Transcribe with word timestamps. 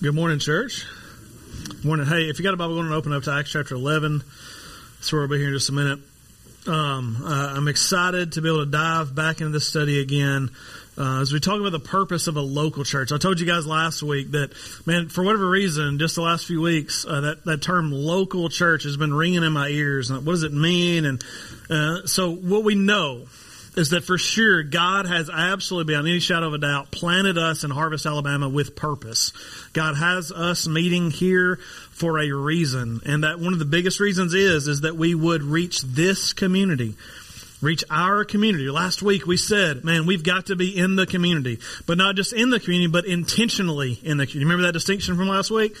Good 0.00 0.14
morning, 0.14 0.38
church. 0.38 0.86
Morning. 1.82 2.06
Hey, 2.06 2.30
if 2.30 2.38
you 2.38 2.44
got 2.44 2.54
a 2.54 2.56
Bible, 2.56 2.76
go 2.76 2.82
and 2.82 2.92
open 2.92 3.12
up 3.12 3.24
to 3.24 3.32
Acts 3.32 3.50
chapter 3.50 3.74
11. 3.74 4.18
That's 4.94 5.12
where 5.12 5.22
we'll 5.22 5.28
be 5.28 5.38
here 5.38 5.48
in 5.48 5.54
just 5.54 5.70
a 5.70 5.72
minute. 5.72 5.98
Um, 6.68 7.16
uh, 7.24 7.54
I'm 7.56 7.66
excited 7.66 8.34
to 8.34 8.40
be 8.40 8.48
able 8.48 8.64
to 8.64 8.70
dive 8.70 9.12
back 9.12 9.40
into 9.40 9.50
this 9.50 9.66
study 9.66 10.00
again 10.00 10.50
uh, 10.96 11.20
as 11.20 11.32
we 11.32 11.40
talk 11.40 11.58
about 11.58 11.72
the 11.72 11.80
purpose 11.80 12.28
of 12.28 12.36
a 12.36 12.40
local 12.40 12.84
church. 12.84 13.10
I 13.10 13.18
told 13.18 13.40
you 13.40 13.46
guys 13.46 13.66
last 13.66 14.00
week 14.00 14.30
that, 14.30 14.52
man, 14.86 15.08
for 15.08 15.24
whatever 15.24 15.50
reason, 15.50 15.98
just 15.98 16.14
the 16.14 16.22
last 16.22 16.46
few 16.46 16.60
weeks, 16.60 17.04
uh, 17.04 17.20
that, 17.20 17.44
that 17.46 17.62
term 17.62 17.90
local 17.90 18.48
church 18.50 18.84
has 18.84 18.96
been 18.96 19.12
ringing 19.12 19.42
in 19.42 19.52
my 19.52 19.66
ears. 19.66 20.12
What 20.12 20.24
does 20.26 20.44
it 20.44 20.52
mean? 20.52 21.06
And 21.06 21.24
uh, 21.68 22.06
so 22.06 22.32
what 22.32 22.62
we 22.62 22.76
know 22.76 23.26
is 23.76 23.90
that 23.90 24.04
for 24.04 24.18
sure 24.18 24.62
God 24.62 25.06
has 25.06 25.30
absolutely, 25.30 25.92
beyond 25.92 26.08
any 26.08 26.20
shadow 26.20 26.48
of 26.48 26.54
a 26.54 26.58
doubt, 26.58 26.90
planted 26.90 27.38
us 27.38 27.64
in 27.64 27.70
Harvest, 27.70 28.06
Alabama 28.06 28.48
with 28.48 28.74
purpose. 28.74 29.32
God 29.72 29.96
has 29.96 30.32
us 30.32 30.66
meeting 30.66 31.10
here 31.10 31.56
for 31.90 32.18
a 32.18 32.30
reason. 32.30 33.00
And 33.04 33.24
that 33.24 33.38
one 33.38 33.52
of 33.52 33.58
the 33.58 33.64
biggest 33.64 34.00
reasons 34.00 34.34
is, 34.34 34.66
is 34.68 34.80
that 34.82 34.96
we 34.96 35.14
would 35.14 35.42
reach 35.42 35.82
this 35.82 36.32
community. 36.32 36.96
Reach 37.60 37.82
our 37.90 38.24
community. 38.24 38.70
Last 38.70 39.02
week 39.02 39.26
we 39.26 39.36
said, 39.36 39.84
man, 39.84 40.06
we've 40.06 40.22
got 40.22 40.46
to 40.46 40.56
be 40.56 40.76
in 40.76 40.94
the 40.94 41.06
community. 41.06 41.58
But 41.86 41.98
not 41.98 42.14
just 42.14 42.32
in 42.32 42.50
the 42.50 42.60
community, 42.60 42.90
but 42.90 43.04
intentionally 43.04 43.98
in 44.02 44.16
the 44.16 44.26
community. 44.26 44.44
Remember 44.44 44.66
that 44.66 44.72
distinction 44.72 45.16
from 45.16 45.28
last 45.28 45.50
week? 45.50 45.76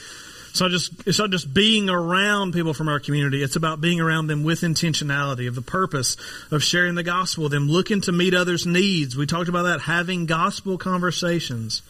It's 0.50 0.60
not 0.60 0.70
just 0.70 0.92
it's 1.06 1.18
not 1.18 1.30
just 1.30 1.52
being 1.52 1.88
around 1.88 2.52
people 2.52 2.74
from 2.74 2.88
our 2.88 3.00
community. 3.00 3.42
It's 3.42 3.56
about 3.56 3.80
being 3.80 4.00
around 4.00 4.26
them 4.26 4.44
with 4.44 4.60
intentionality 4.60 5.46
of 5.48 5.54
the 5.54 5.62
purpose 5.62 6.16
of 6.50 6.62
sharing 6.62 6.94
the 6.94 7.02
gospel, 7.02 7.48
them 7.48 7.68
looking 7.68 8.00
to 8.02 8.12
meet 8.12 8.34
others' 8.34 8.66
needs. 8.66 9.16
We 9.16 9.26
talked 9.26 9.48
about 9.48 9.64
that, 9.64 9.80
having 9.80 10.26
gospel 10.26 10.78
conversations. 10.78 11.82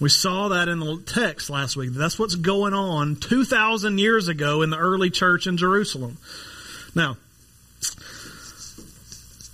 We 0.00 0.08
saw 0.08 0.48
that 0.48 0.68
in 0.68 0.78
the 0.78 1.02
text 1.04 1.50
last 1.50 1.76
week. 1.76 1.90
That's 1.92 2.18
what's 2.18 2.36
going 2.36 2.72
on 2.72 3.16
2,000 3.16 3.98
years 3.98 4.28
ago 4.28 4.62
in 4.62 4.70
the 4.70 4.78
early 4.78 5.10
church 5.10 5.48
in 5.48 5.56
Jerusalem. 5.56 6.18
Now, 6.94 7.16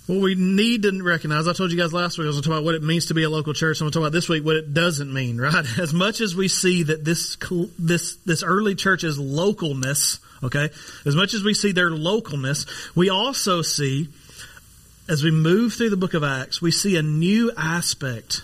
what 0.07 0.19
we 0.19 0.35
need 0.35 0.83
to 0.83 1.03
recognize, 1.03 1.47
I 1.47 1.53
told 1.53 1.71
you 1.71 1.77
guys 1.77 1.91
last 1.91 2.17
week, 2.17 2.25
I 2.25 2.27
was 2.27 2.35
going 2.35 2.43
to 2.43 2.49
talk 2.49 2.57
about 2.57 2.65
what 2.65 2.75
it 2.75 2.83
means 2.83 3.07
to 3.07 3.15
be 3.15 3.23
a 3.23 3.29
local 3.29 3.53
church. 3.53 3.81
I'm 3.81 3.85
going 3.85 3.91
to 3.91 3.99
talk 3.99 4.03
about 4.03 4.11
this 4.11 4.29
week 4.29 4.45
what 4.45 4.55
it 4.55 4.73
doesn't 4.73 5.11
mean, 5.11 5.37
right? 5.37 5.65
As 5.79 5.93
much 5.93 6.21
as 6.21 6.35
we 6.35 6.47
see 6.47 6.83
that 6.83 7.03
this, 7.03 7.37
this, 7.79 8.15
this 8.17 8.43
early 8.43 8.75
church's 8.75 9.17
localness, 9.17 10.19
okay, 10.43 10.69
as 11.05 11.15
much 11.15 11.33
as 11.33 11.43
we 11.43 11.53
see 11.53 11.71
their 11.71 11.89
localness, 11.89 12.67
we 12.95 13.09
also 13.09 13.63
see, 13.63 14.09
as 15.09 15.23
we 15.23 15.31
move 15.31 15.73
through 15.73 15.89
the 15.89 15.97
book 15.97 16.13
of 16.13 16.23
Acts, 16.23 16.61
we 16.61 16.71
see 16.71 16.97
a 16.97 17.01
new 17.01 17.51
aspect 17.57 18.43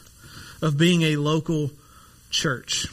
of 0.62 0.78
being 0.78 1.04
a 1.04 1.16
local 1.18 1.70
church 2.32 2.88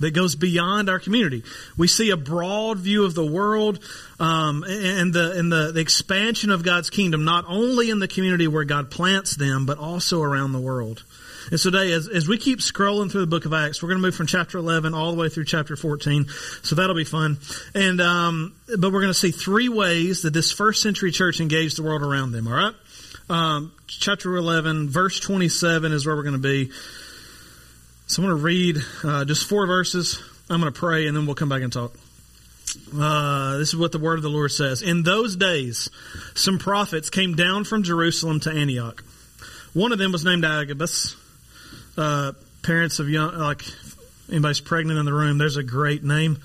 that 0.00 0.12
goes 0.12 0.34
beyond 0.34 0.88
our 0.88 0.98
community. 0.98 1.44
We 1.76 1.86
see 1.86 2.10
a 2.10 2.16
broad 2.16 2.78
view 2.78 3.04
of 3.04 3.14
the 3.14 3.24
world 3.24 3.78
um, 4.18 4.64
and, 4.66 5.12
the, 5.14 5.38
and 5.38 5.52
the, 5.52 5.72
the 5.72 5.80
expansion 5.80 6.50
of 6.50 6.62
God's 6.62 6.90
kingdom, 6.90 7.24
not 7.24 7.44
only 7.46 7.90
in 7.90 7.98
the 7.98 8.08
community 8.08 8.48
where 8.48 8.64
God 8.64 8.90
plants 8.90 9.36
them, 9.36 9.66
but 9.66 9.78
also 9.78 10.22
around 10.22 10.52
the 10.52 10.60
world. 10.60 11.04
And 11.50 11.58
so 11.58 11.70
today, 11.70 11.92
as, 11.92 12.08
as 12.08 12.28
we 12.28 12.38
keep 12.38 12.60
scrolling 12.60 13.10
through 13.10 13.22
the 13.22 13.26
book 13.26 13.44
of 13.44 13.52
Acts, 13.52 13.82
we're 13.82 13.88
going 13.88 14.00
to 14.00 14.06
move 14.06 14.14
from 14.14 14.26
chapter 14.26 14.58
11 14.58 14.94
all 14.94 15.10
the 15.12 15.18
way 15.18 15.28
through 15.28 15.46
chapter 15.46 15.76
14. 15.76 16.26
So 16.62 16.76
that'll 16.76 16.94
be 16.94 17.04
fun. 17.04 17.38
And, 17.74 18.00
um, 18.00 18.54
but 18.68 18.92
we're 18.92 19.00
going 19.00 19.08
to 19.08 19.14
see 19.14 19.30
three 19.30 19.68
ways 19.68 20.22
that 20.22 20.32
this 20.32 20.52
first 20.52 20.82
century 20.82 21.10
church 21.10 21.40
engaged 21.40 21.76
the 21.76 21.82
world 21.82 22.02
around 22.02 22.32
them, 22.32 22.46
all 22.46 22.54
right? 22.54 22.74
Um, 23.28 23.72
chapter 23.86 24.36
11, 24.36 24.90
verse 24.90 25.18
27 25.20 25.92
is 25.92 26.06
where 26.06 26.16
we're 26.16 26.22
going 26.22 26.34
to 26.34 26.38
be. 26.38 26.70
So 28.10 28.24
I'm 28.24 28.28
going 28.28 28.38
to 28.38 28.44
read 28.44 28.76
uh, 29.04 29.24
just 29.24 29.48
four 29.48 29.68
verses. 29.68 30.20
I'm 30.50 30.60
going 30.60 30.72
to 30.72 30.76
pray, 30.76 31.06
and 31.06 31.16
then 31.16 31.26
we'll 31.26 31.36
come 31.36 31.48
back 31.48 31.62
and 31.62 31.72
talk. 31.72 31.94
Uh, 32.92 33.56
this 33.58 33.68
is 33.68 33.76
what 33.76 33.92
the 33.92 34.00
word 34.00 34.16
of 34.16 34.24
the 34.24 34.28
Lord 34.28 34.50
says. 34.50 34.82
In 34.82 35.04
those 35.04 35.36
days, 35.36 35.88
some 36.34 36.58
prophets 36.58 37.08
came 37.08 37.36
down 37.36 37.62
from 37.62 37.84
Jerusalem 37.84 38.40
to 38.40 38.50
Antioch. 38.50 39.04
One 39.74 39.92
of 39.92 40.00
them 40.00 40.10
was 40.10 40.24
named 40.24 40.44
Agabus. 40.44 41.14
Uh, 41.96 42.32
parents 42.64 42.98
of 42.98 43.08
young, 43.08 43.32
like 43.38 43.62
anybody's 44.28 44.58
pregnant 44.58 44.98
in 44.98 45.04
the 45.04 45.14
room, 45.14 45.38
there's 45.38 45.56
a 45.56 45.62
great 45.62 46.02
name. 46.02 46.38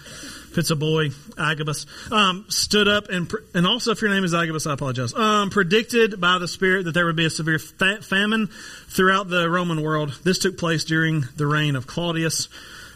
If 0.55 0.59
it's 0.59 0.71
a 0.71 0.75
boy, 0.77 1.09
Agabus, 1.37 1.85
um, 2.13 2.45
stood 2.47 2.87
up 2.87 3.09
and, 3.09 3.29
and 3.53 3.67
also 3.67 3.91
if 3.91 4.01
your 4.01 4.09
name 4.09 4.23
is 4.23 4.33
Agabus, 4.33 4.65
I 4.65 4.73
apologize, 4.73 5.13
um, 5.13 5.49
predicted 5.49 6.21
by 6.21 6.37
the 6.37 6.47
Spirit 6.47 6.85
that 6.85 6.93
there 6.93 7.05
would 7.05 7.17
be 7.17 7.25
a 7.25 7.29
severe 7.29 7.59
fa- 7.59 8.01
famine 8.01 8.47
throughout 8.87 9.27
the 9.27 9.49
Roman 9.49 9.81
world. 9.81 10.17
This 10.23 10.39
took 10.39 10.57
place 10.57 10.85
during 10.85 11.25
the 11.35 11.45
reign 11.45 11.75
of 11.75 11.87
Claudius. 11.87 12.47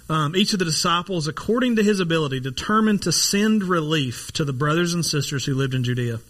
Um, 0.07 0.37
each 0.37 0.53
of 0.53 0.59
the 0.59 0.63
disciples, 0.63 1.27
according 1.27 1.75
to 1.75 1.83
his 1.83 1.99
ability, 1.99 2.39
determined 2.39 3.01
to 3.01 3.11
send 3.11 3.65
relief 3.65 4.31
to 4.35 4.45
the 4.45 4.53
brothers 4.53 4.93
and 4.93 5.05
sisters 5.05 5.43
who 5.43 5.53
lived 5.53 5.73
in 5.73 5.83
Judea. 5.83 6.21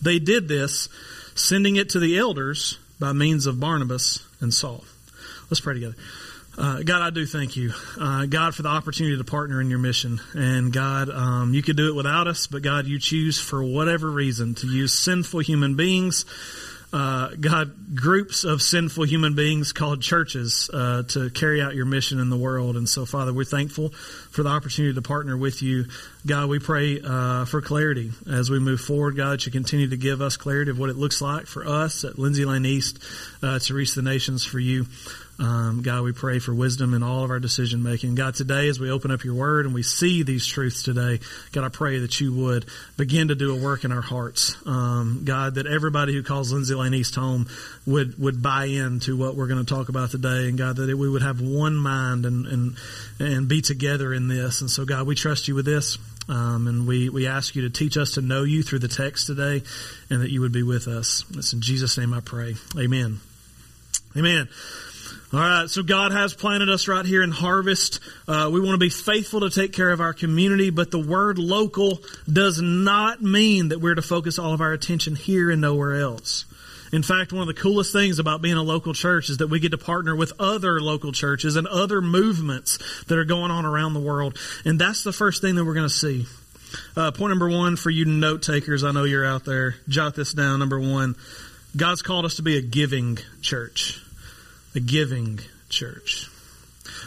They 0.00 0.20
did 0.20 0.46
this, 0.46 0.88
sending 1.34 1.74
it 1.74 1.88
to 1.90 1.98
the 1.98 2.16
elders 2.16 2.78
by 3.00 3.12
means 3.12 3.46
of 3.46 3.58
Barnabas 3.58 4.24
and 4.40 4.54
Saul. 4.54 4.84
Let's 5.50 5.58
pray 5.58 5.74
together. 5.74 5.96
Uh, 6.58 6.82
God, 6.82 7.02
I 7.02 7.10
do 7.10 7.26
thank 7.26 7.56
you, 7.56 7.72
uh, 8.00 8.24
God, 8.24 8.54
for 8.54 8.62
the 8.62 8.70
opportunity 8.70 9.18
to 9.18 9.24
partner 9.24 9.60
in 9.60 9.68
your 9.68 9.78
mission. 9.78 10.20
And 10.32 10.72
God, 10.72 11.10
um, 11.10 11.52
you 11.52 11.62
could 11.62 11.76
do 11.76 11.88
it 11.88 11.94
without 11.94 12.28
us, 12.28 12.46
but 12.46 12.62
God, 12.62 12.86
you 12.86 12.98
choose 12.98 13.38
for 13.38 13.62
whatever 13.62 14.10
reason 14.10 14.54
to 14.56 14.66
use 14.66 14.94
sinful 14.94 15.40
human 15.40 15.76
beings. 15.76 16.24
Uh, 16.94 17.30
God, 17.38 17.94
groups 17.94 18.44
of 18.44 18.62
sinful 18.62 19.04
human 19.04 19.34
beings 19.34 19.72
called 19.72 20.00
churches 20.00 20.70
uh, 20.72 21.02
to 21.08 21.28
carry 21.28 21.60
out 21.60 21.74
your 21.74 21.84
mission 21.84 22.20
in 22.20 22.30
the 22.30 22.38
world. 22.38 22.76
And 22.76 22.88
so, 22.88 23.04
Father, 23.04 23.34
we're 23.34 23.44
thankful 23.44 23.90
for 23.90 24.42
the 24.42 24.48
opportunity 24.48 24.94
to 24.94 25.02
partner 25.02 25.36
with 25.36 25.60
you. 25.60 25.86
God, 26.24 26.48
we 26.48 26.58
pray 26.58 27.00
uh, 27.04 27.44
for 27.44 27.60
clarity 27.60 28.12
as 28.30 28.48
we 28.48 28.60
move 28.60 28.80
forward. 28.80 29.14
God, 29.16 29.32
that 29.32 29.46
you 29.46 29.52
continue 29.52 29.90
to 29.90 29.96
give 29.98 30.22
us 30.22 30.38
clarity 30.38 30.70
of 30.70 30.78
what 30.78 30.88
it 30.88 30.96
looks 30.96 31.20
like 31.20 31.46
for 31.46 31.66
us 31.66 32.04
at 32.04 32.18
Lindsay 32.18 32.46
Lane 32.46 32.64
East 32.64 32.98
uh, 33.42 33.58
to 33.58 33.74
reach 33.74 33.94
the 33.94 34.02
nations 34.02 34.44
for 34.44 34.60
you. 34.60 34.86
Um, 35.38 35.82
God, 35.82 36.02
we 36.02 36.12
pray 36.12 36.38
for 36.38 36.54
wisdom 36.54 36.94
in 36.94 37.02
all 37.02 37.22
of 37.22 37.30
our 37.30 37.38
decision 37.38 37.82
making. 37.82 38.14
God, 38.14 38.34
today 38.34 38.68
as 38.68 38.80
we 38.80 38.90
open 38.90 39.10
up 39.10 39.22
your 39.22 39.34
word 39.34 39.66
and 39.66 39.74
we 39.74 39.82
see 39.82 40.22
these 40.22 40.46
truths 40.46 40.82
today, 40.82 41.20
God, 41.52 41.64
I 41.64 41.68
pray 41.68 41.98
that 41.98 42.20
you 42.20 42.34
would 42.34 42.64
begin 42.96 43.28
to 43.28 43.34
do 43.34 43.54
a 43.54 43.62
work 43.62 43.84
in 43.84 43.92
our 43.92 44.00
hearts. 44.00 44.56
Um, 44.64 45.22
God, 45.24 45.56
that 45.56 45.66
everybody 45.66 46.14
who 46.14 46.22
calls 46.22 46.52
Lindsay 46.52 46.74
Lane 46.74 46.94
East 46.94 47.14
home 47.14 47.48
would, 47.86 48.18
would 48.18 48.42
buy 48.42 48.64
into 48.64 49.16
what 49.16 49.36
we're 49.36 49.46
going 49.46 49.64
to 49.64 49.74
talk 49.74 49.90
about 49.90 50.10
today. 50.10 50.48
And 50.48 50.56
God, 50.56 50.76
that 50.76 50.96
we 50.96 51.08
would 51.08 51.22
have 51.22 51.40
one 51.42 51.76
mind 51.76 52.24
and, 52.24 52.46
and, 52.46 52.76
and 53.18 53.48
be 53.48 53.60
together 53.60 54.14
in 54.14 54.28
this. 54.28 54.62
And 54.62 54.70
so 54.70 54.86
God, 54.86 55.06
we 55.06 55.14
trust 55.14 55.48
you 55.48 55.54
with 55.54 55.66
this. 55.66 55.98
Um, 56.28 56.66
and 56.66 56.88
we, 56.88 57.08
we 57.08 57.28
ask 57.28 57.54
you 57.54 57.62
to 57.62 57.70
teach 57.70 57.96
us 57.96 58.14
to 58.14 58.20
know 58.20 58.42
you 58.42 58.62
through 58.62 58.80
the 58.80 58.88
text 58.88 59.26
today 59.26 59.62
and 60.10 60.22
that 60.22 60.30
you 60.30 60.40
would 60.40 60.50
be 60.50 60.64
with 60.64 60.88
us. 60.88 61.24
It's 61.34 61.52
in 61.52 61.60
Jesus' 61.60 61.96
name 61.98 62.12
I 62.12 62.20
pray. 62.20 62.54
Amen. 62.76 63.20
Amen. 64.16 64.48
All 65.32 65.40
right, 65.40 65.68
so 65.68 65.82
God 65.82 66.12
has 66.12 66.34
planted 66.34 66.68
us 66.68 66.86
right 66.86 67.04
here 67.04 67.20
in 67.20 67.32
Harvest. 67.32 67.98
Uh, 68.28 68.48
we 68.52 68.60
want 68.60 68.74
to 68.74 68.78
be 68.78 68.90
faithful 68.90 69.40
to 69.40 69.50
take 69.50 69.72
care 69.72 69.90
of 69.90 70.00
our 70.00 70.12
community, 70.12 70.70
but 70.70 70.92
the 70.92 71.00
word 71.00 71.36
local 71.36 71.98
does 72.32 72.60
not 72.62 73.22
mean 73.22 73.70
that 73.70 73.80
we're 73.80 73.96
to 73.96 74.02
focus 74.02 74.38
all 74.38 74.52
of 74.52 74.60
our 74.60 74.72
attention 74.72 75.16
here 75.16 75.50
and 75.50 75.60
nowhere 75.60 75.96
else. 75.96 76.44
In 76.92 77.02
fact, 77.02 77.32
one 77.32 77.42
of 77.42 77.48
the 77.48 77.60
coolest 77.60 77.92
things 77.92 78.20
about 78.20 78.40
being 78.40 78.56
a 78.56 78.62
local 78.62 78.94
church 78.94 79.28
is 79.28 79.38
that 79.38 79.48
we 79.48 79.58
get 79.58 79.70
to 79.70 79.78
partner 79.78 80.14
with 80.14 80.32
other 80.38 80.80
local 80.80 81.10
churches 81.10 81.56
and 81.56 81.66
other 81.66 82.00
movements 82.00 82.78
that 83.06 83.18
are 83.18 83.24
going 83.24 83.50
on 83.50 83.66
around 83.66 83.94
the 83.94 84.00
world. 84.00 84.38
And 84.64 84.80
that's 84.80 85.02
the 85.02 85.12
first 85.12 85.42
thing 85.42 85.56
that 85.56 85.64
we're 85.64 85.74
going 85.74 85.88
to 85.88 85.94
see. 85.94 86.26
Uh, 86.96 87.10
point 87.10 87.30
number 87.30 87.48
one 87.48 87.74
for 87.74 87.90
you 87.90 88.04
note 88.04 88.44
takers, 88.44 88.84
I 88.84 88.92
know 88.92 89.02
you're 89.02 89.26
out 89.26 89.44
there. 89.44 89.74
Jot 89.88 90.14
this 90.14 90.32
down. 90.32 90.60
Number 90.60 90.78
one, 90.78 91.16
God's 91.76 92.02
called 92.02 92.26
us 92.26 92.36
to 92.36 92.42
be 92.42 92.56
a 92.58 92.62
giving 92.62 93.18
church 93.42 94.00
the 94.76 94.80
giving 94.80 95.40
church. 95.70 96.28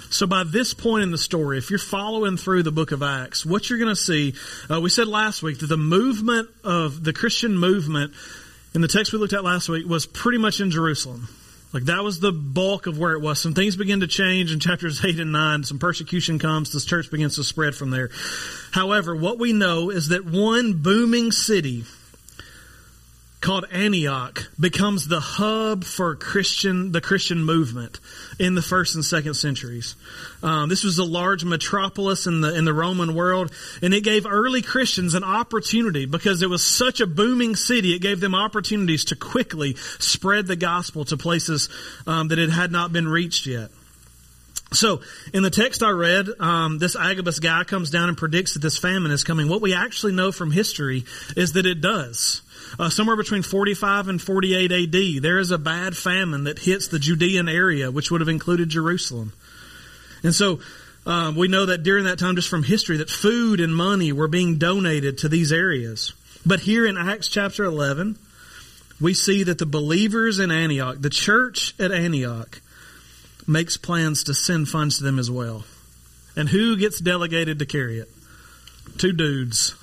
So 0.10 0.26
by 0.26 0.44
this 0.44 0.74
point 0.74 1.04
in 1.04 1.12
the 1.12 1.20
story, 1.20 1.60
if 1.60 1.70
you're 1.70 1.78
following 1.78 2.36
through 2.36 2.64
the 2.64 2.72
book 2.72 2.92
of 2.92 3.04
Acts, 3.04 3.46
what 3.46 3.70
you're 3.70 3.78
going 3.78 3.92
to 3.92 3.96
see, 3.96 4.34
uh, 4.72 4.82
we 4.82 4.90
said 4.90 5.08
last 5.08 5.44
week 5.44 5.60
that 5.60 5.68
the 5.68 5.78
movement 5.78 6.50
of 6.64 7.04
the 7.04 7.14
Christian 7.14 7.56
movement 7.56 8.12
in 8.74 8.82
the 8.82 8.88
text 8.88 9.14
we 9.14 9.20
looked 9.20 9.34
at 9.34 9.44
last 9.44 9.70
week 9.70 9.86
was 9.88 10.08
pretty 10.08 10.40
much 10.40 10.60
in 10.62 10.72
Jerusalem. 10.72 11.28
Like 11.72 11.84
that 11.84 12.04
was 12.04 12.20
the 12.20 12.32
bulk 12.32 12.88
of 12.88 12.98
where 12.98 13.14
it 13.14 13.22
was. 13.22 13.40
Some 13.40 13.54
things 13.54 13.76
begin 13.76 14.00
to 14.00 14.08
change 14.08 14.52
in 14.52 14.60
chapters 14.60 15.06
8 15.06 15.20
and 15.20 15.32
9. 15.32 15.64
Some 15.64 15.78
persecution 15.78 16.40
comes. 16.40 16.74
This 16.74 16.86
church 16.86 17.12
begins 17.12 17.36
to 17.36 17.44
spread 17.44 17.76
from 17.76 17.92
there. 17.92 18.10
However, 18.72 19.16
what 19.16 19.38
we 19.38 19.54
know 19.54 19.92
is 19.92 20.08
that 20.08 20.26
one 20.26 20.74
booming 20.82 21.32
city 21.32 21.84
called 23.42 23.66
Antioch 23.72 24.50
becomes 24.60 25.08
the 25.08 25.20
hub 25.20 25.86
for 25.86 26.16
Christian, 26.16 26.92
the 26.92 27.00
Christian 27.00 27.44
movement 27.44 28.00
in 28.38 28.56
the 28.56 28.62
first 28.62 28.96
and 28.96 29.06
second 29.06 29.36
centuries. 29.36 29.96
Um, 30.44 30.68
this 30.68 30.84
was 30.84 30.98
a 31.00 31.06
large 31.06 31.46
metropolis 31.46 32.28
in 32.28 32.42
the 32.42 32.54
in 32.54 32.66
the 32.66 32.74
Roman 32.74 33.16
world, 33.16 33.52
and 33.82 33.94
it 33.94 34.04
gave 34.04 34.26
early 34.26 34.62
Christians 34.62 35.14
an 35.14 35.24
opportunity 35.24 36.06
because 36.06 36.42
it 36.42 36.50
was 36.50 36.66
such 36.66 37.00
a 37.00 37.08
booming 37.08 37.56
city. 37.56 37.94
It 37.96 38.00
gave 38.00 38.20
them 38.20 38.36
opportunities 38.36 39.06
to 39.06 39.16
quickly 39.16 39.76
spread 40.00 40.48
the 40.48 40.58
gospel 40.58 41.06
to 41.06 41.18
places 41.18 41.70
um, 42.06 42.28
that 42.30 42.40
it 42.40 42.50
had 42.50 42.72
not 42.72 42.92
been 42.92 43.08
reached 43.08 43.46
yet. 43.46 43.70
So, 44.72 45.02
in 45.34 45.42
the 45.42 45.50
text 45.50 45.82
I 45.82 45.90
read, 45.90 46.28
um, 46.40 46.78
this 46.78 46.96
Agabus 46.96 47.40
guy 47.40 47.64
comes 47.64 47.90
down 47.90 48.08
and 48.08 48.18
predicts 48.18 48.54
that 48.54 48.60
this 48.60 48.78
famine 48.78 49.12
is 49.12 49.24
coming. 49.24 49.50
What 49.50 49.62
we 49.62 49.74
actually 49.74 50.14
know 50.14 50.32
from 50.32 50.52
history 50.52 51.06
is 51.36 51.54
that 51.54 51.66
it 51.66 51.82
does. 51.82 52.44
Uh, 52.78 52.90
somewhere 52.90 53.16
between 53.16 53.42
45 53.42 54.10
and 54.10 54.22
48 54.22 54.72
AD, 54.72 55.24
there 55.24 55.40
is 55.40 55.50
a 55.50 55.58
bad 55.58 55.98
famine 55.98 56.44
that 56.44 56.60
hits 56.60 56.88
the 56.88 57.00
Judean 57.00 57.50
area, 57.50 57.90
which 57.90 58.12
would 58.12 58.22
have 58.22 58.28
included 58.28 58.70
Jerusalem. 58.70 59.34
And 60.22 60.36
so, 60.36 60.60
um, 61.08 61.36
we 61.36 61.48
know 61.48 61.66
that 61.66 61.82
during 61.82 62.06
that 62.06 62.20
time, 62.20 62.36
just 62.36 62.50
from 62.50 62.62
history, 62.62 62.98
that 62.98 63.10
food 63.10 63.60
and 63.62 63.76
money 63.76 64.12
were 64.12 64.28
being 64.28 64.60
donated 64.60 65.20
to 65.20 65.30
these 65.30 65.52
areas. 65.52 66.14
But 66.46 66.60
here 66.60 66.86
in 66.86 66.96
Acts 66.96 67.28
chapter 67.28 67.64
11, 67.64 68.20
we 69.02 69.16
see 69.16 69.44
that 69.44 69.58
the 69.58 69.66
believers 69.66 70.38
in 70.38 70.52
Antioch, 70.52 70.98
the 71.00 71.10
church 71.10 71.74
at 71.80 71.92
Antioch, 71.92 72.62
makes 73.50 73.76
plans 73.78 74.24
to 74.26 74.34
send 74.34 74.70
funds 74.70 75.00
to 75.00 75.04
them 75.04 75.20
as 75.20 75.30
well. 75.30 75.66
And 76.36 76.48
who 76.48 76.78
gets 76.78 77.00
delegated 77.00 77.60
to 77.60 77.66
carry 77.66 78.00
it? 78.00 78.10
Two 78.98 79.12
dudes, 79.12 79.76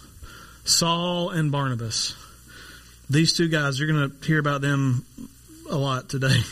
Saul 0.64 1.30
and 1.30 1.50
Barnabas. 1.50 2.14
These 3.10 3.36
two 3.36 3.48
guys, 3.48 3.78
you're 3.78 3.92
going 3.92 4.10
to 4.10 4.26
hear 4.26 4.38
about 4.38 4.60
them 4.60 5.04
a 5.70 5.76
lot 5.76 6.08
today. 6.08 6.40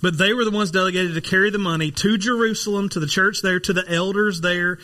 But 0.00 0.16
they 0.16 0.32
were 0.32 0.44
the 0.44 0.52
ones 0.52 0.70
delegated 0.70 1.14
to 1.14 1.20
carry 1.20 1.50
the 1.50 1.58
money 1.58 1.90
to 1.90 2.18
Jerusalem, 2.18 2.88
to 2.90 3.00
the 3.00 3.08
church 3.08 3.42
there, 3.42 3.58
to 3.58 3.72
the 3.72 3.84
elders 3.88 4.40
there 4.40 4.76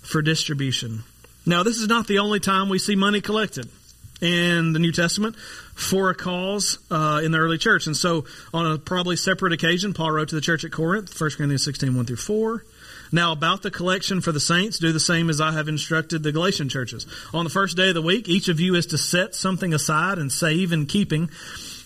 for 0.00 0.22
distribution. 0.22 1.04
Now, 1.44 1.62
this 1.64 1.76
is 1.76 1.86
not 1.86 2.06
the 2.06 2.20
only 2.20 2.40
time 2.40 2.70
we 2.70 2.78
see 2.78 2.96
money 2.96 3.20
collected 3.20 3.68
in 4.22 4.72
the 4.72 4.78
New 4.78 4.90
Testament 4.90 5.36
for 5.74 6.10
a 6.10 6.14
cause 6.14 6.78
uh, 6.90 7.20
in 7.22 7.32
the 7.32 7.38
early 7.38 7.58
church. 7.58 7.86
And 7.86 7.96
so, 7.96 8.24
on 8.52 8.70
a 8.70 8.78
probably 8.78 9.16
separate 9.16 9.52
occasion, 9.52 9.92
Paul 9.92 10.12
wrote 10.12 10.28
to 10.28 10.34
the 10.34 10.40
church 10.40 10.64
at 10.64 10.72
Corinth, 10.72 11.20
1 11.20 11.30
Corinthians 11.30 11.64
16, 11.64 11.94
1 11.94 12.06
through 12.06 12.16
4. 12.16 12.64
Now, 13.12 13.32
about 13.32 13.62
the 13.62 13.70
collection 13.70 14.20
for 14.20 14.32
the 14.32 14.40
saints, 14.40 14.78
do 14.78 14.92
the 14.92 14.98
same 14.98 15.30
as 15.30 15.40
I 15.40 15.52
have 15.52 15.68
instructed 15.68 16.22
the 16.22 16.32
Galatian 16.32 16.68
churches. 16.68 17.06
On 17.32 17.44
the 17.44 17.50
first 17.50 17.76
day 17.76 17.88
of 17.88 17.94
the 17.94 18.02
week, 18.02 18.28
each 18.28 18.48
of 18.48 18.58
you 18.58 18.74
is 18.74 18.86
to 18.86 18.98
set 18.98 19.34
something 19.34 19.72
aside 19.72 20.18
and 20.18 20.32
save 20.32 20.72
in 20.72 20.86
keeping 20.86 21.30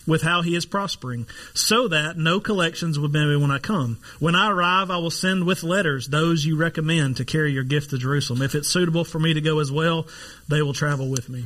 with 0.06 0.22
how 0.22 0.40
he 0.40 0.56
is 0.56 0.64
prospering, 0.64 1.26
so 1.52 1.86
that 1.88 2.16
no 2.16 2.40
collections 2.40 2.98
will 2.98 3.10
be 3.10 3.36
when 3.36 3.50
I 3.50 3.58
come. 3.58 3.98
When 4.18 4.34
I 4.34 4.50
arrive, 4.50 4.90
I 4.90 4.96
will 4.96 5.10
send 5.10 5.44
with 5.44 5.62
letters 5.62 6.08
those 6.08 6.46
you 6.46 6.56
recommend 6.56 7.18
to 7.18 7.26
carry 7.26 7.52
your 7.52 7.62
gift 7.62 7.90
to 7.90 7.98
Jerusalem. 7.98 8.40
If 8.40 8.54
it's 8.54 8.68
suitable 8.68 9.04
for 9.04 9.18
me 9.18 9.34
to 9.34 9.42
go 9.42 9.58
as 9.58 9.70
well, 9.70 10.06
they 10.48 10.62
will 10.62 10.72
travel 10.72 11.10
with 11.10 11.28
me. 11.28 11.44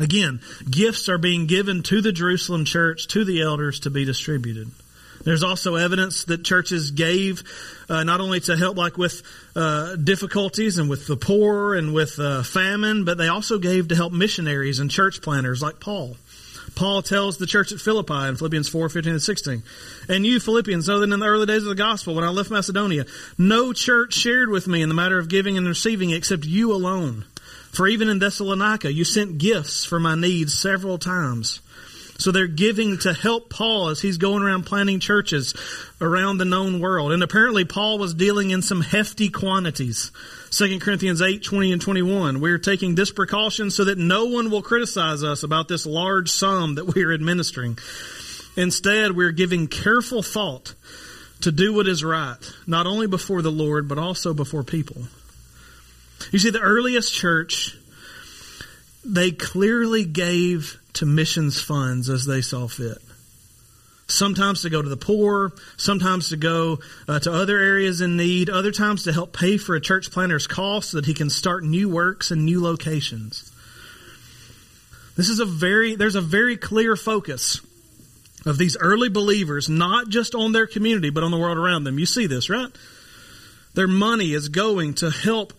Again, 0.00 0.40
gifts 0.68 1.08
are 1.08 1.18
being 1.18 1.46
given 1.46 1.82
to 1.84 2.00
the 2.00 2.12
Jerusalem 2.12 2.64
church, 2.64 3.08
to 3.08 3.24
the 3.24 3.42
elders 3.42 3.80
to 3.80 3.90
be 3.90 4.04
distributed. 4.04 4.70
There's 5.24 5.42
also 5.42 5.76
evidence 5.76 6.24
that 6.24 6.44
churches 6.44 6.90
gave 6.90 7.44
uh, 7.88 8.02
not 8.02 8.20
only 8.20 8.40
to 8.40 8.56
help 8.56 8.76
like 8.76 8.96
with 8.96 9.22
uh, 9.54 9.96
difficulties 9.96 10.78
and 10.78 10.90
with 10.90 11.06
the 11.06 11.16
poor 11.16 11.74
and 11.74 11.94
with 11.94 12.18
uh, 12.18 12.42
famine, 12.42 13.04
but 13.04 13.18
they 13.18 13.28
also 13.28 13.58
gave 13.58 13.88
to 13.88 13.94
help 13.94 14.12
missionaries 14.12 14.80
and 14.80 14.90
church 14.90 15.22
planters 15.22 15.62
like 15.62 15.78
Paul. 15.78 16.16
Paul 16.74 17.02
tells 17.02 17.36
the 17.36 17.46
church 17.46 17.70
at 17.70 17.80
Philippi 17.80 18.28
in 18.28 18.36
Philippians 18.36 18.68
4, 18.68 18.88
15 18.88 19.12
and 19.12 19.22
16. 19.22 19.62
And 20.08 20.26
you 20.26 20.40
Philippians 20.40 20.88
know 20.88 21.00
that 21.00 21.12
in 21.12 21.20
the 21.20 21.26
early 21.26 21.46
days 21.46 21.62
of 21.62 21.68
the 21.68 21.74
gospel, 21.74 22.14
when 22.14 22.24
I 22.24 22.30
left 22.30 22.50
Macedonia, 22.50 23.04
no 23.36 23.72
church 23.72 24.14
shared 24.14 24.48
with 24.48 24.66
me 24.66 24.80
in 24.80 24.88
the 24.88 24.94
matter 24.94 25.18
of 25.18 25.28
giving 25.28 25.58
and 25.58 25.68
receiving 25.68 26.10
except 26.10 26.44
you 26.44 26.72
alone. 26.72 27.26
For 27.72 27.88
even 27.88 28.10
in 28.10 28.18
Thessalonica, 28.18 28.92
you 28.92 29.04
sent 29.04 29.38
gifts 29.38 29.84
for 29.84 29.98
my 29.98 30.14
needs 30.14 30.56
several 30.56 30.98
times. 30.98 31.60
So 32.18 32.30
they're 32.30 32.46
giving 32.46 32.98
to 32.98 33.12
help 33.12 33.50
Paul 33.50 33.88
as 33.88 34.00
he's 34.00 34.18
going 34.18 34.42
around 34.42 34.64
planting 34.64 35.00
churches 35.00 35.54
around 36.00 36.38
the 36.38 36.44
known 36.44 36.80
world. 36.80 37.10
And 37.10 37.22
apparently 37.22 37.64
Paul 37.64 37.98
was 37.98 38.14
dealing 38.14 38.50
in 38.50 38.62
some 38.62 38.82
hefty 38.82 39.28
quantities. 39.30 40.12
2 40.50 40.78
Corinthians 40.78 41.22
8, 41.22 41.42
20 41.42 41.72
and 41.72 41.82
21. 41.82 42.40
We're 42.40 42.58
taking 42.58 42.94
this 42.94 43.10
precaution 43.10 43.70
so 43.70 43.86
that 43.86 43.98
no 43.98 44.26
one 44.26 44.50
will 44.50 44.62
criticize 44.62 45.24
us 45.24 45.42
about 45.42 45.66
this 45.66 45.86
large 45.86 46.30
sum 46.30 46.76
that 46.76 46.94
we 46.94 47.02
are 47.02 47.12
administering. 47.12 47.78
Instead, 48.56 49.16
we're 49.16 49.32
giving 49.32 49.66
careful 49.66 50.22
thought 50.22 50.74
to 51.40 51.50
do 51.50 51.72
what 51.72 51.88
is 51.88 52.04
right, 52.04 52.36
not 52.66 52.86
only 52.86 53.06
before 53.06 53.42
the 53.42 53.50
Lord, 53.50 53.88
but 53.88 53.98
also 53.98 54.34
before 54.34 54.62
people. 54.62 55.06
You 56.30 56.38
see, 56.38 56.50
the 56.50 56.60
earliest 56.60 57.12
church, 57.12 57.76
they 59.04 59.32
clearly 59.32 60.04
gave 60.04 60.78
to 60.94 61.06
missions 61.06 61.60
funds 61.60 62.08
as 62.08 62.26
they 62.26 62.40
saw 62.40 62.68
fit. 62.68 62.98
Sometimes 64.08 64.62
to 64.62 64.70
go 64.70 64.82
to 64.82 64.88
the 64.88 64.96
poor, 64.96 65.52
sometimes 65.76 66.28
to 66.28 66.36
go 66.36 66.80
uh, 67.08 67.18
to 67.20 67.32
other 67.32 67.58
areas 67.58 68.02
in 68.02 68.16
need, 68.16 68.50
other 68.50 68.70
times 68.70 69.04
to 69.04 69.12
help 69.12 69.32
pay 69.32 69.56
for 69.56 69.74
a 69.74 69.80
church 69.80 70.10
planter's 70.10 70.46
cost 70.46 70.90
so 70.90 70.98
that 70.98 71.06
he 71.06 71.14
can 71.14 71.30
start 71.30 71.64
new 71.64 71.88
works 71.88 72.30
and 72.30 72.44
new 72.44 72.62
locations. 72.62 73.50
This 75.16 75.28
is 75.28 75.40
a 75.40 75.46
very, 75.46 75.96
there's 75.96 76.14
a 76.14 76.20
very 76.20 76.56
clear 76.56 76.96
focus 76.96 77.60
of 78.44 78.58
these 78.58 78.76
early 78.76 79.08
believers, 79.08 79.68
not 79.68 80.08
just 80.08 80.34
on 80.34 80.52
their 80.52 80.66
community, 80.66 81.10
but 81.10 81.22
on 81.22 81.30
the 81.30 81.38
world 81.38 81.58
around 81.58 81.84
them. 81.84 81.98
You 81.98 82.06
see 82.06 82.26
this, 82.26 82.50
right? 82.50 82.70
Their 83.74 83.88
money 83.88 84.32
is 84.32 84.48
going 84.48 84.94
to 84.94 85.10
help 85.10 85.52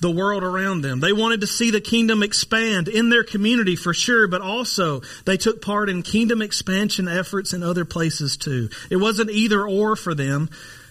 the 0.00 0.10
world 0.10 0.44
around 0.44 0.82
them. 0.82 1.00
They 1.00 1.12
wanted 1.12 1.40
to 1.40 1.46
see 1.46 1.70
the 1.70 1.80
kingdom 1.80 2.22
expand 2.22 2.88
in 2.88 3.10
their 3.10 3.24
community 3.24 3.76
for 3.76 3.92
sure, 3.92 4.28
but 4.28 4.40
also 4.40 5.02
they 5.24 5.36
took 5.36 5.60
part 5.60 5.88
in 5.88 6.02
kingdom 6.02 6.40
expansion 6.40 7.08
efforts 7.08 7.52
in 7.52 7.62
other 7.62 7.84
places 7.84 8.36
too. 8.36 8.68
It 8.90 8.96
wasn't 8.96 9.30
either 9.30 9.66
or 9.66 9.96
for 9.96 10.14
them, 10.14 10.50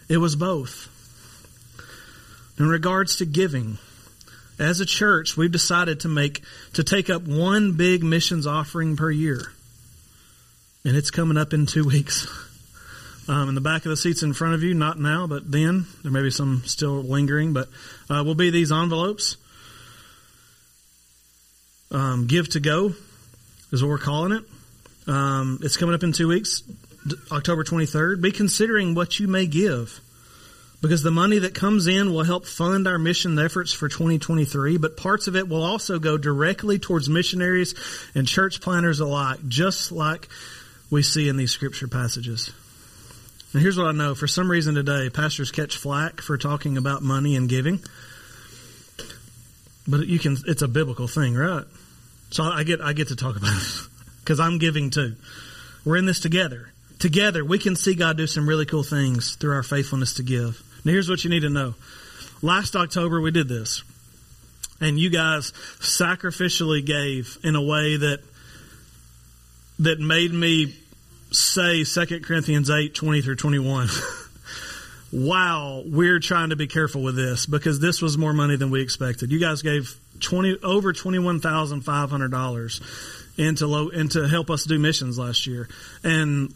it 0.10 0.18
was 0.18 0.36
both. 0.36 0.94
In 2.60 2.68
regards 2.68 3.18
to 3.18 3.26
giving, 3.26 3.78
as 4.60 4.80
a 4.80 4.86
church, 4.86 5.38
we've 5.38 5.52
decided 5.52 6.02
to 6.02 6.08
make, 6.08 6.42
to 6.74 6.84
take 6.84 7.10
up 7.10 7.22
one 7.24 7.74
big 7.74 8.04
missions 8.04 8.48
offering 8.48 8.96
per 8.98 9.12
year. 9.12 9.42
And 10.84 10.96
it's 10.96 11.12
coming 11.12 11.38
up 11.38 11.54
in 11.54 11.66
two 11.66 11.86
weeks. 11.86 12.28
Um, 13.30 13.50
in 13.50 13.56
the 13.56 13.62
back 13.62 13.86
of 13.86 13.90
the 13.90 13.98
seats 13.98 14.24
in 14.24 14.34
front 14.34 14.54
of 14.54 14.64
you, 14.64 14.74
not 14.74 14.98
now, 14.98 15.28
but 15.28 15.52
then. 15.52 15.86
There 16.02 16.12
may 16.12 16.22
be 16.22 16.32
some 16.32 16.64
still 16.66 17.04
lingering, 17.04 17.52
but 17.52 17.68
uh, 18.10 18.24
will 18.24 18.36
be 18.36 18.52
these 18.52 18.72
envelopes. 18.72 19.36
Um, 21.92 22.28
Give 22.28 22.48
to 22.50 22.62
Go 22.62 22.94
is 23.72 23.84
what 23.84 23.90
we're 23.90 23.98
calling 23.98 24.32
it. 24.32 24.44
Um, 25.08 25.60
it's 25.62 25.76
coming 25.76 25.94
up 25.94 26.04
in 26.04 26.14
two 26.14 26.30
weeks, 26.30 26.64
October 27.32 27.64
23rd. 27.64 28.22
Be 28.22 28.32
considering 28.32 28.96
what 28.96 29.20
you 29.20 29.28
may 29.28 29.46
give 29.46 30.00
because 30.82 31.04
the 31.04 31.12
money 31.12 31.40
that 31.40 31.56
comes 31.56 31.88
in 31.88 32.14
will 32.14 32.24
help 32.24 32.46
fund 32.46 32.88
our 32.88 33.00
mission 33.00 33.38
efforts 33.40 33.74
for 33.74 33.90
2023, 33.90 34.78
but 34.78 34.96
parts 34.96 35.28
of 35.28 35.36
it 35.36 35.50
will 35.50 35.64
also 35.64 36.00
go 36.00 36.18
directly 36.18 36.78
towards 36.78 37.10
missionaries 37.10 37.74
and 38.16 38.28
church 38.28 38.62
planters 38.62 39.00
alike, 39.00 39.40
just 39.48 39.92
like 39.92 40.28
we 40.90 41.02
see 41.02 41.28
in 41.28 41.38
these 41.38 41.52
scripture 41.52 41.88
passages. 41.88 42.52
And 43.58 43.64
here's 43.64 43.76
what 43.76 43.88
I 43.88 43.92
know. 43.92 44.14
For 44.14 44.28
some 44.28 44.52
reason 44.52 44.76
today, 44.76 45.10
pastors 45.10 45.50
catch 45.50 45.78
flack 45.78 46.22
for 46.22 46.38
talking 46.38 46.78
about 46.78 47.02
money 47.02 47.36
and 47.36 47.50
giving. 47.50 47.80
But 49.88 50.06
you 50.06 50.20
can, 50.20 50.38
it's 50.46 50.62
a 50.62 50.68
biblical 50.68 51.08
thing, 51.08 51.34
right? 51.34 51.64
So 52.30 52.44
I 52.44 52.62
get, 52.62 52.82
I 52.82 52.94
get 52.94 53.08
to 53.08 53.16
talk 53.16 53.36
about 53.36 53.56
it 53.58 53.88
because 54.20 54.40
I'm 54.40 54.60
giving 54.60 54.92
too. 54.92 55.16
We're 55.84 55.98
in 55.98 56.06
this 56.06 56.20
together. 56.20 56.72
Together, 57.00 57.44
we 57.44 57.58
can 57.58 57.76
see 57.76 57.96
God 57.96 58.16
do 58.16 58.28
some 58.28 58.48
really 58.48 58.68
cool 58.68 58.84
things 58.84 59.34
through 59.38 59.56
our 59.56 59.64
faithfulness 59.64 60.14
to 60.18 60.24
give. 60.24 60.62
Now 60.86 60.92
here's 60.92 61.10
what 61.10 61.24
you 61.24 61.32
need 61.32 61.42
to 61.42 61.50
know. 61.50 61.74
Last 62.44 62.76
October, 62.76 63.20
we 63.20 63.32
did 63.32 63.48
this. 63.48 63.82
And 64.80 65.00
you 65.00 65.10
guys 65.10 65.52
sacrificially 65.80 66.86
gave 66.86 67.40
in 67.44 67.56
a 67.56 67.64
way 67.64 67.98
that, 67.98 68.20
that 69.80 70.00
made 70.00 70.32
me 70.32 70.76
say 71.32 71.84
2 71.84 72.22
Corinthians 72.22 72.70
8, 72.70 72.94
20 72.94 73.22
through 73.22 73.36
21. 73.36 73.90
wow, 75.12 75.84
we're 75.86 76.20
trying 76.20 76.50
to 76.50 76.56
be 76.56 76.68
careful 76.68 77.02
with 77.02 77.16
this 77.16 77.46
because 77.46 77.80
this 77.80 78.02
was 78.02 78.18
more 78.18 78.34
money 78.34 78.56
than 78.56 78.72
we 78.72 78.82
expected. 78.82 79.32
You 79.32 79.40
guys 79.40 79.62
gave 79.62 79.98
20, 80.20 80.58
over 80.64 80.92
$21,500 80.94 82.82
into 83.38 83.68
low, 83.68 83.90
into 83.90 84.28
help 84.28 84.50
us 84.50 84.64
do 84.64 84.80
missions 84.80 85.20
last 85.20 85.46
year. 85.48 85.68
And 86.04 86.54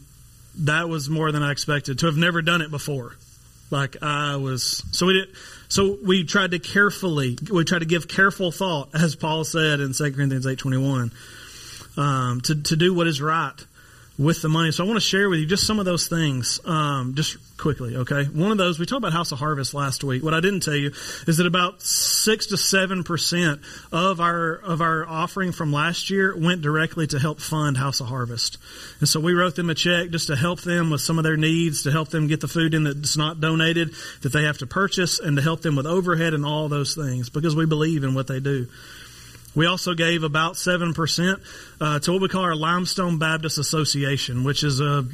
that 0.60 0.88
was 0.90 1.10
more 1.10 1.32
than 1.32 1.42
I 1.44 1.52
expected 1.52 2.00
to 2.00 2.08
have 2.08 2.18
never 2.18 2.42
done 2.42 2.62
it 2.62 2.72
before. 2.72 3.16
Like 3.70 4.04
I 4.04 4.36
was, 4.36 4.84
so 4.92 5.06
we 5.06 5.14
did, 5.14 5.30
so 5.70 5.98
we 6.04 6.26
tried 6.26 6.52
to 6.52 6.60
carefully, 6.60 7.38
we 7.50 7.64
tried 7.64 7.80
to 7.80 7.86
give 7.86 8.10
careful 8.10 8.52
thought, 8.52 8.90
as 8.94 9.16
Paul 9.16 9.46
said 9.46 9.80
in 9.80 9.94
2 9.94 10.12
Corinthians 10.12 10.46
8, 10.46 10.60
21, 10.60 11.14
um, 11.96 12.42
to, 12.42 12.62
to 12.64 12.76
do 12.76 12.94
what 12.94 13.08
is 13.08 13.22
right 13.22 13.54
with 14.22 14.42
the 14.44 14.50
money. 14.50 14.72
So 14.72 14.84
I 14.84 14.88
want 14.88 14.98
to 14.98 15.06
share 15.06 15.30
with 15.30 15.40
you 15.40 15.48
just 15.48 15.66
some 15.66 15.80
of 15.80 15.86
those 15.86 16.08
things, 16.08 16.60
um, 16.66 17.16
just 17.16 17.38
quickly. 17.58 17.96
Okay, 17.96 18.26
one 18.26 18.52
of 18.52 18.58
those 18.60 18.78
we 18.78 18.86
talked 18.86 19.00
about 19.00 19.14
House 19.14 19.32
of 19.32 19.40
Harvest 19.40 19.74
last 19.74 20.04
week. 20.04 20.24
What 20.24 20.36
I 20.36 20.40
didn't 20.42 20.62
tell 20.62 20.76
you 20.76 20.92
is 21.28 21.38
that 21.38 21.48
about 21.48 21.82
six 21.82 22.48
to 22.48 22.58
seven 22.58 23.04
percent 23.04 23.62
of 23.92 24.22
our 24.22 24.54
of 24.54 24.82
our 24.82 25.08
offering 25.08 25.52
from 25.52 25.74
last 25.74 26.12
year 26.12 26.38
went 26.38 26.62
directly 26.62 27.08
to 27.08 27.20
help 27.20 27.40
fund 27.40 27.78
House 27.78 28.00
of 28.00 28.08
Harvest, 28.08 28.60
and 29.00 29.10
so 29.10 29.20
we 29.20 29.34
wrote 29.34 29.56
them 29.56 29.72
a 29.72 29.76
check 29.76 30.12
just 30.12 30.28
to 30.28 30.36
help 30.36 30.62
them 30.62 30.92
with 30.92 31.02
some 31.02 31.18
of 31.18 31.24
their 31.24 31.38
needs, 31.38 31.84
to 31.84 31.92
help 31.92 32.10
them 32.10 32.28
get 32.28 32.42
the 32.42 32.48
food 32.48 32.76
in 32.76 32.84
that's 32.84 33.18
not 33.18 33.42
donated 33.42 33.94
that 34.22 34.32
they 34.32 34.44
have 34.44 34.60
to 34.60 34.68
purchase, 34.68 35.20
and 35.20 35.36
to 35.38 35.42
help 35.42 35.62
them 35.62 35.76
with 35.76 35.88
overhead 35.88 36.36
and 36.36 36.46
all 36.46 36.70
those 36.70 36.94
things 36.94 37.30
because 37.30 37.56
we 37.56 37.66
believe 37.66 38.04
in 38.04 38.14
what 38.14 38.28
they 38.28 38.40
do. 38.40 38.68
We 39.54 39.66
also 39.66 39.94
gave 39.94 40.24
about 40.24 40.54
7% 40.54 41.42
uh, 41.82 42.00
to 42.00 42.12
what 42.12 42.22
we 42.22 42.30
call 42.30 42.44
our 42.44 42.56
Limestone 42.56 43.20
Baptist 43.20 43.58
Association, 43.58 44.44
which 44.44 44.64
is 44.64 44.80
a, 44.80 45.06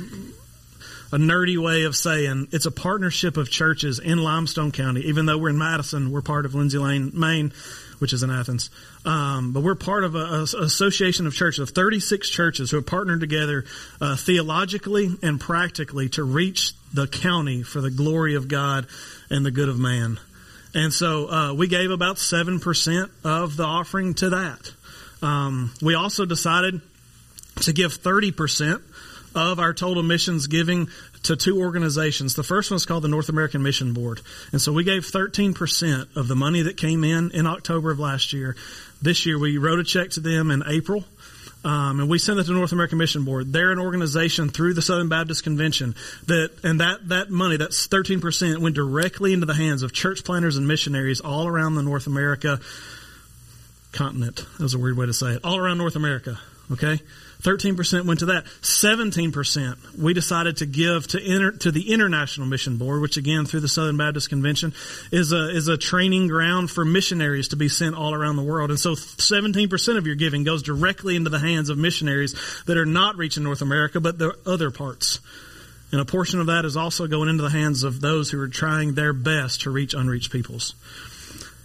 a 1.12 1.18
nerdy 1.18 1.58
way 1.58 1.84
of 1.84 1.96
saying 1.96 2.50
it's 2.52 2.68
a 2.68 2.72
partnership 2.72 3.38
of 3.38 3.50
churches 3.50 3.98
in 4.00 4.20
Limestone 4.20 4.72
County. 4.72 5.02
Even 5.02 5.26
though 5.26 5.40
we're 5.40 5.50
in 5.50 5.58
Madison, 5.58 6.12
we're 6.12 6.22
part 6.22 6.46
of 6.46 6.54
Lindsay 6.54 6.78
Lane, 6.78 7.12
Main, 7.16 7.52
which 7.98 8.14
is 8.14 8.22
in 8.22 8.30
Athens. 8.30 8.70
Um, 9.06 9.54
but 9.54 9.64
we're 9.64 9.74
part 9.74 10.04
of 10.04 10.14
an 10.14 10.44
association 10.62 11.26
of 11.26 11.34
churches, 11.34 11.60
of 11.60 11.70
36 11.72 12.30
churches 12.30 12.70
who 12.70 12.78
have 12.78 12.86
partnered 12.86 13.22
together 13.22 13.66
uh, 14.00 14.16
theologically 14.16 15.16
and 15.24 15.40
practically 15.40 16.10
to 16.10 16.24
reach 16.24 16.74
the 16.94 17.08
county 17.08 17.64
for 17.64 17.82
the 17.82 17.90
glory 17.90 18.36
of 18.36 18.48
God 18.48 18.86
and 19.32 19.44
the 19.44 19.52
good 19.52 19.70
of 19.70 19.80
man. 19.80 20.20
And 20.78 20.94
so 20.94 21.28
uh, 21.28 21.54
we 21.56 21.66
gave 21.68 21.90
about 21.90 22.18
7% 22.18 23.10
of 23.24 23.58
the 23.58 23.64
offering 23.64 24.14
to 24.14 24.30
that. 24.30 24.72
Um, 25.24 25.74
we 25.82 25.96
also 25.96 26.24
decided 26.24 26.82
to 27.62 27.74
give 27.74 27.98
30% 27.98 28.84
of 29.34 29.60
our 29.60 29.74
total 29.74 30.04
missions 30.04 30.46
giving 30.46 30.88
to 31.24 31.36
two 31.36 31.60
organizations. 31.60 32.36
The 32.36 32.44
first 32.44 32.70
one 32.70 32.76
is 32.76 32.86
called 32.86 33.04
the 33.04 33.08
North 33.08 33.28
American 33.28 33.64
Mission 33.64 33.94
Board. 33.94 34.22
And 34.52 34.62
so 34.62 34.72
we 34.72 34.84
gave 34.84 35.02
13% 35.02 36.16
of 36.16 36.28
the 36.28 36.36
money 36.36 36.62
that 36.62 36.78
came 36.78 37.04
in 37.04 37.32
in 37.32 37.48
October 37.48 37.90
of 37.90 37.98
last 37.98 38.32
year. 38.32 38.56
This 39.02 39.26
year 39.26 39.40
we 39.40 39.58
wrote 39.58 39.80
a 39.80 39.84
check 39.84 40.12
to 40.12 40.20
them 40.20 40.52
in 40.52 40.62
April 40.68 41.06
um, 41.64 42.00
and 42.00 42.10
we 42.10 42.20
send 42.20 42.40
it 42.40 42.44
to 42.44 42.50
the 42.50 42.58
North 42.58 42.72
American 42.72 42.98
Mission 42.98 43.26
Board. 43.26 43.52
They're 43.52 43.72
an 43.72 43.80
organization 43.80 44.50
through 44.50 44.74
the 44.74 44.82
Southern 44.82 45.10
Baptist 45.10 45.44
Convention 45.44 45.96
that, 46.28 46.52
and 46.64 46.80
that, 46.80 47.10
that 47.10 47.30
money, 47.30 47.58
that's 47.58 47.88
13%, 47.88 48.60
went 48.60 48.76
directly 48.76 49.34
into 49.34 49.46
the 49.46 49.54
hands 49.54 49.84
of 49.84 49.92
church 49.92 50.24
planters 50.24 50.58
and 50.58 50.68
missionaries 50.68 51.20
all 51.20 51.48
around 51.48 51.76
the 51.76 51.84
North 51.84 52.08
America 52.08 52.60
continent. 53.92 54.46
That 54.58 54.64
was 54.64 54.74
a 54.74 54.80
weird 54.80 54.98
way 54.98 55.08
to 55.08 55.14
say 55.14 55.34
it. 55.34 55.42
All 55.44 55.58
around 55.58 55.78
North 55.78 55.96
America. 55.96 56.40
Okay? 56.72 57.00
13% 57.42 58.06
went 58.06 58.20
to 58.20 58.28
that. 58.28 58.46
17% 58.62 59.98
we 59.98 60.14
decided 60.14 60.58
to 60.58 60.66
give 60.66 61.08
to 61.10 61.20
inter, 61.20 61.52
to 61.52 61.72
the 61.72 61.94
International 61.94 62.48
Mission 62.48 62.78
Board, 62.78 63.02
which 63.02 63.18
again 63.18 63.46
through 63.46 63.60
the 63.60 63.68
Southern 63.68 63.98
Baptist 63.98 64.30
Convention 64.30 64.74
is 65.12 65.32
a 65.32 65.50
is 65.50 65.68
a 65.68 65.78
training 65.78 66.28
ground 66.28 66.72
for 66.72 66.84
missionaries 66.84 67.50
to 67.50 67.56
be 67.56 67.70
sent 67.70 67.96
all 67.96 68.14
around 68.14 68.38
the 68.38 68.44
world. 68.44 68.70
And 68.70 68.80
so 68.80 68.94
17% 68.94 69.98
of 69.98 70.08
your 70.08 70.16
giving 70.16 70.44
goes 70.44 70.64
directly 70.64 71.16
into 71.16 71.30
the 71.30 71.40
hands 71.40 71.70
of 71.70 71.78
missionaries 71.78 72.36
that 72.66 72.78
are 72.78 72.86
not 72.86 73.18
reaching 73.18 73.44
North 73.44 73.62
America, 73.62 74.00
but 74.00 74.18
the 74.18 74.36
other 74.46 74.72
parts. 74.72 75.20
And 75.92 76.02
a 76.02 76.06
portion 76.06 76.42
of 76.42 76.48
that 76.48 76.66
is 76.66 76.76
also 76.76 77.08
going 77.08 77.30
into 77.30 77.44
the 77.44 77.50
hands 77.50 77.84
of 77.84 78.02
those 78.02 78.30
who 78.30 78.42
are 78.42 78.50
trying 78.50 78.96
their 78.96 79.14
best 79.14 79.62
to 79.62 79.70
reach 79.70 79.94
unreached 79.94 80.32
peoples. 80.32 80.76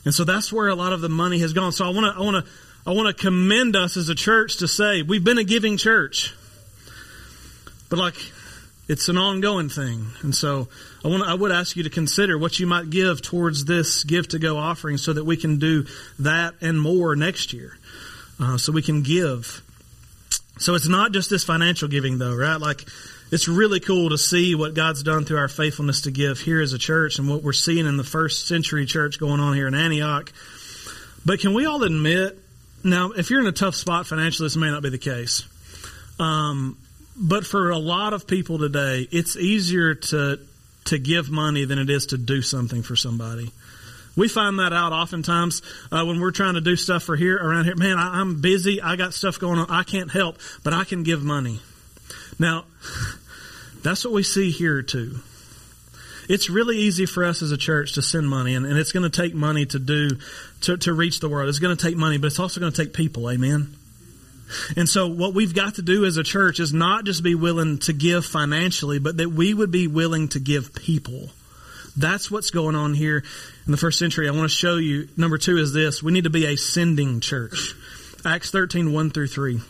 And 0.05 0.14
so 0.14 0.25
that's 0.25 0.52
where 0.52 0.69
a 0.69 0.75
lot 0.75 0.93
of 0.93 1.00
the 1.00 1.09
money 1.09 1.38
has 1.41 1.52
gone. 1.52 1.73
So 1.73 1.85
I 1.85 1.91
want 1.91 2.14
to 2.14 2.21
I 2.21 2.25
want 2.25 2.45
to 2.45 2.52
I 2.85 2.91
want 2.93 3.17
to 3.17 3.23
commend 3.23 3.77
us 3.77 3.97
as 3.97 4.09
a 4.09 4.15
church 4.15 4.57
to 4.59 4.69
say 4.69 5.03
we've 5.03 5.23
been 5.23 5.39
a 5.39 5.45
giving 5.45 5.77
church. 5.77 6.35
But 7.89 7.99
like 7.99 8.17
it's 8.89 9.09
an 9.09 9.17
ongoing 9.17 9.69
thing. 9.69 10.07
And 10.23 10.35
so 10.35 10.69
I 11.05 11.09
want 11.09 11.23
I 11.23 11.35
would 11.35 11.53
ask 11.53 11.77
you 11.77 11.85
to 11.85 11.91
consider 11.91 12.37
what 12.37 12.59
you 12.59 12.67
might 12.67 12.91
give 12.91 13.23
towards 13.23 13.65
this 13.65 14.03
give 14.03 14.29
to 14.29 14.39
go 14.39 14.57
offering 14.57 14.99
so 14.99 15.12
that 15.12 15.25
we 15.25 15.37
can 15.37 15.59
do 15.59 15.87
that 16.19 16.55
and 16.61 16.81
more 16.81 17.15
next 17.15 17.53
year. 17.53 17.79
Uh, 18.41 18.59
so 18.59 18.73
we 18.73 18.83
can 18.83 19.03
give. 19.03 19.62
So 20.59 20.75
it's 20.75 20.89
not 20.89 21.12
just 21.12 21.31
this 21.31 21.45
financial 21.45 21.87
giving 21.87 22.19
though, 22.19 22.35
right? 22.35 22.61
Like 22.61 22.85
it's 23.31 23.47
really 23.47 23.79
cool 23.79 24.11
to 24.11 24.19
see 24.19 24.57
what 24.57 24.75
God's 24.75 25.05
done 25.05 25.25
through 25.25 25.39
our 25.39 25.49
faithfulness 25.49 26.03
to 26.03 26.11
give 26.11 26.41
here 26.41 26.61
as 26.61 26.73
a 26.73 26.79
church 26.79 27.21
and 27.21 27.29
what 27.29 27.45
we're 27.45 27.53
seeing 27.53 27.87
in 27.87 27.97
the 27.97 28.05
first 28.05 28.49
century 28.49 28.87
church 28.87 29.21
going 29.21 29.39
on 29.39 29.55
here 29.55 29.69
in 29.69 29.75
Antioch. 29.75 30.33
But 31.25 31.39
can 31.39 31.55
we 31.55 31.67
all 31.67 31.85
admit 31.85 32.42
now, 32.85 33.12
if 33.12 33.31
you're 33.31 33.41
in 33.41 33.47
a 33.47 33.53
tough 33.53 33.75
spot 33.75 34.07
financially, 34.07 34.47
this 34.47 34.57
may 34.57 34.71
not 34.71 34.83
be 34.83 34.89
the 34.89 34.99
case. 34.99 35.47
Um, 36.19 36.79
but 37.17 37.45
for 37.47 37.71
a 37.71 37.79
lot 37.79 38.12
of 38.12 38.27
people 38.27 38.59
today, 38.59 39.07
it's 39.11 39.37
easier 39.37 39.95
to 39.95 40.39
to 40.85 40.99
give 40.99 41.31
money 41.31 41.65
than 41.65 41.79
it 41.79 41.89
is 41.89 42.07
to 42.07 42.19
do 42.19 42.43
something 42.43 42.83
for 42.83 42.97
somebody. 42.97 43.53
We 44.17 44.29
find 44.29 44.59
that 44.59 44.73
out 44.73 44.93
oftentimes 44.93 45.62
uh, 45.93 46.05
when 46.05 46.21
we're 46.21 46.33
trying 46.33 46.55
to 46.55 46.61
do 46.61 46.75
stuff 46.75 47.05
for 47.05 47.17
here 47.17 47.37
around 47.37 47.65
here. 47.67 47.77
Man, 47.77 47.99
I, 47.99 48.21
I'm 48.21 48.41
busy. 48.41 48.83
I 48.83 48.97
got 48.97 49.15
stuff 49.15 49.39
going 49.39 49.59
on. 49.59 49.71
I 49.71 49.85
can't 49.85 50.11
help, 50.11 50.39
but 50.65 50.75
I 50.75 50.85
can 50.85 51.03
give 51.03 51.23
money. 51.23 51.61
Now, 52.39 52.65
that's 53.83 54.05
what 54.05 54.12
we 54.12 54.23
see 54.23 54.51
here 54.51 54.83
too 54.83 55.21
it's 56.29 56.50
really 56.50 56.79
easy 56.79 57.07
for 57.07 57.25
us 57.25 57.43
as 57.43 57.52
a 57.52 57.57
church 57.57 57.95
to 57.95 58.02
send 58.02 58.29
money, 58.29 58.55
and, 58.55 58.67
and 58.67 58.79
it's 58.79 58.93
going 58.93 59.09
to 59.09 59.23
take 59.23 59.35
money 59.35 59.67
to 59.67 59.79
do 59.79 60.11
to, 60.62 60.76
to 60.79 60.93
reach 60.93 61.21
the 61.21 61.29
world. 61.29 61.49
It's 61.49 61.59
going 61.59 61.76
to 61.76 61.83
take 61.83 61.97
money, 61.97 62.19
but 62.19 62.29
it's 62.29 62.38
also 62.38 62.61
going 62.61 62.73
to 62.73 62.85
take 62.85 62.95
people. 62.95 63.31
Amen. 63.31 63.76
And 64.76 64.88
so, 64.88 65.09
what 65.09 65.35
we've 65.35 65.55
got 65.55 65.76
to 65.76 65.83
do 65.83 66.05
as 66.05 66.17
a 66.17 66.23
church 66.23 66.61
is 66.61 66.73
not 66.73 67.05
just 67.05 67.23
be 67.23 67.35
willing 67.35 67.79
to 67.81 67.93
give 67.93 68.25
financially, 68.25 68.99
but 68.99 69.17
that 69.17 69.31
we 69.31 69.55
would 69.55 69.71
be 69.71 69.87
willing 69.87 70.29
to 70.29 70.41
give 70.41 70.75
people. 70.75 71.31
That's 71.97 72.31
what's 72.31 72.50
going 72.50 72.75
on 72.75 72.95
here 72.95 73.23
in 73.67 73.71
the 73.71 73.76
first 73.76 73.99
century. 73.99 74.29
I 74.29 74.33
want 74.33 74.45
to 74.45 74.49
show 74.49 74.76
you. 74.76 75.09
Number 75.17 75.38
two 75.38 75.59
is 75.59 75.73
this 75.73 76.02
we 76.02 76.12
need 76.12 76.25
to 76.25 76.31
be 76.31 76.47
a 76.47 76.57
sending 76.57 77.21
church. 77.21 77.75
Acts 78.25 78.50
13, 78.50 78.93
1 78.93 79.11
through 79.11 79.26
3. 79.26 79.61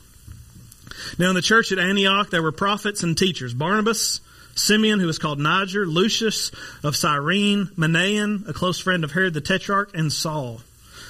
Now, 1.19 1.31
in 1.31 1.35
the 1.35 1.43
church 1.43 1.73
at 1.73 1.79
Antioch, 1.79 2.31
there 2.31 2.43
were 2.43 2.53
prophets 2.53 3.03
and 3.03 3.17
teachers 3.17 3.55
Barnabas, 3.55 4.21
Simeon, 4.55 5.01
who 5.01 5.07
was 5.07 5.19
called 5.19 5.39
Niger, 5.39 5.87
Lucius 5.87 6.51
of 6.83 6.97
Cyrene, 6.97 7.67
Manaen, 7.77 8.49
a 8.49 8.53
close 8.53 8.79
friend 8.79 9.05
of 9.05 9.13
Herod 9.13 9.35
the 9.35 9.41
Tetrarch, 9.41 9.91
and 9.95 10.13
Saul. 10.13 10.61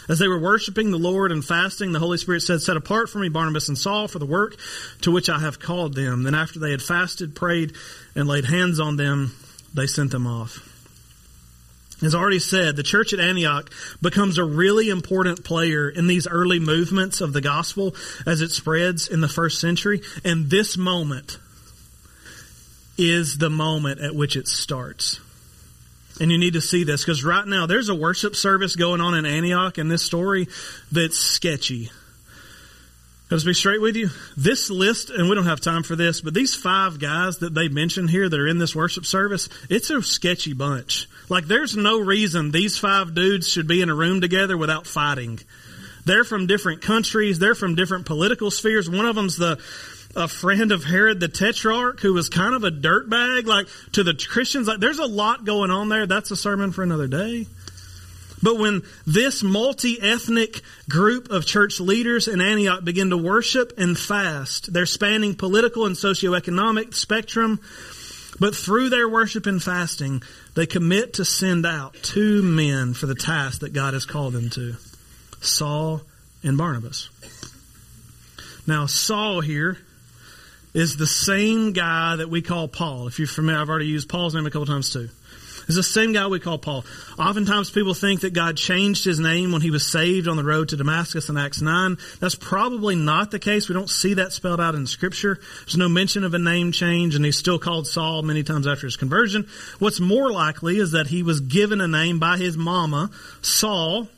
As 0.08 0.18
they 0.18 0.28
were 0.28 0.38
worshiping 0.38 0.90
the 0.90 0.99
Lord 0.99 1.30
and 1.30 1.44
fasting, 1.44 1.92
the 1.92 1.99
Holy 1.99 2.18
Spirit 2.18 2.42
said, 2.42 2.61
Set 2.61 2.76
apart 2.76 3.08
for 3.08 3.18
me 3.18 3.28
Barnabas 3.28 3.68
and 3.68 3.78
Saul 3.78 4.08
for 4.08 4.18
the 4.18 4.26
work 4.26 4.56
to 5.02 5.12
which 5.12 5.28
I 5.28 5.38
have 5.38 5.61
called 5.61 5.94
them. 5.94 6.25
Then 6.25 6.34
after 6.34 6.58
they 6.58 6.72
had 6.72 6.82
fasted, 6.82 7.37
prayed, 7.37 7.75
and 8.14 8.28
laid 8.28 8.44
hands 8.44 8.80
on 8.80 8.96
them, 8.96 9.34
they 9.72 9.87
sent 9.87 10.11
them 10.11 10.26
off. 10.26 10.68
As 12.02 12.16
already 12.16 12.40
said, 12.40 12.75
the 12.75 12.82
church 12.82 13.12
at 13.12 13.20
Antioch 13.20 13.70
becomes 14.00 14.37
a 14.37 14.44
really 14.44 14.88
important 14.88 15.44
player 15.44 15.88
in 15.88 16.08
these 16.08 16.26
early 16.26 16.58
movements 16.58 17.20
of 17.20 17.32
the 17.32 17.40
gospel 17.40 17.94
as 18.26 18.40
it 18.40 18.50
spreads 18.50 19.06
in 19.06 19.20
the 19.20 19.28
first 19.28 19.61
century. 19.61 20.02
And 20.25 20.50
this 20.50 20.76
moment 20.76 21.38
is 22.99 23.38
the 23.38 23.50
moment 23.50 24.00
at 24.00 24.14
which 24.14 24.37
it 24.37 24.49
starts. 24.49 25.20
And 26.20 26.30
you 26.30 26.38
need 26.38 26.52
to 26.54 26.61
see 26.61 26.84
this 26.84 27.02
because 27.02 27.25
right 27.25 27.46
now 27.46 27.66
there's 27.66 27.88
a 27.88 27.94
worship 27.94 28.37
service 28.37 28.76
going 28.76 29.00
on 29.00 29.14
in 29.14 29.25
Antioch 29.25 29.78
in 29.78 29.88
this 29.88 30.02
story 30.02 30.49
that's 30.90 31.18
sketchy. 31.18 31.90
Let's 33.30 33.44
be 33.44 33.54
straight 33.54 33.80
with 33.80 33.96
you. 33.96 34.11
This 34.37 34.68
list, 34.68 35.08
and 35.08 35.26
we 35.26 35.34
don't 35.34 35.46
have 35.46 35.62
time 35.62 35.84
for 35.84 35.96
this, 35.96 36.20
but 36.20 36.34
these 36.34 36.54
five 36.54 36.99
guys 37.00 37.38
that 37.38 37.54
they 37.54 37.68
mentioned 37.68 38.11
here 38.11 38.28
that 38.28 38.38
are 38.38 38.46
in 38.46 38.58
this 38.58 38.76
worship 38.76 39.06
service, 39.06 39.49
it's 39.70 39.88
a 39.88 40.02
sketchy 40.02 40.52
bunch. 40.52 41.08
Like 41.30 41.46
there's 41.46 41.75
no 41.75 41.99
reason 41.99 42.50
these 42.50 42.76
five 42.76 43.14
dudes 43.14 43.49
should 43.49 43.66
be 43.66 43.80
in 43.80 43.88
a 43.88 43.94
room 43.94 44.20
together 44.20 44.58
without 44.58 44.87
fighting. 44.87 45.40
They're 46.04 46.25
from 46.25 46.46
different 46.46 46.82
countries. 46.82 47.38
They're 47.38 47.54
from 47.54 47.75
different 47.75 48.04
political 48.04 48.50
spheres. 48.50 48.90
One 48.90 49.06
of 49.06 49.14
them's 49.14 49.38
the 49.38 49.58
a 50.14 50.28
friend 50.28 50.73
of 50.73 50.85
Herod 50.85 51.21
the 51.21 51.28
Tetrarch 51.28 52.00
who 52.00 52.12
was 52.14 52.28
kind 52.28 52.54
of 52.54 52.64
a 52.64 52.71
dirtbag, 52.71 53.47
like 53.47 53.69
to 53.92 54.04
the 54.04 54.14
Christians. 54.14 54.69
Like, 54.69 54.81
there's 54.81 54.99
a 54.99 55.07
lot 55.07 55.45
going 55.45 55.71
on 55.71 55.88
there. 55.88 56.07
That's 56.07 56.31
a 56.31 56.37
sermon 56.37 56.73
for 56.73 56.83
another 56.83 57.09
day. 57.09 57.47
But 58.42 58.59
when 58.59 58.83
this 59.07 59.42
multi 59.42 60.00
ethnic 60.00 60.62
group 60.88 61.31
of 61.31 61.47
church 61.47 61.78
leaders 61.78 62.26
in 62.26 62.40
Antioch 62.40 62.85
begin 62.85 63.11
to 63.11 63.16
worship 63.16 63.73
and 63.78 63.97
fast, 63.97 64.73
they're 64.73 64.85
spanning 64.85 65.37
political 65.37 65.87
and 65.87 65.95
socioeconomic 65.95 66.95
spectrum. 66.95 67.61
But 68.40 68.57
through 68.57 68.88
their 68.88 69.09
worship 69.09 69.47
and 69.47 69.62
fasting, 69.62 70.23
they 70.54 70.66
commit 70.66 71.14
to 71.14 71.25
send 71.25 71.64
out 71.64 71.95
two 72.02 72.42
men 72.42 72.95
for 72.95 73.07
the 73.07 73.14
task 73.14 73.61
that 73.61 73.73
God 73.73 73.95
has 73.95 74.07
called 74.07 74.33
them 74.33 74.50
to 74.50 74.75
Saul 75.40 76.00
and 76.42 76.59
Barnabas. 76.59 77.11
Now, 78.66 78.87
Saul 78.87 79.40
here 79.40 79.78
is 80.74 80.96
the 80.96 81.06
same 81.06 81.72
guy 81.72 82.16
that 82.16 82.30
we 82.30 82.42
call 82.42 82.68
Paul. 82.68 83.06
If 83.06 83.18
you're 83.18 83.28
familiar, 83.28 83.60
I've 83.60 83.68
already 83.68 83.86
used 83.86 84.08
Paul's 84.08 84.34
name 84.34 84.46
a 84.46 84.50
couple 84.50 84.66
times 84.66 84.92
too. 84.92 85.08
It's 85.66 85.76
the 85.76 85.82
same 85.82 86.12
guy 86.12 86.26
we 86.26 86.40
call 86.40 86.58
Paul. 86.58 86.84
Oftentimes 87.18 87.70
people 87.70 87.94
think 87.94 88.22
that 88.22 88.32
God 88.32 88.56
changed 88.56 89.04
his 89.04 89.20
name 89.20 89.52
when 89.52 89.62
he 89.62 89.70
was 89.70 89.86
saved 89.86 90.26
on 90.26 90.36
the 90.36 90.44
road 90.44 90.70
to 90.70 90.76
Damascus 90.76 91.28
in 91.28 91.36
Acts 91.36 91.60
9. 91.60 91.98
That's 92.20 92.34
probably 92.34 92.96
not 92.96 93.30
the 93.30 93.38
case. 93.38 93.68
We 93.68 93.74
don't 93.74 93.90
see 93.90 94.14
that 94.14 94.32
spelled 94.32 94.60
out 94.60 94.74
in 94.74 94.86
Scripture. 94.86 95.38
There's 95.60 95.76
no 95.76 95.88
mention 95.88 96.24
of 96.24 96.34
a 96.34 96.38
name 96.38 96.72
change, 96.72 97.14
and 97.14 97.24
he's 97.24 97.38
still 97.38 97.58
called 97.58 97.86
Saul 97.86 98.22
many 98.22 98.42
times 98.42 98.66
after 98.66 98.86
his 98.86 98.96
conversion. 98.96 99.46
What's 99.78 100.00
more 100.00 100.32
likely 100.32 100.78
is 100.78 100.92
that 100.92 101.06
he 101.06 101.22
was 101.22 101.40
given 101.40 101.80
a 101.80 101.88
name 101.88 102.18
by 102.18 102.38
his 102.38 102.56
mama, 102.56 103.10
Saul, 103.40 104.08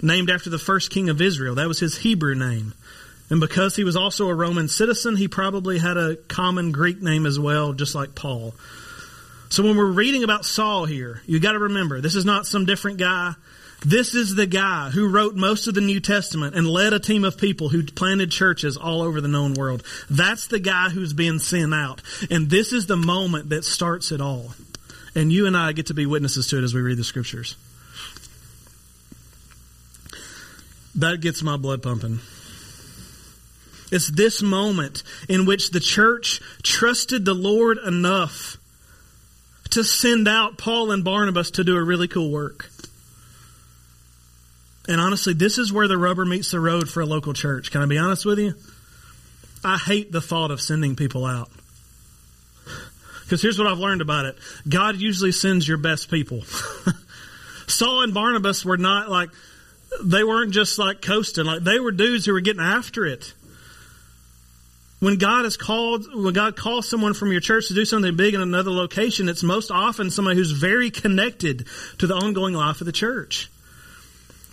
named 0.00 0.30
after 0.30 0.50
the 0.50 0.58
first 0.58 0.90
king 0.90 1.08
of 1.08 1.20
Israel. 1.20 1.56
That 1.56 1.68
was 1.68 1.80
his 1.80 1.98
Hebrew 1.98 2.34
name. 2.34 2.74
And 3.28 3.40
because 3.40 3.74
he 3.74 3.84
was 3.84 3.96
also 3.96 4.28
a 4.28 4.34
Roman 4.34 4.68
citizen, 4.68 5.16
he 5.16 5.26
probably 5.26 5.78
had 5.78 5.96
a 5.96 6.16
common 6.16 6.72
Greek 6.72 7.02
name 7.02 7.26
as 7.26 7.40
well, 7.40 7.72
just 7.72 7.94
like 7.94 8.14
Paul. 8.14 8.54
So 9.48 9.62
when 9.62 9.76
we're 9.76 9.86
reading 9.86 10.24
about 10.24 10.44
Saul 10.44 10.84
here, 10.84 11.22
you 11.26 11.40
got 11.40 11.52
to 11.52 11.58
remember 11.58 12.00
this 12.00 12.14
is 12.14 12.24
not 12.24 12.46
some 12.46 12.66
different 12.66 12.98
guy. 12.98 13.34
This 13.84 14.14
is 14.14 14.34
the 14.34 14.46
guy 14.46 14.90
who 14.90 15.08
wrote 15.08 15.34
most 15.34 15.66
of 15.66 15.74
the 15.74 15.80
New 15.80 16.00
Testament 16.00 16.54
and 16.54 16.66
led 16.66 16.92
a 16.92 16.98
team 16.98 17.24
of 17.24 17.36
people 17.36 17.68
who 17.68 17.84
planted 17.84 18.30
churches 18.30 18.76
all 18.76 19.02
over 19.02 19.20
the 19.20 19.28
known 19.28 19.54
world. 19.54 19.84
That's 20.08 20.46
the 20.46 20.58
guy 20.58 20.88
who's 20.88 21.12
being 21.12 21.38
sent 21.38 21.74
out. 21.74 22.02
And 22.30 22.48
this 22.48 22.72
is 22.72 22.86
the 22.86 22.96
moment 22.96 23.50
that 23.50 23.64
starts 23.64 24.12
it 24.12 24.20
all. 24.20 24.54
And 25.14 25.32
you 25.32 25.46
and 25.46 25.56
I 25.56 25.72
get 25.72 25.86
to 25.86 25.94
be 25.94 26.06
witnesses 26.06 26.46
to 26.48 26.58
it 26.58 26.64
as 26.64 26.74
we 26.74 26.80
read 26.80 26.96
the 26.96 27.04
scriptures. 27.04 27.56
That 30.94 31.20
gets 31.20 31.42
my 31.42 31.56
blood 31.56 31.82
pumping. 31.82 32.20
It's 33.92 34.10
this 34.10 34.42
moment 34.42 35.02
in 35.28 35.46
which 35.46 35.70
the 35.70 35.80
church 35.80 36.40
trusted 36.62 37.24
the 37.24 37.34
Lord 37.34 37.78
enough 37.78 38.56
to 39.70 39.84
send 39.84 40.26
out 40.28 40.58
Paul 40.58 40.90
and 40.90 41.04
Barnabas 41.04 41.52
to 41.52 41.64
do 41.64 41.76
a 41.76 41.82
really 41.82 42.08
cool 42.08 42.30
work. 42.30 42.70
And 44.88 45.00
honestly, 45.00 45.34
this 45.34 45.58
is 45.58 45.72
where 45.72 45.88
the 45.88 45.98
rubber 45.98 46.24
meets 46.24 46.50
the 46.50 46.60
road 46.60 46.88
for 46.88 47.00
a 47.00 47.06
local 47.06 47.32
church. 47.32 47.70
Can 47.70 47.82
I 47.82 47.86
be 47.86 47.98
honest 47.98 48.24
with 48.24 48.38
you? 48.38 48.54
I 49.64 49.76
hate 49.76 50.12
the 50.12 50.20
thought 50.20 50.50
of 50.50 50.60
sending 50.60 50.94
people 50.94 51.24
out. 51.24 51.50
Because 53.24 53.42
here's 53.42 53.58
what 53.58 53.66
I've 53.66 53.78
learned 53.78 54.00
about 54.00 54.26
it 54.26 54.36
God 54.68 54.96
usually 54.96 55.32
sends 55.32 55.66
your 55.66 55.78
best 55.78 56.10
people. 56.10 56.42
Saul 57.66 58.02
and 58.02 58.14
Barnabas 58.14 58.64
were 58.64 58.76
not 58.76 59.10
like, 59.10 59.30
they 60.02 60.22
weren't 60.22 60.52
just 60.52 60.78
like 60.78 61.02
coasting. 61.02 61.44
Like, 61.44 61.64
they 61.64 61.80
were 61.80 61.90
dudes 61.90 62.26
who 62.26 62.32
were 62.32 62.40
getting 62.40 62.62
after 62.62 63.04
it. 63.04 63.34
When 65.06 65.18
God 65.18 65.44
has 65.44 65.56
called, 65.56 66.12
when 66.12 66.34
God 66.34 66.56
calls 66.56 66.88
someone 66.88 67.14
from 67.14 67.30
your 67.30 67.40
church 67.40 67.68
to 67.68 67.74
do 67.74 67.84
something 67.84 68.16
big 68.16 68.34
in 68.34 68.40
another 68.40 68.72
location, 68.72 69.28
it's 69.28 69.44
most 69.44 69.70
often 69.70 70.10
somebody 70.10 70.36
who's 70.36 70.50
very 70.50 70.90
connected 70.90 71.68
to 71.98 72.08
the 72.08 72.14
ongoing 72.14 72.54
life 72.54 72.80
of 72.80 72.86
the 72.86 72.92
church. 72.92 73.48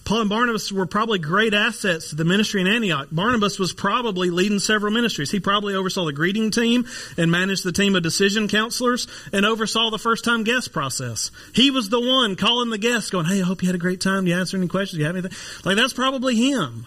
Paul 0.05 0.21
and 0.21 0.29
Barnabas 0.29 0.71
were 0.71 0.85
probably 0.85 1.17
great 1.17 1.55
assets 1.55 2.11
to 2.11 2.15
the 2.15 2.23
ministry 2.23 2.61
in 2.61 2.67
Antioch. 2.67 3.07
Barnabas 3.11 3.57
was 3.57 3.73
probably 3.73 4.29
leading 4.29 4.59
several 4.59 4.93
ministries. 4.93 5.31
He 5.31 5.39
probably 5.39 5.73
oversaw 5.73 6.05
the 6.05 6.13
greeting 6.13 6.51
team 6.51 6.85
and 7.17 7.31
managed 7.31 7.63
the 7.63 7.71
team 7.71 7.95
of 7.95 8.03
decision 8.03 8.47
counselors 8.47 9.07
and 9.33 9.47
oversaw 9.47 9.89
the 9.89 9.97
first 9.97 10.23
time 10.23 10.43
guest 10.43 10.71
process. 10.71 11.31
He 11.55 11.71
was 11.71 11.89
the 11.89 11.99
one 11.99 12.35
calling 12.35 12.69
the 12.69 12.77
guests 12.77 13.09
going, 13.09 13.25
Hey, 13.25 13.41
I 13.41 13.43
hope 13.43 13.63
you 13.63 13.69
had 13.69 13.75
a 13.75 13.79
great 13.79 14.01
time. 14.01 14.25
Do 14.25 14.29
you 14.29 14.37
answer 14.37 14.55
any 14.55 14.67
questions? 14.67 14.97
Do 14.97 14.99
you 14.99 15.07
have 15.07 15.15
anything? 15.15 15.35
Like 15.65 15.77
that's 15.77 15.93
probably 15.93 16.35
him. 16.35 16.85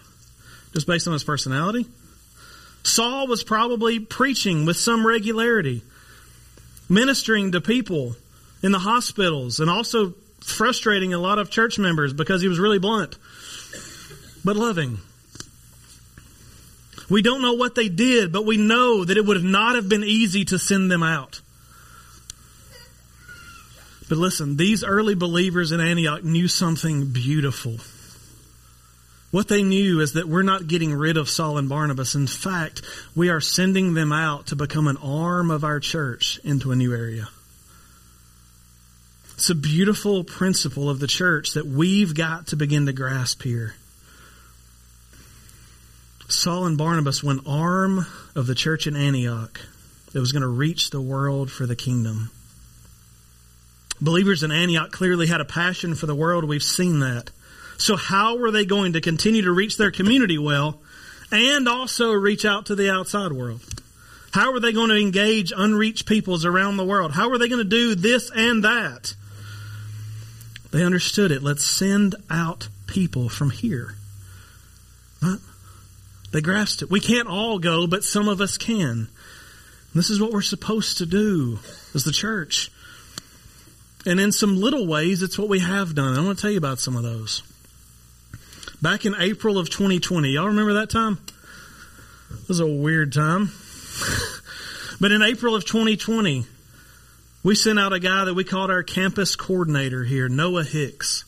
Just 0.71 0.87
based 0.87 1.05
on 1.05 1.11
his 1.11 1.25
personality. 1.25 1.85
Saul 2.87 3.27
was 3.27 3.43
probably 3.43 3.99
preaching 3.99 4.65
with 4.65 4.77
some 4.77 5.05
regularity, 5.05 5.83
ministering 6.87 7.51
to 7.51 7.59
people 7.59 8.15
in 8.63 8.71
the 8.71 8.79
hospitals, 8.79 9.59
and 9.59 9.69
also 9.69 10.13
frustrating 10.39 11.13
a 11.13 11.19
lot 11.19 11.37
of 11.37 11.49
church 11.49 11.77
members 11.77 12.13
because 12.13 12.41
he 12.41 12.47
was 12.47 12.59
really 12.59 12.79
blunt, 12.79 13.17
but 14.45 14.55
loving. 14.55 14.99
We 17.09 17.21
don't 17.21 17.41
know 17.41 17.53
what 17.53 17.75
they 17.75 17.89
did, 17.89 18.31
but 18.31 18.45
we 18.45 18.55
know 18.57 19.03
that 19.03 19.17
it 19.17 19.25
would 19.25 19.43
not 19.43 19.75
have 19.75 19.89
been 19.89 20.03
easy 20.03 20.45
to 20.45 20.57
send 20.57 20.89
them 20.89 21.03
out. 21.03 21.41
But 24.07 24.17
listen, 24.17 24.55
these 24.55 24.85
early 24.85 25.15
believers 25.15 25.73
in 25.73 25.81
Antioch 25.81 26.23
knew 26.23 26.47
something 26.47 27.07
beautiful. 27.11 27.77
What 29.29 29.49
they 29.49 29.61
knew 29.61 29.99
is 29.99 30.13
that 30.13 30.27
we're 30.27 30.43
not 30.43 30.67
getting 30.67 30.93
rid 30.93 31.17
of 31.17 31.29
Saul 31.29 31.57
and 31.57 31.67
Barnabas. 31.67 32.15
In 32.15 32.27
fact, 32.27 32.81
we 33.15 33.29
are 33.29 33.41
sending 33.41 33.93
them 33.93 34.11
out 34.11 34.47
to 34.47 34.55
become 34.55 34.87
an 34.87 34.97
arm 34.97 35.51
of 35.51 35.63
our 35.63 35.79
church 35.79 36.39
into 36.43 36.71
a 36.71 36.75
new 36.75 36.93
area. 36.93 37.27
It's 39.33 39.49
a 39.49 39.55
beautiful 39.55 40.23
principle 40.23 40.89
of 40.89 40.99
the 40.99 41.07
church 41.07 41.53
that 41.53 41.67
we've 41.67 42.15
got 42.15 42.47
to 42.47 42.55
begin 42.55 42.85
to 42.87 42.93
grasp 42.93 43.43
here. 43.43 43.75
Saul 46.29 46.65
and 46.65 46.77
Barnabas 46.77 47.23
were 47.23 47.33
an 47.33 47.41
arm 47.45 48.05
of 48.35 48.47
the 48.47 48.55
church 48.55 48.87
in 48.87 48.95
Antioch 48.95 49.61
that 50.11 50.19
was 50.19 50.31
going 50.31 50.41
to 50.41 50.47
reach 50.47 50.89
the 50.89 51.01
world 51.01 51.51
for 51.51 51.65
the 51.65 51.75
kingdom. 51.75 52.31
Believers 54.01 54.43
in 54.43 54.51
Antioch 54.51 54.91
clearly 54.91 55.27
had 55.27 55.41
a 55.41 55.45
passion 55.45 55.95
for 55.95 56.05
the 56.05 56.15
world. 56.15 56.43
We've 56.43 56.63
seen 56.63 56.99
that. 56.99 57.29
So 57.77 57.95
how 57.95 58.37
were 58.37 58.51
they 58.51 58.65
going 58.65 58.93
to 58.93 59.01
continue 59.01 59.43
to 59.43 59.51
reach 59.51 59.77
their 59.77 59.91
community 59.91 60.37
well 60.37 60.79
and 61.31 61.67
also 61.67 62.11
reach 62.11 62.45
out 62.45 62.67
to 62.67 62.75
the 62.75 62.91
outside 62.91 63.31
world? 63.31 63.61
How 64.31 64.51
were 64.51 64.59
they 64.59 64.73
going 64.73 64.89
to 64.89 64.99
engage 64.99 65.53
unreached 65.55 66.05
peoples 66.05 66.45
around 66.45 66.77
the 66.77 66.85
world? 66.85 67.11
How 67.11 67.29
were 67.29 67.37
they 67.37 67.47
going 67.47 67.63
to 67.63 67.69
do 67.69 67.95
this 67.95 68.31
and 68.35 68.63
that? 68.63 69.13
They 70.71 70.83
understood 70.83 71.31
it. 71.31 71.41
Let's 71.41 71.65
send 71.65 72.15
out 72.29 72.67
people 72.87 73.29
from 73.29 73.51
here. 73.51 73.95
They 76.31 76.41
grasped 76.41 76.81
it. 76.81 76.91
We 76.91 76.99
can't 76.99 77.27
all 77.27 77.57
go, 77.57 77.87
but 77.87 78.03
some 78.03 78.27
of 78.27 78.41
us 78.41 78.57
can. 78.57 79.07
this 79.95 80.09
is 80.09 80.21
what 80.21 80.31
we're 80.31 80.41
supposed 80.41 80.97
to 80.99 81.05
do 81.05 81.59
as 81.95 82.03
the 82.03 82.11
church. 82.11 82.69
And 84.05 84.19
in 84.19 84.31
some 84.31 84.57
little 84.57 84.85
ways, 84.87 85.23
it's 85.23 85.39
what 85.39 85.49
we 85.49 85.59
have 85.59 85.95
done. 85.95 86.17
I 86.17 86.23
want 86.23 86.37
to 86.37 86.41
tell 86.41 86.51
you 86.51 86.57
about 86.57 86.79
some 86.79 86.95
of 86.95 87.03
those. 87.03 87.43
Back 88.79 89.05
in 89.05 89.15
April 89.17 89.57
of 89.57 89.71
2020, 89.71 90.29
y'all 90.29 90.47
remember 90.47 90.75
that 90.75 90.91
time? 90.91 91.17
It 92.43 92.47
was 92.47 92.59
a 92.59 92.67
weird 92.67 93.11
time. 93.11 93.51
but 95.01 95.11
in 95.11 95.23
April 95.23 95.55
of 95.55 95.65
2020, 95.65 96.45
we 97.41 97.55
sent 97.55 97.79
out 97.79 97.91
a 97.91 97.99
guy 97.99 98.25
that 98.25 98.35
we 98.35 98.43
called 98.43 98.69
our 98.69 98.83
campus 98.83 99.35
coordinator 99.35 100.03
here, 100.03 100.29
Noah 100.29 100.63
Hicks. 100.63 101.25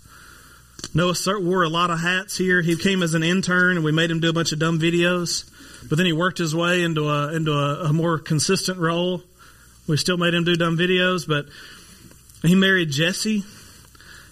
Noah 0.93 1.15
wore 1.39 1.63
a 1.63 1.69
lot 1.69 1.89
of 1.89 1.99
hats 1.99 2.37
here. 2.37 2.61
He 2.61 2.75
came 2.75 3.01
as 3.01 3.15
an 3.15 3.23
intern, 3.23 3.77
and 3.77 3.83
we 3.83 3.91
made 3.91 4.11
him 4.11 4.19
do 4.19 4.29
a 4.29 4.33
bunch 4.33 4.51
of 4.51 4.59
dumb 4.59 4.79
videos. 4.79 5.49
But 5.89 5.97
then 5.97 6.05
he 6.05 6.13
worked 6.13 6.37
his 6.37 6.55
way 6.55 6.83
into 6.83 7.09
a 7.09 7.33
into 7.33 7.51
a, 7.51 7.85
a 7.85 7.93
more 7.93 8.19
consistent 8.19 8.77
role. 8.77 9.23
We 9.87 9.97
still 9.97 10.17
made 10.17 10.35
him 10.35 10.43
do 10.43 10.55
dumb 10.55 10.77
videos, 10.77 11.27
but 11.27 11.47
he 12.47 12.53
married 12.53 12.91
Jesse, 12.91 13.43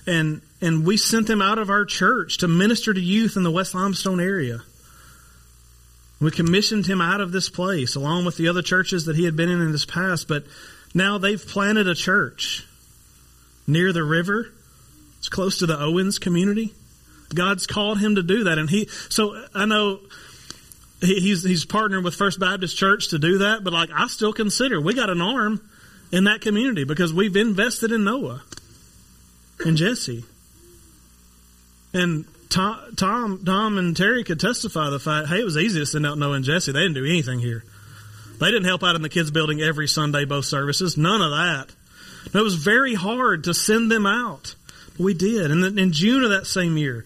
and 0.08 0.42
and 0.62 0.86
we 0.86 0.98
sent 0.98 1.28
them 1.28 1.42
out 1.42 1.60
of 1.60 1.70
our 1.70 1.86
church 1.86 2.40
to 2.40 2.48
minister 2.48 2.94
to 2.94 3.00
youth 3.00 3.38
in 3.38 3.44
the 3.44 3.52
West 3.52 3.76
Limestone 3.76 4.20
area. 4.20 4.62
We 6.20 6.32
commissioned 6.32 6.88
him 6.88 7.00
out 7.00 7.22
of 7.22 7.32
this 7.32 7.50
place 7.50 7.96
along 7.96 8.26
with 8.26 8.38
the 8.38 8.48
other 8.48 8.64
churches 8.64 9.06
that 9.06 9.16
he 9.16 9.26
had 9.26 9.36
been 9.36 9.50
in 9.50 9.62
in 9.62 9.72
his 9.72 9.86
past, 9.86 10.28
but 10.28 10.46
now 10.96 11.20
they've 11.20 11.46
planted 11.46 11.88
a 11.88 11.94
church 11.94 12.66
near 13.68 13.94
the 13.94 14.04
river. 14.04 14.52
It's 15.20 15.30
close 15.30 15.60
to 15.60 15.68
the 15.68 15.80
Owens 15.80 16.18
community. 16.18 16.74
God's 17.34 17.68
called 17.68 18.00
him 18.00 18.16
to 18.16 18.24
do 18.24 18.46
that, 18.46 18.58
and 18.58 18.70
he. 18.70 18.88
So 19.10 19.36
I 19.54 19.66
know 19.66 20.00
he's 21.02 21.44
he's 21.44 21.66
partnering 21.66 22.04
with 22.04 22.16
First 22.16 22.40
Baptist 22.40 22.78
Church 22.78 23.10
to 23.10 23.20
do 23.20 23.40
that, 23.40 23.64
but 23.64 23.74
like 23.74 23.90
I 23.94 24.08
still 24.08 24.34
consider 24.34 24.82
we 24.82 24.94
got 24.94 25.10
an 25.10 25.22
arm 25.22 25.62
in 26.12 26.24
that 26.24 26.42
community 26.42 26.86
because 26.86 27.14
we've 27.14 27.36
invested 27.36 27.92
in 27.92 28.06
Noah 28.06 28.42
and 29.66 29.78
Jesse. 29.78 30.24
And 31.94 32.26
Tom, 32.50 32.96
Tom, 32.96 33.44
Tom 33.46 33.78
and 33.78 33.96
Terry 33.96 34.24
could 34.24 34.40
testify 34.40 34.90
the 34.90 35.00
fact, 35.00 35.28
hey, 35.28 35.40
it 35.40 35.46
was 35.46 35.58
easy 35.58 35.80
to 35.80 35.86
send 35.86 36.06
out 36.06 36.18
Noah 36.18 36.34
and 36.34 36.46
Jesse. 36.46 36.72
They 36.72 36.82
didn't 36.82 36.96
do 36.96 37.06
anything 37.06 37.40
here. 37.40 37.64
They 38.40 38.48
didn't 38.48 38.66
help 38.66 38.84
out 38.84 38.96
in 38.96 39.02
the 39.02 39.10
kids' 39.10 39.32
building 39.32 39.62
every 39.62 39.88
Sunday, 39.88 40.26
both 40.26 40.46
services. 40.46 40.98
None 40.98 41.22
of 41.22 41.32
that. 41.32 41.68
It 42.34 42.44
was 42.44 42.56
very 42.56 42.94
hard 42.94 43.46
to 43.46 43.54
send 43.54 43.90
them 43.92 44.06
out. 44.06 44.56
But 44.98 45.04
we 45.04 45.14
did. 45.14 45.50
And 45.50 45.80
in 45.80 45.92
June 45.92 46.24
of 46.24 46.30
that 46.30 46.46
same 46.46 46.78
year, 46.78 47.06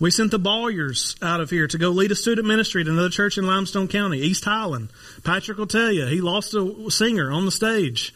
we 0.00 0.10
sent 0.10 0.30
the 0.30 0.38
Bolyers 0.38 1.16
out 1.22 1.40
of 1.40 1.50
here 1.50 1.66
to 1.68 1.78
go 1.78 1.90
lead 1.90 2.10
a 2.10 2.16
student 2.16 2.46
ministry 2.46 2.82
at 2.82 2.88
another 2.88 3.08
church 3.08 3.38
in 3.38 3.46
Limestone 3.46 3.88
County, 3.88 4.18
East 4.18 4.44
Highland. 4.44 4.90
Patrick 5.24 5.56
will 5.56 5.66
tell 5.66 5.92
you, 5.92 6.06
he 6.06 6.20
lost 6.20 6.54
a 6.54 6.90
singer 6.90 7.30
on 7.30 7.44
the 7.44 7.50
stage. 7.50 8.12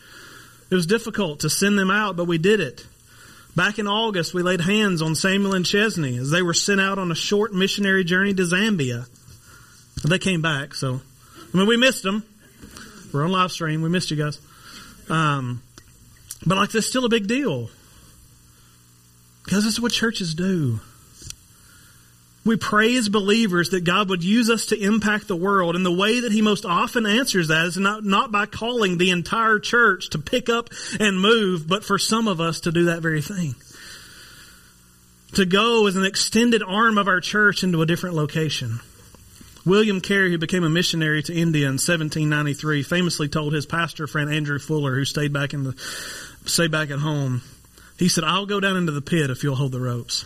It 0.71 0.75
was 0.75 0.87
difficult 0.87 1.41
to 1.41 1.51
send 1.51 1.79
them 1.79 1.91
out, 1.91 2.17
but 2.17 2.27
we 2.27 2.39
did 2.39 2.61
it. 2.61 2.87
Back 3.57 3.79
in 3.79 3.87
August, 3.87 4.33
we 4.33 4.43
laid 4.43 4.61
hands 4.61 5.03
on 5.03 5.15
Samuel 5.15 5.55
and 5.55 5.67
Chesney 5.67 6.17
as 6.19 6.31
they 6.31 6.43
were 6.43 6.55
sent 6.55 6.81
out 6.81 6.99
on 6.99 7.11
a 7.11 7.15
short 7.15 7.53
missionary 7.53 8.05
journey 8.05 8.33
to 8.35 8.43
Zambia. 8.43 9.09
They 10.07 10.19
came 10.19 10.41
back, 10.41 10.75
so 10.75 11.01
I 11.53 11.57
mean 11.57 11.67
we 11.67 11.77
missed 11.77 12.03
them. 12.03 12.25
We're 13.13 13.25
on 13.25 13.33
live 13.33 13.51
stream. 13.51 13.83
We 13.83 13.89
missed 13.89 14.11
you 14.11 14.17
guys. 14.17 14.39
Um, 15.09 15.63
but 16.47 16.57
like, 16.57 16.71
that's 16.71 16.87
still 16.87 17.05
a 17.05 17.09
big 17.09 17.27
deal. 17.27 17.71
Because 19.45 19.65
that's 19.65 19.81
what 19.81 19.93
churches 19.93 20.35
do. 20.35 20.81
We 22.45 22.57
pray 22.57 22.97
as 22.97 23.11
believers 23.11 23.71
that 23.71 23.85
God 23.85 24.09
would 24.09 24.25
use 24.25 24.49
us 24.49 24.67
to 24.67 24.79
impact 24.79 25.29
the 25.29 25.37
world, 25.37 25.77
and 25.77 25.85
the 25.85 25.93
way 25.93 26.21
that 26.21 26.33
He 26.33 26.41
most 26.41 26.65
often 26.65 27.05
answers 27.05 27.49
that 27.49 27.67
is 27.67 27.77
not, 27.77 28.03
not 28.03 28.33
by 28.33 28.47
calling 28.47 28.97
the 28.97 29.11
entire 29.11 29.59
church 29.59 30.11
to 30.11 30.19
pick 30.19 30.49
up 30.49 30.71
and 30.99 31.21
move, 31.21 31.69
but 31.69 31.85
for 31.85 31.99
some 31.99 32.29
of 32.29 32.41
us 32.41 32.61
to 32.61 32.73
do 32.73 32.87
that 32.87 33.03
very 33.03 33.21
thing. 33.21 33.55
To 35.35 35.45
go 35.45 35.87
as 35.87 35.97
an 35.97 36.07
extended 36.07 36.63
arm 36.63 36.97
of 36.97 37.09
our 37.09 37.21
church 37.21 37.63
into 37.63 37.83
a 37.83 37.87
different 37.87 38.17
location. 38.17 38.81
William 39.67 40.01
Carey, 40.01 40.31
who 40.31 40.39
became 40.39 40.65
a 40.65 40.71
missionary 40.71 41.23
to 41.23 41.35
India 41.35 41.67
in 41.67 41.75
1793, 41.75 42.83
famously 42.83 43.29
told 43.29 43.53
his 43.53 43.67
pastor 43.67 44.07
friend 44.07 44.33
Andrew 44.33 44.59
Fuller, 44.59 44.95
who 44.95 45.05
stayed 45.05 45.35
back 45.35 45.53
in 45.53 45.65
the, 45.65 45.75
stayed 46.47 46.71
back 46.71 46.91
at 46.91 47.01
home, 47.01 47.43
he 47.99 48.09
said, 48.09 48.25
I'll 48.25 48.47
go 48.47 48.61
down 48.61 48.79
into 48.79 48.93
the 48.93 49.03
pit 49.03 49.29
if 49.29 49.43
you'll 49.43 49.57
hold 49.57 49.73
the 49.73 49.81
ropes. 49.81 50.25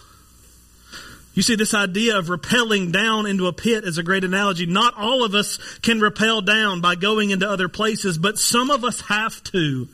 You 1.34 1.42
see, 1.42 1.56
this 1.56 1.74
idea 1.74 2.16
of 2.16 2.26
rappelling 2.26 2.92
down 2.92 3.26
into 3.26 3.48
a 3.48 3.52
pit 3.52 3.84
is 3.84 3.98
a 3.98 4.04
great 4.04 4.22
analogy. 4.22 4.66
Not 4.66 4.94
all 4.96 5.24
of 5.24 5.34
us 5.34 5.58
can 5.82 6.00
rappel 6.00 6.42
down 6.42 6.80
by 6.80 6.94
going 6.94 7.30
into 7.30 7.50
other 7.50 7.68
places, 7.68 8.18
but 8.18 8.38
some 8.38 8.70
of 8.70 8.84
us 8.84 9.00
have 9.02 9.42
to. 9.44 9.88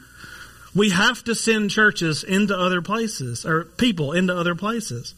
We 0.75 0.91
have 0.91 1.25
to 1.25 1.35
send 1.35 1.71
churches 1.71 2.23
into 2.23 2.57
other 2.57 2.83
places, 2.83 3.47
or 3.47 3.65
people 3.65 4.13
into 4.13 4.37
other 4.37 4.55
places. 4.55 5.15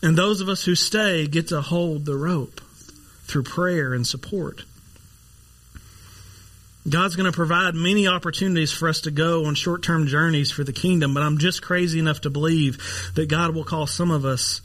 And 0.00 0.16
those 0.16 0.40
of 0.40 0.48
us 0.48 0.64
who 0.64 0.74
stay 0.74 1.26
get 1.26 1.48
to 1.48 1.60
hold 1.60 2.04
the 2.04 2.16
rope 2.16 2.60
through 3.24 3.42
prayer 3.42 3.94
and 3.94 4.06
support. 4.06 4.64
God's 6.88 7.16
going 7.16 7.30
to 7.30 7.36
provide 7.36 7.74
many 7.74 8.06
opportunities 8.06 8.70
for 8.70 8.88
us 8.88 9.02
to 9.02 9.10
go 9.10 9.46
on 9.46 9.54
short 9.54 9.82
term 9.82 10.06
journeys 10.06 10.50
for 10.50 10.64
the 10.64 10.72
kingdom, 10.72 11.14
but 11.14 11.22
I'm 11.22 11.38
just 11.38 11.62
crazy 11.62 11.98
enough 11.98 12.20
to 12.22 12.30
believe 12.30 13.12
that 13.14 13.28
God 13.28 13.54
will 13.54 13.64
call 13.64 13.86
some 13.86 14.10
of 14.10 14.26
us 14.26 14.60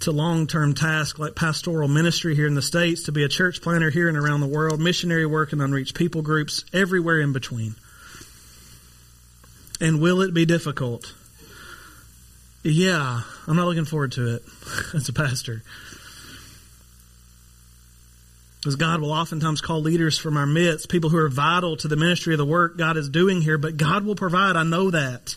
to 0.00 0.12
long 0.12 0.46
term 0.46 0.74
tasks 0.74 1.18
like 1.18 1.34
pastoral 1.34 1.88
ministry 1.88 2.34
here 2.34 2.46
in 2.46 2.54
the 2.54 2.62
States, 2.62 3.04
to 3.04 3.12
be 3.12 3.24
a 3.24 3.28
church 3.28 3.60
planter 3.60 3.90
here 3.90 4.08
and 4.08 4.16
around 4.16 4.40
the 4.40 4.46
world, 4.46 4.80
missionary 4.80 5.26
work 5.26 5.52
and 5.52 5.60
unreached 5.60 5.94
people 5.94 6.22
groups, 6.22 6.64
everywhere 6.72 7.20
in 7.20 7.32
between. 7.32 7.74
And 9.80 10.00
will 10.00 10.22
it 10.22 10.32
be 10.32 10.46
difficult? 10.46 11.14
Yeah, 12.62 13.22
I'm 13.46 13.56
not 13.56 13.66
looking 13.66 13.84
forward 13.84 14.12
to 14.12 14.36
it 14.36 14.42
as 14.94 15.08
a 15.08 15.12
pastor. 15.12 15.62
God 18.76 19.00
will 19.00 19.12
oftentimes 19.12 19.60
call 19.60 19.80
leaders 19.80 20.18
from 20.18 20.36
our 20.36 20.46
midst, 20.46 20.88
people 20.88 21.10
who 21.10 21.18
are 21.18 21.28
vital 21.28 21.76
to 21.78 21.88
the 21.88 21.96
ministry 21.96 22.34
of 22.34 22.38
the 22.38 22.44
work 22.44 22.76
God 22.76 22.96
is 22.96 23.08
doing 23.08 23.40
here, 23.40 23.58
but 23.58 23.76
God 23.76 24.04
will 24.04 24.14
provide. 24.14 24.56
I 24.56 24.64
know 24.64 24.90
that. 24.90 25.36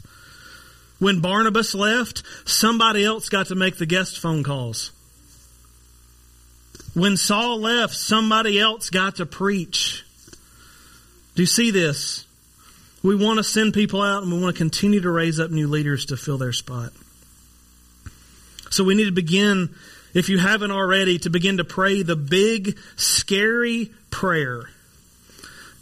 When 1.00 1.20
Barnabas 1.20 1.74
left, 1.74 2.24
somebody 2.46 3.04
else 3.04 3.30
got 3.30 3.48
to 3.48 3.56
make 3.56 3.78
the 3.78 3.86
guest 3.86 4.20
phone 4.20 4.44
calls. 4.44 4.91
When 6.94 7.17
Saul 7.17 7.60
left, 7.60 7.96
somebody 7.96 8.60
else 8.60 8.89
got 8.89 9.15
to 9.15 9.26
preach. 9.26 10.06
Do 11.36 11.41
you 11.41 11.48
see 11.48 11.72
this? 11.72 12.26
We 13.04 13.15
want 13.15 13.38
to 13.38 13.44
send 13.44 13.74
people 13.74 14.02
out 14.02 14.24
and 14.24 14.32
we 14.32 14.39
want 14.39 14.56
to 14.56 14.60
continue 14.60 15.02
to 15.02 15.10
raise 15.10 15.39
up 15.39 15.50
new 15.50 15.67
leaders 15.67 16.06
to 16.08 16.17
fill 16.17 16.38
their 16.38 16.54
spot. 16.54 16.91
So 18.70 18.84
we 18.84 18.94
need 18.94 19.06
to 19.06 19.12
begin 19.12 19.74
if 20.13 20.30
you 20.30 20.38
haven't 20.38 20.71
already, 20.71 21.19
to 21.19 21.30
begin 21.30 21.58
to 21.58 21.63
pray 21.63 22.04
the 22.04 22.15
big, 22.15 22.78
scary 22.95 23.91
prayer 24.10 24.65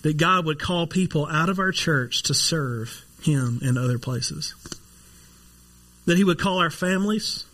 that 0.01 0.17
God 0.17 0.45
would 0.45 0.59
call 0.59 0.87
people 0.87 1.25
out 1.25 1.49
of 1.49 1.59
our 1.59 1.71
church 1.71 2.23
to 2.23 2.33
serve 2.33 3.03
Him 3.21 3.59
in 3.61 3.77
other 3.77 3.99
places. 3.99 4.53
That 6.05 6.17
He 6.17 6.23
would 6.23 6.39
call 6.39 6.59
our 6.59 6.69
families, 6.69 7.45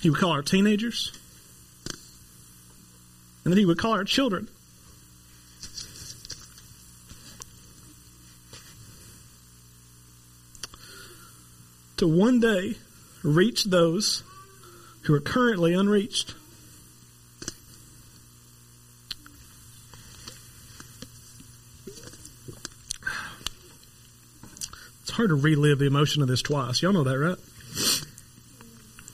He 0.00 0.10
would 0.10 0.20
call 0.20 0.32
our 0.32 0.42
teenagers, 0.42 1.12
and 3.44 3.52
that 3.52 3.58
He 3.58 3.66
would 3.66 3.78
call 3.78 3.92
our 3.92 4.04
children. 4.04 4.48
To 11.96 12.06
one 12.06 12.38
day 12.38 12.76
reach 13.28 13.64
those 13.64 14.22
who 15.02 15.14
are 15.14 15.20
currently 15.20 15.74
unreached. 15.74 16.34
It's 25.02 25.10
hard 25.10 25.30
to 25.30 25.34
relive 25.34 25.78
the 25.78 25.86
emotion 25.86 26.22
of 26.22 26.28
this 26.28 26.42
twice. 26.42 26.82
Y'all 26.82 26.92
know 26.92 27.04
that, 27.04 27.18
right? 27.18 27.38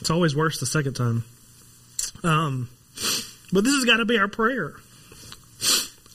It's 0.01 0.11
always 0.11 0.35
worse 0.35 0.61
the 0.61 0.67
second 0.67 0.95
time. 0.95 1.25
Um, 2.23 2.69
but 3.53 3.65
this 3.65 3.75
has 3.75 3.85
got 3.85 3.99
to 3.99 4.05
be 4.05 4.19
our 4.19 4.29
prayer. 4.29 4.75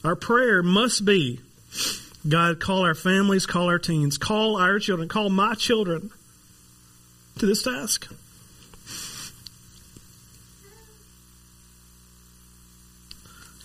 Our 0.04 0.16
prayer 0.16 0.62
must 0.62 1.04
be 1.04 1.40
God, 2.28 2.60
call 2.60 2.84
our 2.84 2.94
families, 2.94 3.46
call 3.46 3.68
our 3.68 3.78
teens, 3.78 4.18
call 4.18 4.56
our 4.56 4.78
children, 4.78 5.08
call 5.08 5.30
my 5.30 5.54
children 5.54 6.10
to 7.40 7.46
this 7.46 7.62
task. 7.62 8.06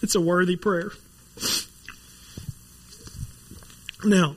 It's 0.02 0.16
a 0.16 0.22
worthy 0.22 0.56
prayer. 0.56 0.92
Now, 4.04 4.36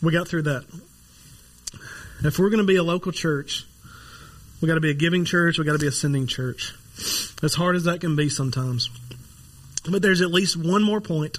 we 0.00 0.12
got 0.12 0.28
through 0.28 0.42
that. 0.42 0.64
If 2.22 2.38
we're 2.38 2.50
going 2.50 2.58
to 2.58 2.66
be 2.66 2.76
a 2.76 2.82
local 2.84 3.10
church, 3.10 3.66
we 4.60 4.68
got 4.68 4.74
to 4.74 4.80
be 4.80 4.90
a 4.90 4.94
giving 4.94 5.24
church, 5.24 5.58
we 5.58 5.64
got 5.64 5.72
to 5.72 5.78
be 5.78 5.88
a 5.88 5.92
sending 5.92 6.28
church. 6.28 6.72
As 7.42 7.54
hard 7.54 7.74
as 7.74 7.84
that 7.84 8.00
can 8.00 8.14
be 8.14 8.28
sometimes. 8.28 8.90
But 9.90 10.02
there's 10.02 10.20
at 10.20 10.30
least 10.30 10.56
one 10.56 10.84
more 10.84 11.00
point 11.00 11.38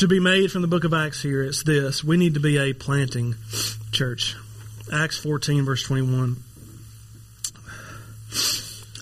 to 0.00 0.08
be 0.08 0.18
made 0.18 0.50
from 0.50 0.62
the 0.62 0.68
book 0.68 0.84
of 0.84 0.94
Acts 0.94 1.20
here. 1.20 1.42
It's 1.42 1.62
this 1.62 2.02
we 2.02 2.16
need 2.16 2.32
to 2.32 2.40
be 2.40 2.56
a 2.56 2.72
planting 2.72 3.34
church. 3.92 4.34
Acts 4.90 5.18
14, 5.18 5.66
verse 5.66 5.82
21. 5.82 6.36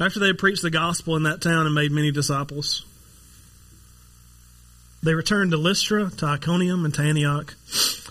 After 0.00 0.18
they 0.18 0.26
had 0.26 0.38
preached 0.38 0.62
the 0.62 0.70
gospel 0.70 1.14
in 1.14 1.22
that 1.22 1.40
town 1.40 1.66
and 1.66 1.74
made 1.74 1.92
many 1.92 2.10
disciples, 2.10 2.84
they 5.00 5.14
returned 5.14 5.52
to 5.52 5.56
Lystra, 5.56 6.10
to 6.10 6.26
Iconium, 6.26 6.84
and 6.84 6.92
to 6.94 7.02
Antioch, 7.02 7.54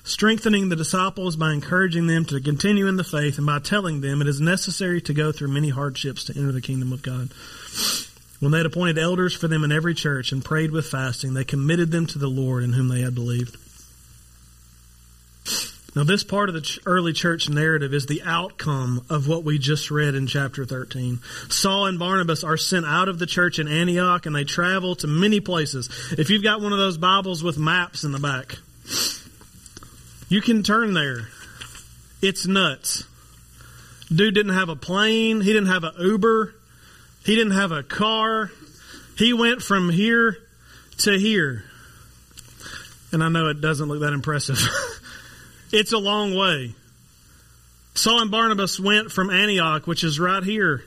strengthening 0.06 0.70
the 0.70 0.78
disciples 0.78 1.36
by 1.36 1.52
encouraging 1.52 2.08
them 2.08 2.24
to 2.24 2.40
continue 2.40 2.88
in 2.88 2.96
the 2.96 3.04
faith 3.04 3.38
and 3.38 3.46
by 3.46 3.60
telling 3.60 4.00
them 4.00 4.22
it 4.22 4.30
is 4.30 4.40
necessary 4.40 5.02
to 5.02 5.14
go 5.14 5.34
through 5.34 5.50
many 5.50 5.68
hardships 5.68 6.24
to 6.26 6.38
enter 6.38 6.54
the 6.54 6.62
kingdom 6.62 6.94
of 6.94 7.02
God. 7.02 7.32
When 8.40 8.52
they 8.52 8.60
had 8.60 8.68
appointed 8.68 9.00
elders 9.00 9.36
for 9.36 9.48
them 9.48 9.64
in 9.64 9.72
every 9.72 9.96
church 9.96 10.32
and 10.32 10.46
prayed 10.46 10.72
with 10.72 10.88
fasting, 10.88 11.34
they 11.34 11.44
committed 11.44 11.92
them 11.92 12.06
to 12.08 12.20
the 12.20 12.28
Lord 12.28 12.64
in 12.64 12.74
whom 12.74 12.88
they 12.88 13.02
had 13.02 13.16
believed. 13.16 13.58
Now, 15.96 16.04
this 16.04 16.24
part 16.24 16.48
of 16.48 16.54
the 16.54 16.80
early 16.86 17.12
church 17.12 17.50
narrative 17.50 17.92
is 17.92 18.06
the 18.06 18.22
outcome 18.24 19.04
of 19.10 19.28
what 19.28 19.44
we 19.44 19.58
just 19.58 19.90
read 19.90 20.14
in 20.14 20.28
chapter 20.28 20.64
13. 20.64 21.20
Saul 21.50 21.88
and 21.88 21.98
Barnabas 21.98 22.44
are 22.44 22.58
sent 22.58 22.86
out 22.86 23.10
of 23.10 23.18
the 23.18 23.26
church 23.26 23.58
in 23.58 23.68
Antioch 23.68 24.28
and 24.28 24.36
they 24.36 24.44
travel 24.44 24.96
to 24.98 25.08
many 25.08 25.40
places. 25.40 25.90
If 26.16 26.30
you've 26.30 26.44
got 26.44 26.62
one 26.62 26.72
of 26.72 26.78
those 26.78 27.00
Bibles 27.00 27.44
with 27.44 27.58
maps 27.58 28.04
in 28.04 28.12
the 28.12 28.20
back, 28.20 28.58
you 30.30 30.40
can 30.40 30.62
turn 30.62 30.94
there. 30.94 31.30
It's 32.22 32.46
nuts. 32.46 33.04
Dude 34.14 34.36
didn't 34.36 34.54
have 34.54 34.70
a 34.70 34.76
plane, 34.76 35.42
he 35.42 35.52
didn't 35.52 35.70
have 35.70 35.84
an 35.84 35.94
Uber. 35.98 36.54
He 37.28 37.36
didn't 37.36 37.58
have 37.58 37.74
a 37.74 37.84
car. 37.84 38.50
He 39.18 39.34
went 39.34 39.62
from 39.62 39.90
here 39.90 40.38
to 41.00 41.12
here. 41.20 41.66
And 43.12 43.22
I 43.22 43.28
know 43.28 43.50
it 43.50 43.60
doesn't 43.60 43.90
look 43.90 44.00
that 44.00 44.14
impressive. 44.14 44.58
it's 45.74 45.92
a 45.92 45.98
long 45.98 46.36
way. 46.36 46.74
Saul 47.96 48.22
and 48.22 48.32
Barnabas 48.32 48.80
went 48.80 49.12
from 49.12 49.30
Antioch, 49.30 49.88
which 49.88 50.06
is 50.06 50.22
right 50.22 50.42
here, 50.42 50.86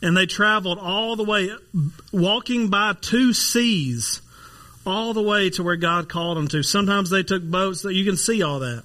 and 0.00 0.16
they 0.16 0.26
traveled 0.26 0.78
all 0.78 1.16
the 1.16 1.24
way, 1.24 1.50
walking 2.12 2.68
by 2.68 2.92
two 2.92 3.32
seas, 3.32 4.22
all 4.86 5.12
the 5.12 5.22
way 5.22 5.50
to 5.50 5.64
where 5.64 5.74
God 5.74 6.08
called 6.08 6.36
them 6.36 6.46
to. 6.48 6.62
Sometimes 6.62 7.10
they 7.10 7.24
took 7.24 7.42
boats 7.42 7.82
that 7.82 7.94
you 7.94 8.04
can 8.04 8.16
see 8.16 8.44
all 8.44 8.60
that. 8.60 8.84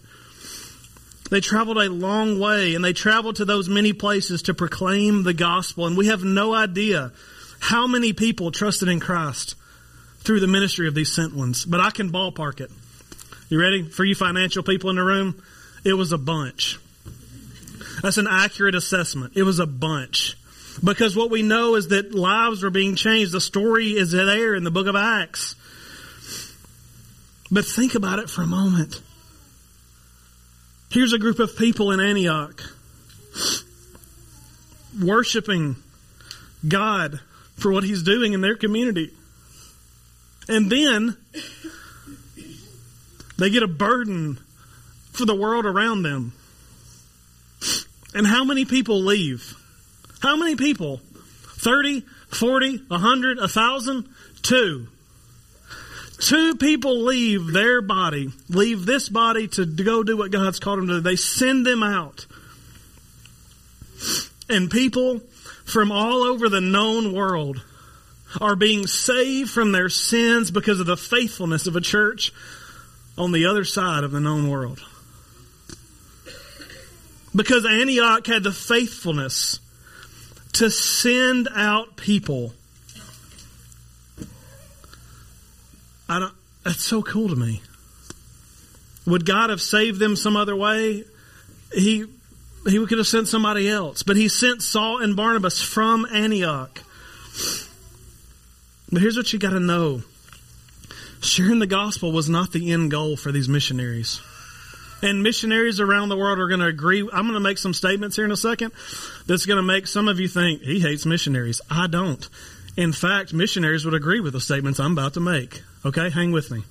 They 1.29 1.41
traveled 1.41 1.77
a 1.77 1.89
long 1.89 2.39
way 2.39 2.75
and 2.75 2.83
they 2.83 2.93
traveled 2.93 3.37
to 3.37 3.45
those 3.45 3.69
many 3.69 3.93
places 3.93 4.43
to 4.43 4.53
proclaim 4.53 5.23
the 5.23 5.33
gospel. 5.33 5.85
And 5.85 5.95
we 5.95 6.07
have 6.07 6.23
no 6.23 6.53
idea 6.53 7.11
how 7.59 7.87
many 7.87 8.13
people 8.13 8.51
trusted 8.51 8.87
in 8.87 8.99
Christ 8.99 9.55
through 10.19 10.39
the 10.39 10.47
ministry 10.47 10.87
of 10.87 10.95
these 10.95 11.11
sent 11.11 11.35
ones. 11.35 11.65
But 11.65 11.79
I 11.79 11.91
can 11.91 12.11
ballpark 12.11 12.61
it. 12.61 12.71
You 13.49 13.59
ready? 13.59 13.89
For 13.89 14.03
you 14.03 14.15
financial 14.15 14.63
people 14.63 14.89
in 14.89 14.95
the 14.95 15.03
room, 15.03 15.41
it 15.83 15.93
was 15.93 16.11
a 16.11 16.17
bunch. 16.17 16.79
That's 18.01 18.17
an 18.17 18.27
accurate 18.29 18.75
assessment. 18.75 19.33
It 19.35 19.43
was 19.43 19.59
a 19.59 19.65
bunch. 19.65 20.35
Because 20.83 21.15
what 21.15 21.29
we 21.29 21.41
know 21.41 21.75
is 21.75 21.89
that 21.89 22.13
lives 22.13 22.63
were 22.63 22.69
being 22.69 22.95
changed. 22.95 23.31
The 23.31 23.41
story 23.41 23.91
is 23.91 24.11
there 24.11 24.55
in 24.55 24.63
the 24.63 24.71
book 24.71 24.87
of 24.87 24.95
Acts. 24.95 25.55
But 27.51 27.65
think 27.65 27.95
about 27.95 28.19
it 28.19 28.29
for 28.29 28.43
a 28.43 28.47
moment. 28.47 29.01
Here's 30.91 31.13
a 31.13 31.19
group 31.19 31.37
of 31.37 31.55
people 31.55 31.91
in 31.91 31.99
Antioch 31.99 32.63
worshiping 34.99 35.75
God 36.67 37.19
for 37.57 37.71
what 37.71 37.83
He's 37.83 38.01
doing 38.01 38.33
in 38.33 38.41
their 38.41 38.55
community. 38.55 39.11
And 40.47 40.71
then 40.71 41.15
they 43.37 43.51
get 43.51 43.61
a 43.61 43.67
burden 43.67 44.39
for 45.11 45.25
the 45.25 45.35
world 45.35 45.67
around 45.67 46.01
them. 46.01 46.33
And 48.15 48.25
how 48.25 48.43
many 48.43 48.65
people 48.65 48.99
leave? 49.01 49.55
How 50.21 50.35
many 50.35 50.55
people? 50.55 51.01
30, 51.59 52.01
40, 52.29 52.77
100, 52.87 53.37
1,000? 53.37 54.09
Two. 54.41 54.87
Two 56.19 56.55
people 56.55 57.03
leave 57.03 57.47
their 57.47 57.81
body, 57.81 58.29
leave 58.49 58.85
this 58.85 59.07
body 59.07 59.47
to 59.49 59.65
go 59.65 60.03
do 60.03 60.17
what 60.17 60.31
God's 60.31 60.59
called 60.59 60.79
them 60.79 60.87
to 60.87 60.93
do. 60.95 61.01
They 61.01 61.15
send 61.15 61.65
them 61.65 61.81
out. 61.81 62.25
And 64.49 64.69
people 64.69 65.21
from 65.65 65.91
all 65.91 66.23
over 66.23 66.49
the 66.49 66.61
known 66.61 67.13
world 67.13 67.63
are 68.41 68.55
being 68.55 68.85
saved 68.85 69.49
from 69.49 69.71
their 69.71 69.89
sins 69.89 70.51
because 70.51 70.79
of 70.79 70.87
the 70.87 70.97
faithfulness 70.97 71.67
of 71.67 71.75
a 71.75 71.81
church 71.81 72.33
on 73.17 73.31
the 73.31 73.45
other 73.45 73.63
side 73.63 74.03
of 74.03 74.11
the 74.11 74.19
known 74.19 74.49
world. 74.49 74.79
Because 77.35 77.65
Antioch 77.65 78.25
had 78.27 78.43
the 78.43 78.51
faithfulness 78.51 79.59
to 80.53 80.69
send 80.69 81.47
out 81.53 81.95
people. 81.95 82.53
I 86.09 86.19
don't, 86.19 86.33
that's 86.63 86.83
so 86.83 87.03
cool 87.03 87.29
to 87.29 87.35
me. 87.35 87.61
Would 89.05 89.25
God 89.25 89.51
have 89.51 89.61
saved 89.61 89.99
them 89.99 90.15
some 90.15 90.35
other 90.35 90.55
way? 90.55 91.03
He 91.73 92.05
he 92.67 92.85
could 92.85 92.97
have 92.97 93.07
sent 93.07 93.27
somebody 93.27 93.69
else, 93.69 94.03
but 94.03 94.17
he 94.17 94.27
sent 94.27 94.61
Saul 94.61 95.01
and 95.01 95.15
Barnabas 95.15 95.61
from 95.61 96.05
Antioch. 96.11 96.81
But 98.91 99.01
here's 99.01 99.15
what 99.15 99.31
you 99.31 99.39
got 99.39 99.51
to 99.51 99.59
know 99.59 100.01
sharing 101.21 101.59
the 101.59 101.67
gospel 101.67 102.11
was 102.11 102.29
not 102.29 102.51
the 102.51 102.71
end 102.71 102.91
goal 102.91 103.15
for 103.15 103.31
these 103.31 103.47
missionaries. 103.47 104.21
And 105.01 105.23
missionaries 105.23 105.79
around 105.79 106.09
the 106.09 106.17
world 106.17 106.39
are 106.39 106.47
going 106.47 106.59
to 106.59 106.65
agree. 106.65 107.01
I'm 107.01 107.23
going 107.23 107.33
to 107.33 107.39
make 107.39 107.57
some 107.57 107.73
statements 107.73 108.17
here 108.17 108.25
in 108.25 108.31
a 108.31 108.37
second 108.37 108.73
that's 109.25 109.45
going 109.45 109.57
to 109.57 109.63
make 109.63 109.87
some 109.87 110.09
of 110.09 110.19
you 110.19 110.27
think 110.27 110.61
he 110.61 110.81
hates 110.81 111.05
missionaries. 111.05 111.61
I 111.69 111.87
don't. 111.87 112.27
In 112.75 112.91
fact, 112.91 113.33
missionaries 113.33 113.85
would 113.85 113.93
agree 113.93 114.19
with 114.19 114.33
the 114.33 114.41
statements 114.41 114.79
I'm 114.79 114.91
about 114.91 115.13
to 115.13 115.21
make. 115.21 115.61
Okay, 115.85 116.09
hang 116.09 116.31
with 116.31 116.51
me. 116.51 116.63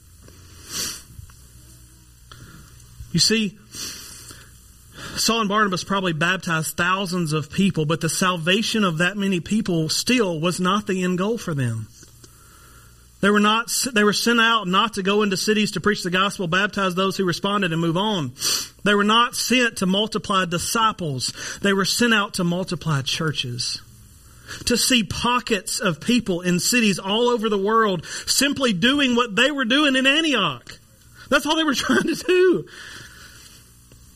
You 3.13 3.21
see, 3.21 3.59
Saul 5.17 5.41
and 5.41 5.49
Barnabas 5.49 5.83
probably 5.83 6.13
baptized 6.13 6.77
thousands 6.77 7.33
of 7.33 7.51
people, 7.51 7.87
but 7.87 8.01
the 8.01 8.09
salvation 8.09 8.85
of 8.85 8.99
that 8.99 9.17
many 9.17 9.41
people 9.41 9.89
still 9.89 10.39
was 10.41 10.61
not 10.61 10.87
the 10.87 11.03
end 11.03 11.19
goal 11.19 11.39
for 11.39 11.55
them. 11.55 11.89
They 13.21 13.31
were 13.31 13.41
not, 13.41 13.73
they 13.93 14.05
were 14.05 14.13
sent 14.13 14.41
out 14.41 14.69
not 14.69 14.95
to 14.95 15.03
go 15.03 15.23
into 15.23 15.37
cities 15.37 15.73
to 15.73 15.81
preach 15.81 16.05
the 16.05 16.11
gospel, 16.11 16.47
baptize 16.47 16.95
those 16.95 17.17
who 17.17 17.25
responded 17.25 17.73
and 17.73 17.81
move 17.81 17.97
on. 17.97 18.33
They 18.85 18.95
were 18.95 19.05
not 19.05 19.35
sent 19.35 19.79
to 19.79 19.87
multiply 19.87 20.45
disciples. 20.45 21.59
They 21.63 21.73
were 21.73 21.85
sent 21.85 22.15
out 22.15 22.35
to 22.35 22.45
multiply 22.45 23.03
churches. 23.03 23.81
To 24.67 24.77
see 24.77 25.05
pockets 25.05 25.81
of 25.81 26.01
people 26.01 26.41
in 26.41 26.61
cities 26.61 26.99
all 26.99 27.29
over 27.29 27.49
the 27.49 27.59
world 27.59 28.07
simply 28.27 28.73
doing 28.73 29.17
what 29.17 29.35
they 29.37 29.51
were 29.51 29.65
doing 29.65 29.97
in 29.97 30.07
Antioch. 30.07 30.79
That's 31.29 31.47
all 31.47 31.57
they 31.57 31.65
were 31.65 31.75
trying 31.75 32.05
to 32.05 32.15
do. 32.15 32.69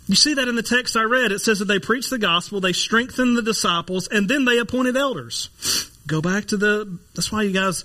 You 0.08 0.16
see 0.16 0.34
that 0.34 0.48
in 0.48 0.56
the 0.56 0.62
text 0.62 0.96
I 0.96 1.04
read. 1.04 1.32
It 1.32 1.38
says 1.38 1.60
that 1.60 1.66
they 1.66 1.78
preached 1.78 2.10
the 2.10 2.18
gospel, 2.18 2.60
they 2.60 2.72
strengthened 2.72 3.36
the 3.36 3.42
disciples, 3.42 4.08
and 4.08 4.28
then 4.28 4.44
they 4.44 4.58
appointed 4.58 4.96
elders. 4.96 5.48
Go 6.06 6.20
back 6.20 6.46
to 6.46 6.56
the, 6.56 6.98
that's 7.14 7.30
why 7.30 7.42
you 7.42 7.52
guys, 7.52 7.84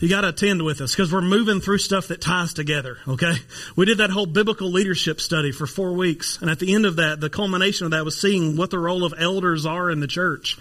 you 0.00 0.08
got 0.08 0.22
to 0.22 0.28
attend 0.28 0.64
with 0.64 0.80
us 0.80 0.92
because 0.92 1.12
we're 1.12 1.20
moving 1.20 1.60
through 1.60 1.78
stuff 1.78 2.08
that 2.08 2.22
ties 2.22 2.54
together. 2.54 2.96
Okay. 3.06 3.34
We 3.76 3.84
did 3.84 3.98
that 3.98 4.10
whole 4.10 4.26
biblical 4.26 4.70
leadership 4.70 5.20
study 5.20 5.52
for 5.52 5.66
four 5.66 5.92
weeks. 5.92 6.40
And 6.40 6.50
at 6.50 6.58
the 6.58 6.74
end 6.74 6.86
of 6.86 6.96
that, 6.96 7.20
the 7.20 7.28
culmination 7.28 7.84
of 7.84 7.90
that 7.90 8.04
was 8.04 8.18
seeing 8.18 8.56
what 8.56 8.70
the 8.70 8.78
role 8.78 9.04
of 9.04 9.12
elders 9.18 9.66
are 9.66 9.90
in 9.90 10.00
the 10.00 10.06
church. 10.06 10.56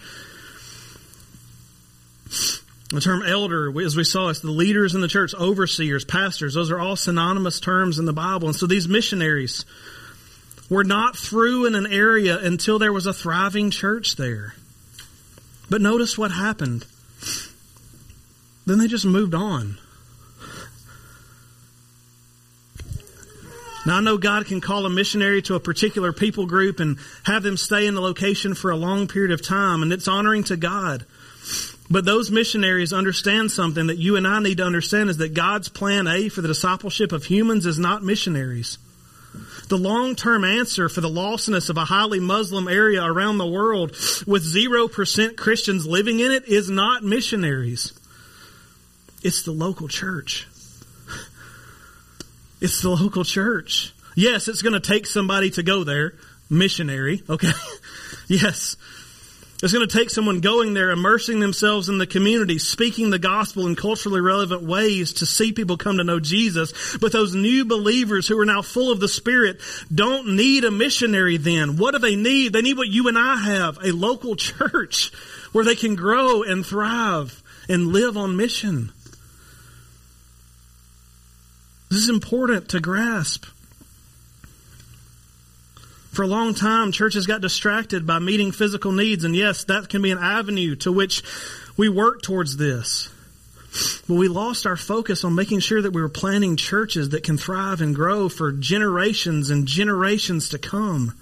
The 2.90 3.02
term 3.02 3.22
elder, 3.24 3.82
as 3.82 3.98
we 3.98 4.06
saw, 4.06 4.30
it's 4.30 4.40
the 4.40 4.52
leaders 4.52 4.96
in 4.96 5.02
the 5.02 5.10
church, 5.10 5.34
overseers, 5.36 6.06
pastors. 6.06 6.54
Those 6.54 6.72
are 6.72 6.80
all 6.80 6.96
synonymous 6.96 7.60
terms 7.60 8.00
in 8.00 8.06
the 8.06 8.14
Bible. 8.14 8.48
And 8.48 8.56
so 8.56 8.66
these 8.66 8.88
missionaries 8.88 9.66
were 10.70 10.86
not 10.86 11.18
through 11.18 11.66
in 11.66 11.76
an 11.76 11.88
area 11.88 12.38
until 12.40 12.80
there 12.80 12.94
was 12.94 13.06
a 13.06 13.14
thriving 13.14 13.72
church 13.72 14.16
there. 14.16 14.56
But 15.70 15.82
notice 15.82 16.18
what 16.18 16.32
happened. 16.32 16.86
Then 18.66 18.78
they 18.78 18.88
just 18.88 19.06
moved 19.06 19.34
on. 19.34 19.78
Now 23.86 23.98
I 23.98 24.02
know 24.02 24.18
God 24.18 24.46
can 24.46 24.60
call 24.60 24.86
a 24.86 24.90
missionary 24.90 25.42
to 25.44 25.56
a 25.56 25.62
particular 25.62 26.12
people 26.12 26.46
group 26.46 26.82
and 26.82 26.98
have 27.24 27.44
them 27.44 27.56
stay 27.56 27.88
in 27.88 27.96
the 27.96 28.02
location 28.02 28.54
for 28.54 28.70
a 28.72 28.76
long 28.76 29.08
period 29.08 29.32
of 29.32 29.46
time, 29.46 29.82
and 29.82 29.94
it's 29.94 30.10
honoring 30.10 30.44
to 30.46 30.58
God. 30.58 31.06
But 31.90 32.06
those 32.06 32.32
missionaries 32.32 32.92
understand 32.92 33.52
something 33.52 33.88
that 33.88 33.98
you 33.98 34.18
and 34.18 34.28
I 34.28 34.40
need 34.40 34.58
to 34.58 34.66
understand 34.66 35.10
is 35.10 35.18
that 35.18 35.34
God's 35.34 35.70
plan 35.70 36.08
A 36.08 36.30
for 36.30 36.42
the 36.42 36.50
discipleship 36.50 37.12
of 37.12 37.26
humans 37.26 37.66
is 37.66 37.80
not 37.80 38.04
missionaries. 38.04 38.78
The 39.70 39.78
long-term 39.78 40.44
answer 40.44 40.90
for 40.90 41.02
the 41.02 41.10
lostness 41.10 41.70
of 41.70 41.78
a 41.78 41.86
highly 41.86 42.20
Muslim 42.20 42.68
area 42.68 43.04
around 43.04 43.38
the 43.38 43.48
world 43.48 43.92
with 44.26 44.44
0% 44.44 45.38
Christians 45.38 45.86
living 45.86 46.20
in 46.20 46.32
it 46.32 46.46
is 46.46 46.70
not 46.70 47.04
missionaries. 47.04 47.94
It's 49.24 49.44
the 49.44 49.52
local 49.52 49.88
church. 49.88 50.48
It's 52.60 52.82
the 52.82 52.90
local 52.90 53.24
church. 53.24 53.94
Yes, 54.16 54.48
it's 54.48 54.64
going 54.64 54.74
to 54.74 54.80
take 54.80 55.06
somebody 55.06 55.52
to 55.52 55.62
go 55.62 55.84
there. 55.84 56.16
Missionary, 56.50 57.22
okay? 57.30 57.52
yes. 58.28 58.78
It's 59.64 59.74
going 59.74 59.88
to 59.88 59.98
take 59.98 60.12
someone 60.12 60.40
going 60.40 60.76
there, 60.76 60.92
immersing 60.92 61.40
themselves 61.40 61.90
in 61.90 61.98
the 61.98 62.06
community, 62.06 62.60
speaking 62.60 63.10
the 63.10 63.18
gospel 63.18 63.66
in 63.66 63.76
culturally 63.76 64.22
relevant 64.22 64.62
ways 64.62 65.14
to 65.14 65.26
see 65.26 65.52
people 65.52 65.78
come 65.78 65.98
to 65.98 66.04
know 66.04 66.20
Jesus. 66.20 66.96
But 66.98 67.12
those 67.12 67.34
new 67.34 67.66
believers 67.66 68.28
who 68.28 68.38
are 68.40 68.46
now 68.46 68.62
full 68.62 68.92
of 68.92 69.00
the 69.00 69.08
Spirit 69.08 69.60
don't 69.94 70.36
need 70.36 70.64
a 70.64 70.70
missionary 70.70 71.38
then. 71.38 71.78
What 71.78 71.94
do 71.94 72.00
they 72.00 72.16
need? 72.16 72.54
They 72.54 72.62
need 72.62 72.78
what 72.78 72.88
you 72.88 73.08
and 73.08 73.18
I 73.18 73.36
have, 73.36 73.80
a 73.84 73.92
local 73.92 74.36
church 74.36 75.12
where 75.54 75.66
they 75.66 75.76
can 75.76 75.96
grow 75.96 76.44
and 76.44 76.64
thrive 76.64 77.42
and 77.68 77.88
live 77.88 78.16
on 78.16 78.38
mission. 78.38 78.92
This 81.90 82.00
is 82.00 82.10
important 82.10 82.70
to 82.70 82.80
grasp. 82.80 83.46
For 86.18 86.24
a 86.24 86.28
long 86.28 86.56
time, 86.56 86.92
churches 86.92 87.28
got 87.28 87.42
distracted 87.42 88.08
by 88.08 88.18
meeting 88.18 88.52
physical 88.52 88.92
needs, 88.92 89.24
and 89.24 89.36
yes, 89.36 89.66
that 89.66 89.88
can 89.88 90.02
be 90.02 90.10
an 90.10 90.18
avenue 90.18 90.76
to 90.78 90.92
which 90.92 91.22
we 91.78 91.90
work 91.90 92.24
towards 92.24 92.58
this. 92.58 93.10
But 94.08 94.16
we 94.16 94.28
lost 94.28 94.66
our 94.66 94.78
focus 94.78 95.24
on 95.24 95.36
making 95.36 95.60
sure 95.60 95.80
that 95.80 95.94
we 95.94 96.02
were 96.02 96.10
planting 96.10 96.56
churches 96.56 97.10
that 97.10 97.24
can 97.24 97.38
thrive 97.38 97.82
and 97.82 97.94
grow 97.94 98.30
for 98.30 98.52
generations 98.52 99.52
and 99.52 99.68
generations 99.68 100.50
to 100.50 100.58
come. 100.58 101.14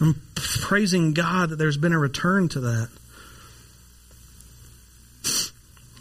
I'm 0.00 0.22
praising 0.34 1.12
God 1.12 1.50
that 1.50 1.56
there's 1.56 1.76
been 1.76 1.92
a 1.92 1.98
return 1.98 2.48
to 2.48 2.60
that. 2.60 2.88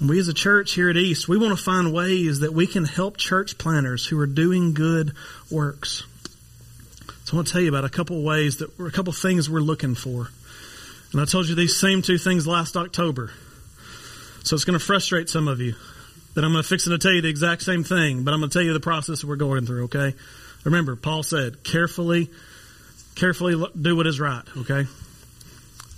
We 0.02 0.18
as 0.18 0.30
a 0.30 0.34
church 0.34 0.76
here 0.76 0.90
at 0.90 0.96
East, 0.96 1.28
we 1.28 1.38
want 1.38 1.58
to 1.58 1.62
find 1.62 1.92
ways 1.92 2.40
that 2.40 2.54
we 2.54 2.68
can 2.68 2.86
help 2.86 3.18
church 3.18 3.58
planters 3.58 4.06
who 4.06 4.18
are 4.18 4.28
doing 4.28 4.74
good 4.74 5.12
works. 5.52 6.06
So 7.30 7.36
I 7.36 7.38
want 7.38 7.48
to 7.50 7.54
tell 7.54 7.62
you 7.62 7.70
about 7.70 7.86
a 7.86 7.90
couple 7.90 8.24
ways 8.24 8.58
that 8.58 8.72
a 8.80 8.90
couple 8.90 9.14
things 9.14 9.48
we're 9.48 9.60
looking 9.60 9.94
for. 9.94 10.30
And 11.12 11.22
I 11.22 11.26
told 11.26 11.48
you 11.48 11.54
these 11.54 11.80
same 11.80 12.02
two 12.02 12.18
things 12.18 12.48
last 12.48 12.76
October. 12.76 13.32
So 14.44 14.56
it's 14.56 14.66
going 14.66 14.80
to 14.80 14.84
frustrate 14.84 15.30
some 15.30 15.48
of 15.48 15.62
you 15.62 15.76
that 16.34 16.44
I'm 16.44 16.52
going 16.52 16.64
to 16.64 16.68
fix 16.68 16.88
it 16.88 16.90
to 16.90 16.98
tell 16.98 17.12
you 17.12 17.22
the 17.22 17.30
exact 17.30 17.62
same 17.62 17.84
thing, 17.84 18.24
but 18.24 18.34
I'm 18.34 18.40
going 18.40 18.50
to 18.50 18.58
tell 18.58 18.66
you 18.66 18.74
the 18.74 18.80
process 18.80 19.24
we're 19.24 19.36
going 19.36 19.68
through, 19.68 19.84
okay? 19.84 20.16
Remember, 20.64 20.96
Paul 20.96 21.22
said, 21.22 21.64
carefully, 21.64 22.32
carefully 23.14 23.64
do 23.80 23.96
what 23.96 24.08
is 24.08 24.20
right, 24.20 24.44
okay? 24.58 24.88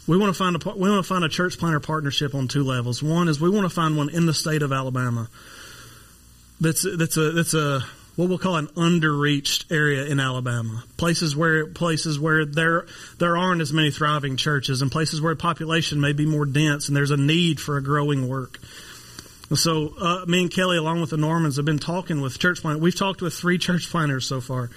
We 0.07 0.17
want 0.17 0.35
to 0.35 0.37
find 0.37 0.57
a 0.57 0.69
we 0.75 0.89
want 0.89 1.01
to 1.01 1.07
find 1.07 1.23
a 1.23 1.29
church 1.29 1.57
planter 1.57 1.79
partnership 1.79 2.35
on 2.35 2.49
two 2.49 2.65
levels. 2.65 3.01
One 3.01 3.29
is 3.29 3.39
we 3.39 3.49
want 3.49 3.63
to 3.63 3.73
find 3.73 3.95
one 3.95 4.09
in 4.09 4.25
the 4.25 4.33
state 4.33 4.63
of 4.63 4.73
Alabama. 4.73 5.29
That's 6.59 6.85
that's 6.97 7.15
a 7.15 7.31
that's 7.31 7.53
a 7.53 7.85
what 8.15 8.29
we'll 8.29 8.37
call 8.37 8.57
an 8.57 8.67
underreached 8.75 9.71
area 9.71 10.05
in 10.05 10.19
Alabama. 10.19 10.83
Places 10.97 11.35
where 11.35 11.67
places 11.67 12.19
where 12.19 12.45
there 12.45 12.85
there 13.19 13.37
aren't 13.37 13.61
as 13.61 13.71
many 13.71 13.91
thriving 13.91 14.37
churches 14.37 14.81
and 14.81 14.91
places 14.91 15.21
where 15.21 15.35
population 15.35 16.01
may 16.01 16.13
be 16.13 16.25
more 16.25 16.45
dense 16.45 16.87
and 16.87 16.95
there's 16.95 17.11
a 17.11 17.17
need 17.17 17.59
for 17.59 17.77
a 17.77 17.83
growing 17.83 18.27
work. 18.27 18.59
So, 19.53 19.93
uh, 19.99 20.25
me 20.27 20.43
and 20.43 20.51
Kelly, 20.51 20.77
along 20.77 21.01
with 21.01 21.09
the 21.09 21.17
Normans, 21.17 21.57
have 21.57 21.65
been 21.65 21.79
talking 21.79 22.21
with 22.21 22.39
church 22.39 22.61
planters. 22.61 22.81
We've 22.81 22.95
talked 22.95 23.21
with 23.21 23.33
three 23.33 23.57
church 23.57 23.89
planters 23.89 24.25
so 24.25 24.39
far. 24.39 24.69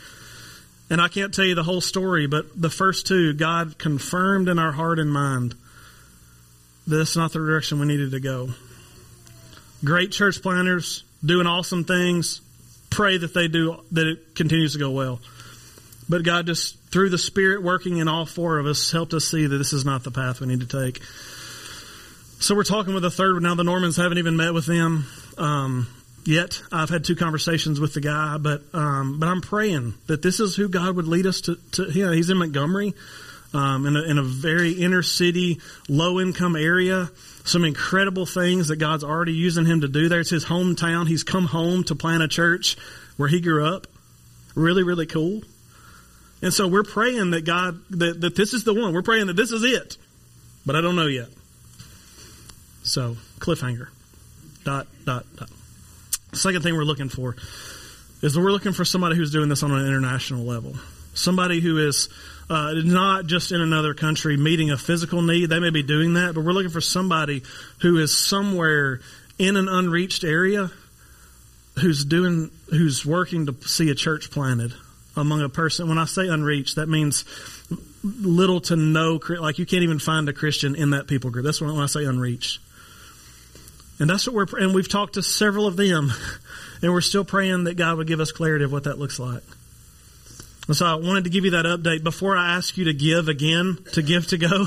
And 0.91 1.01
I 1.01 1.09
can't 1.09 1.33
tell 1.33 1.45
you 1.45 1.55
the 1.55 1.63
whole 1.63 1.81
story, 1.81 2.27
but 2.27 2.61
the 2.61 2.71
first 2.71 3.07
two, 3.07 3.35
God 3.35 3.79
confirmed 3.79 4.49
in 4.49 4.59
our 4.59 4.73
heart 4.73 4.99
and 4.99 5.13
mind 5.13 5.55
that 6.87 6.97
that's 6.97 7.17
not 7.17 7.33
the 7.33 7.39
direction 7.39 7.79
we 7.79 7.87
needed 7.87 8.11
to 8.11 8.21
go. 8.21 8.51
Great 9.85 10.13
church 10.13 10.43
planters, 10.43 11.05
doing 11.25 11.47
awesome 11.47 11.85
things. 11.85 12.41
Pray 12.95 13.19
that 13.19 13.35
they 13.35 13.49
do, 13.49 13.83
that 13.91 14.07
it 14.07 14.37
continues 14.37 14.75
to 14.75 14.79
go 14.79 14.93
well. 14.93 15.21
But 16.09 16.23
God 16.23 16.47
just, 16.47 16.79
through 16.91 17.11
the 17.11 17.19
Spirit 17.19 17.65
working 17.65 17.97
in 17.99 18.07
all 18.07 18.25
four 18.25 18.61
of 18.61 18.67
us, 18.67 18.93
helped 18.93 19.15
us 19.15 19.25
see 19.25 19.49
that 19.49 19.57
this 19.57 19.73
is 19.73 19.85
not 19.85 20.05
the 20.05 20.13
path 20.13 20.41
we 20.41 20.47
need 20.47 20.61
to 20.61 20.67
take. 20.67 21.03
So 22.39 22.55
we're 22.55 22.63
talking 22.63 22.95
with 22.95 23.05
a 23.05 23.11
third. 23.11 23.43
Now 23.43 23.57
the 23.57 23.65
Normans 23.65 23.97
haven't 23.97 24.19
even 24.19 24.37
met 24.37 24.55
with 24.55 24.67
them 24.67 25.07
um, 25.39 25.89
yet. 26.25 26.63
I've 26.71 26.89
had 26.89 27.05
two 27.05 27.17
conversations 27.17 27.81
with 27.81 27.95
the 27.95 28.01
guy, 28.01 28.39
but 28.39 28.63
um, 28.73 29.19
but 29.19 29.29
I'm 29.29 29.41
praying 29.41 29.95
that 30.07 30.23
this 30.23 30.39
is 30.39 30.55
who 30.55 30.69
God 30.69 30.95
would 30.95 31.09
lead 31.09 31.27
us 31.27 31.41
to. 31.43 31.57
to 31.73 31.91
you 31.91 32.07
know, 32.07 32.13
he's 32.13 32.31
in 32.31 32.37
Montgomery, 32.37 32.95
um, 33.55 33.87
in, 33.87 33.97
a, 33.97 34.03
in 34.03 34.19
a 34.19 34.23
very 34.23 34.73
inner 34.73 35.03
city, 35.03 35.61
low 35.89 36.21
income 36.21 36.57
area. 36.57 37.11
Some 37.45 37.65
incredible 37.65 38.27
things 38.27 38.69
that 38.69 38.77
God's 38.77 39.05
already 39.05 39.35
using 39.35 39.67
him 39.67 39.83
to 39.83 39.89
do 39.89 40.09
there. 40.09 40.21
It's 40.21 40.31
his 40.31 40.45
hometown. 40.45 41.07
He's 41.07 41.23
come 41.23 41.47
home 41.47 41.85
to 41.85 41.95
plant 41.95 42.23
a 42.23 42.29
church 42.29 42.77
where 43.17 43.29
he 43.29 43.41
grew 43.41 43.67
up. 43.67 43.87
Really, 44.55 44.83
really 44.83 45.07
cool. 45.07 45.43
And 46.43 46.53
so 46.53 46.69
we're 46.69 46.83
praying 46.83 47.31
that 47.31 47.45
God, 47.45 47.81
that, 47.91 48.21
that 48.21 48.37
this 48.37 48.53
is 48.53 48.65
the 48.65 48.75
one. 48.75 48.93
We're 48.93 49.03
praying 49.03 49.29
that 49.29 49.37
this 49.37 49.53
is 49.53 49.63
it. 49.63 49.97
But 50.67 50.77
I 50.77 50.81
don't 50.81 50.97
know 50.97 51.07
yet. 51.07 51.29
So, 52.83 53.17
cliffhanger. 53.39 53.89
Dot, 54.65 54.87
dot, 55.05 55.25
dot. 55.37 55.51
Second 56.33 56.63
thing 56.63 56.75
we're 56.75 56.85
looking 56.85 57.09
for 57.09 57.37
is 58.23 58.35
that 58.35 58.41
we're 58.41 58.53
looking 58.53 58.73
for 58.73 58.85
somebody 58.85 59.17
who's 59.17 59.31
doing 59.31 59.49
this 59.49 59.63
on 59.63 59.71
an 59.71 59.87
international 59.87 60.45
level. 60.45 60.75
Somebody 61.15 61.61
who 61.61 61.79
is 61.79 62.09
uh, 62.51 62.73
not 62.85 63.27
just 63.27 63.53
in 63.53 63.61
another 63.61 63.95
country 63.95 64.37
meeting 64.37 64.71
a 64.71 64.77
physical 64.77 65.23
need. 65.23 65.47
They 65.47 65.61
may 65.61 65.71
be 65.71 65.83
doing 65.83 66.15
that, 66.15 66.35
but 66.35 66.45
we're 66.45 66.53
looking 66.53 66.71
for 66.71 66.81
somebody 66.81 67.43
who 67.81 67.99
is 67.99 68.17
somewhere 68.17 69.01
in 69.39 69.57
an 69.57 69.69
unreached 69.69 70.25
area 70.25 70.71
who's 71.81 72.05
doing, 72.05 72.51
who's 72.71 73.05
working 73.05 73.47
to 73.47 73.55
see 73.67 73.91
a 73.91 73.95
church 73.95 74.31
planted 74.31 74.73
among 75.17 75.43
a 75.43 75.49
person. 75.49 75.89
When 75.89 75.99
I 75.99 76.05
say 76.05 76.29
unreached, 76.29 76.77
that 76.77 76.89
means 76.89 77.25
little 78.03 78.61
to 78.63 78.77
no, 78.77 79.19
like 79.41 79.59
you 79.59 79.67
can't 79.67 79.83
even 79.83 79.99
find 79.99 80.29
a 80.29 80.33
Christian 80.33 80.77
in 80.77 80.91
that 80.91 81.07
people 81.07 81.31
group. 81.31 81.45
That's 81.45 81.61
when 81.61 81.71
I 81.71 81.87
say 81.87 82.05
unreached. 82.05 82.61
And 83.99 84.11
that's 84.11 84.27
what 84.27 84.35
we're, 84.35 84.59
and 84.59 84.75
we've 84.75 84.89
talked 84.89 85.15
to 85.15 85.23
several 85.23 85.67
of 85.67 85.77
them, 85.77 86.13
and 86.83 86.93
we're 86.93 87.01
still 87.01 87.25
praying 87.25 87.65
that 87.65 87.77
God 87.77 87.97
would 87.97 88.07
give 88.07 88.21
us 88.21 88.33
clarity 88.33 88.65
of 88.65 88.73
what 88.73 88.85
that 88.85 88.99
looks 88.99 89.19
like. 89.19 89.43
And 90.67 90.77
so 90.77 90.87
I 90.87 90.95
wanted 90.95 91.25
to 91.25 91.31
give 91.31 91.45
you 91.45 91.53
that 91.53 91.67
update 91.67 92.03
before 92.03 92.37
I 92.37 92.57
ask 92.57 92.77
you 92.77 92.85
to 92.85 92.95
give 92.95 93.29
again, 93.29 93.79
to 93.93 94.03
give 94.03 94.29
to 94.29 94.39
go, 94.39 94.67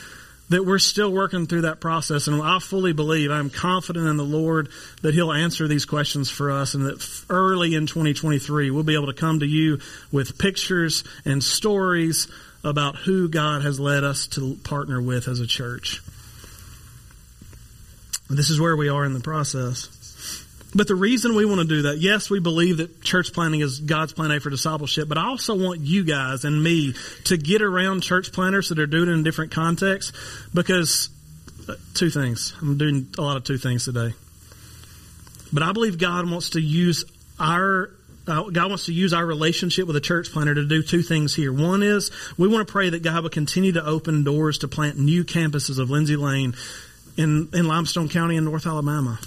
that 0.48 0.64
we're 0.64 0.78
still 0.78 1.12
working 1.12 1.46
through 1.46 1.62
that 1.62 1.80
process. 1.80 2.26
And 2.28 2.40
I 2.42 2.58
fully 2.58 2.92
believe, 2.92 3.30
I'm 3.30 3.50
confident 3.50 4.06
in 4.06 4.16
the 4.16 4.24
Lord 4.24 4.68
that 5.02 5.14
He'll 5.14 5.32
answer 5.32 5.68
these 5.68 5.84
questions 5.84 6.30
for 6.30 6.50
us 6.50 6.74
and 6.74 6.86
that 6.86 7.24
early 7.30 7.74
in 7.74 7.86
2023, 7.86 8.70
we'll 8.70 8.82
be 8.82 8.94
able 8.94 9.06
to 9.06 9.12
come 9.12 9.40
to 9.40 9.46
you 9.46 9.78
with 10.12 10.38
pictures 10.38 11.04
and 11.24 11.42
stories 11.42 12.28
about 12.64 12.96
who 12.96 13.28
God 13.28 13.62
has 13.62 13.78
led 13.78 14.02
us 14.02 14.26
to 14.28 14.56
partner 14.64 15.00
with 15.00 15.28
as 15.28 15.40
a 15.40 15.46
church. 15.46 16.02
This 18.28 18.50
is 18.50 18.60
where 18.60 18.76
we 18.76 18.88
are 18.88 19.04
in 19.04 19.14
the 19.14 19.20
process. 19.20 19.95
But 20.76 20.88
the 20.88 20.94
reason 20.94 21.34
we 21.34 21.46
want 21.46 21.62
to 21.62 21.66
do 21.66 21.82
that, 21.82 21.98
yes, 21.98 22.28
we 22.28 22.38
believe 22.38 22.76
that 22.76 23.02
church 23.02 23.32
planting 23.32 23.60
is 23.60 23.80
God's 23.80 24.12
plan 24.12 24.30
A 24.30 24.40
for 24.40 24.50
discipleship, 24.50 25.08
but 25.08 25.16
I 25.16 25.26
also 25.26 25.56
want 25.56 25.80
you 25.80 26.04
guys 26.04 26.44
and 26.44 26.62
me 26.62 26.94
to 27.24 27.38
get 27.38 27.62
around 27.62 28.02
church 28.02 28.30
planters 28.30 28.68
that 28.68 28.78
are 28.78 28.86
doing 28.86 29.08
it 29.08 29.12
in 29.12 29.22
different 29.22 29.52
contexts 29.52 30.12
because 30.52 31.08
uh, 31.66 31.76
two 31.94 32.10
things. 32.10 32.52
I'm 32.60 32.76
doing 32.76 33.06
a 33.16 33.22
lot 33.22 33.38
of 33.38 33.44
two 33.44 33.56
things 33.56 33.86
today. 33.86 34.12
But 35.50 35.62
I 35.62 35.72
believe 35.72 35.96
God 35.96 36.30
wants 36.30 36.50
to 36.50 36.60
use 36.60 37.06
our 37.40 37.90
uh, 38.26 38.50
God 38.50 38.68
wants 38.68 38.84
to 38.86 38.92
use 38.92 39.14
our 39.14 39.24
relationship 39.24 39.86
with 39.86 39.96
a 39.96 40.00
church 40.00 40.30
planter 40.30 40.56
to 40.56 40.66
do 40.66 40.82
two 40.82 41.00
things 41.00 41.34
here. 41.34 41.52
One 41.54 41.82
is 41.82 42.10
we 42.36 42.48
want 42.48 42.66
to 42.66 42.70
pray 42.70 42.90
that 42.90 43.02
God 43.02 43.22
will 43.22 43.30
continue 43.30 43.72
to 43.72 43.84
open 43.84 44.24
doors 44.24 44.58
to 44.58 44.68
plant 44.68 44.98
new 44.98 45.24
campuses 45.24 45.78
of 45.78 45.88
Lindsay 45.88 46.16
Lane 46.16 46.54
in, 47.16 47.48
in 47.54 47.66
Limestone 47.66 48.10
County 48.10 48.36
in 48.36 48.44
North 48.44 48.66
Alabama. 48.66 49.18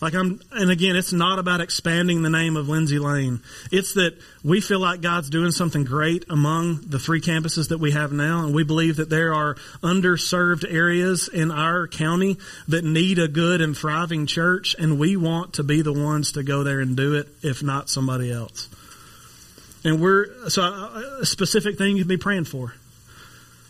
Like 0.00 0.14
I'm, 0.14 0.40
and 0.52 0.70
again, 0.70 0.94
it's 0.94 1.14
not 1.14 1.38
about 1.38 1.62
expanding 1.62 2.22
the 2.22 2.28
name 2.28 2.56
of 2.56 2.68
Lindsay 2.68 2.98
Lane. 2.98 3.40
It's 3.72 3.94
that 3.94 4.14
we 4.44 4.60
feel 4.60 4.78
like 4.78 5.00
God's 5.00 5.30
doing 5.30 5.52
something 5.52 5.84
great 5.84 6.26
among 6.28 6.82
the 6.82 6.98
three 6.98 7.22
campuses 7.22 7.70
that 7.70 7.78
we 7.78 7.92
have 7.92 8.12
now, 8.12 8.44
and 8.44 8.54
we 8.54 8.62
believe 8.62 8.96
that 8.96 9.08
there 9.08 9.32
are 9.32 9.54
underserved 9.82 10.70
areas 10.70 11.28
in 11.28 11.50
our 11.50 11.88
county 11.88 12.36
that 12.68 12.84
need 12.84 13.18
a 13.18 13.26
good 13.26 13.62
and 13.62 13.74
thriving 13.74 14.26
church, 14.26 14.76
and 14.78 14.98
we 14.98 15.16
want 15.16 15.54
to 15.54 15.62
be 15.62 15.80
the 15.80 15.94
ones 15.94 16.32
to 16.32 16.42
go 16.42 16.62
there 16.62 16.80
and 16.80 16.94
do 16.94 17.14
it, 17.14 17.28
if 17.42 17.62
not 17.62 17.88
somebody 17.88 18.30
else. 18.30 18.68
And 19.82 20.02
we're, 20.02 20.50
so 20.50 20.62
uh, 20.62 21.20
a 21.20 21.26
specific 21.26 21.78
thing 21.78 21.96
you 21.96 22.02
can 22.02 22.08
be 22.08 22.16
praying 22.18 22.44
for. 22.44 22.74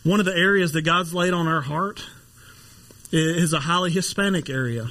One 0.03 0.19
of 0.19 0.25
the 0.25 0.35
areas 0.35 0.73
that 0.73 0.81
God's 0.81 1.13
laid 1.13 1.33
on 1.33 1.47
our 1.47 1.61
heart 1.61 2.03
is 3.13 3.53
a 3.53 3.59
highly 3.61 3.91
Hispanic 3.91 4.49
area. 4.49 4.89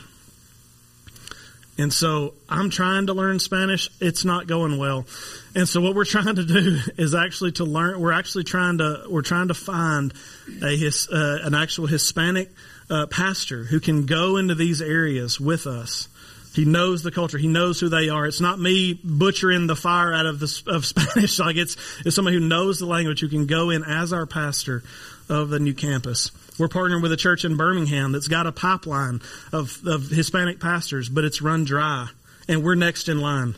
And 1.78 1.92
so 1.92 2.34
I'm 2.48 2.70
trying 2.70 3.06
to 3.08 3.12
learn 3.12 3.38
Spanish. 3.38 3.90
It's 4.00 4.24
not 4.24 4.46
going 4.46 4.78
well. 4.78 5.06
And 5.54 5.68
so 5.68 5.80
what 5.80 5.94
we're 5.94 6.06
trying 6.06 6.36
to 6.36 6.44
do 6.44 6.78
is 6.96 7.14
actually 7.14 7.52
to 7.52 7.64
learn, 7.64 8.00
we're 8.00 8.12
actually 8.12 8.44
trying 8.44 8.78
to, 8.78 9.04
we're 9.08 9.22
trying 9.22 9.48
to 9.48 9.54
find 9.54 10.14
a, 10.62 10.76
his, 10.76 11.08
uh, 11.08 11.40
an 11.42 11.54
actual 11.54 11.86
Hispanic 11.86 12.50
uh, 12.88 13.06
pastor 13.06 13.64
who 13.64 13.80
can 13.80 14.06
go 14.06 14.36
into 14.36 14.54
these 14.54 14.80
areas 14.80 15.38
with 15.40 15.66
us. 15.66 16.08
He 16.56 16.64
knows 16.64 17.02
the 17.02 17.10
culture. 17.10 17.36
He 17.36 17.48
knows 17.48 17.78
who 17.78 17.90
they 17.90 18.08
are. 18.08 18.26
It's 18.26 18.40
not 18.40 18.58
me 18.58 18.98
butchering 19.04 19.66
the 19.66 19.76
fire 19.76 20.14
out 20.14 20.24
of 20.24 20.40
the, 20.40 20.62
of 20.66 20.86
Spanish. 20.86 21.38
Like 21.38 21.56
it's, 21.56 21.76
it's 22.04 22.16
somebody 22.16 22.38
who 22.38 22.48
knows 22.48 22.78
the 22.78 22.86
language 22.86 23.20
who 23.20 23.28
can 23.28 23.44
go 23.44 23.68
in 23.68 23.84
as 23.84 24.14
our 24.14 24.24
pastor 24.24 24.82
of 25.28 25.50
the 25.50 25.60
new 25.60 25.74
campus. 25.74 26.30
We're 26.58 26.68
partnering 26.68 27.02
with 27.02 27.12
a 27.12 27.16
church 27.16 27.44
in 27.44 27.58
Birmingham 27.58 28.12
that's 28.12 28.28
got 28.28 28.46
a 28.46 28.52
pipeline 28.52 29.20
of, 29.52 29.86
of 29.86 30.08
Hispanic 30.08 30.58
pastors, 30.58 31.10
but 31.10 31.24
it's 31.24 31.42
run 31.42 31.64
dry, 31.64 32.08
and 32.48 32.64
we're 32.64 32.74
next 32.74 33.10
in 33.10 33.20
line. 33.20 33.54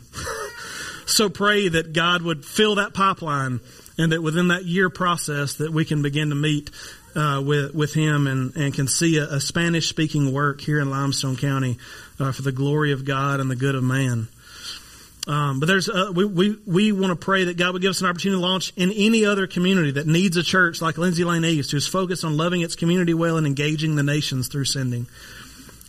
so 1.05 1.29
pray 1.29 1.69
that 1.69 1.93
God 1.93 2.21
would 2.21 2.43
fill 2.43 2.75
that 2.75 2.93
pipeline, 2.93 3.61
and 3.97 4.11
that 4.11 4.21
within 4.21 4.49
that 4.49 4.65
year 4.65 4.89
process, 4.89 5.55
that 5.55 5.71
we 5.71 5.85
can 5.85 6.01
begin 6.01 6.29
to 6.29 6.35
meet 6.35 6.71
uh, 7.15 7.41
with 7.45 7.73
with 7.73 7.93
Him 7.93 8.27
and 8.27 8.55
and 8.55 8.73
can 8.73 8.87
see 8.87 9.17
a, 9.17 9.23
a 9.23 9.39
Spanish 9.39 9.87
speaking 9.89 10.31
work 10.33 10.61
here 10.61 10.79
in 10.79 10.89
Limestone 10.89 11.35
County 11.35 11.77
uh, 12.19 12.31
for 12.31 12.41
the 12.41 12.51
glory 12.51 12.91
of 12.91 13.05
God 13.05 13.39
and 13.39 13.49
the 13.49 13.55
good 13.55 13.75
of 13.75 13.83
man. 13.83 14.27
Um, 15.27 15.59
but 15.59 15.67
there's 15.67 15.89
uh, 15.89 16.11
we 16.13 16.25
we 16.25 16.57
we 16.65 16.91
want 16.91 17.11
to 17.11 17.15
pray 17.15 17.45
that 17.45 17.57
God 17.57 17.73
would 17.73 17.81
give 17.81 17.91
us 17.91 18.01
an 18.01 18.07
opportunity 18.07 18.41
to 18.41 18.47
launch 18.47 18.73
in 18.75 18.91
any 18.91 19.25
other 19.25 19.47
community 19.47 19.91
that 19.91 20.07
needs 20.07 20.37
a 20.37 20.43
church 20.43 20.81
like 20.81 20.97
Lindsay 20.97 21.23
Lane 21.23 21.45
East, 21.45 21.71
who's 21.71 21.87
focused 21.87 22.23
on 22.23 22.37
loving 22.37 22.61
its 22.61 22.75
community 22.75 23.13
well 23.13 23.37
and 23.37 23.45
engaging 23.45 23.95
the 23.95 24.03
nations 24.03 24.47
through 24.47 24.65
sending. 24.65 25.07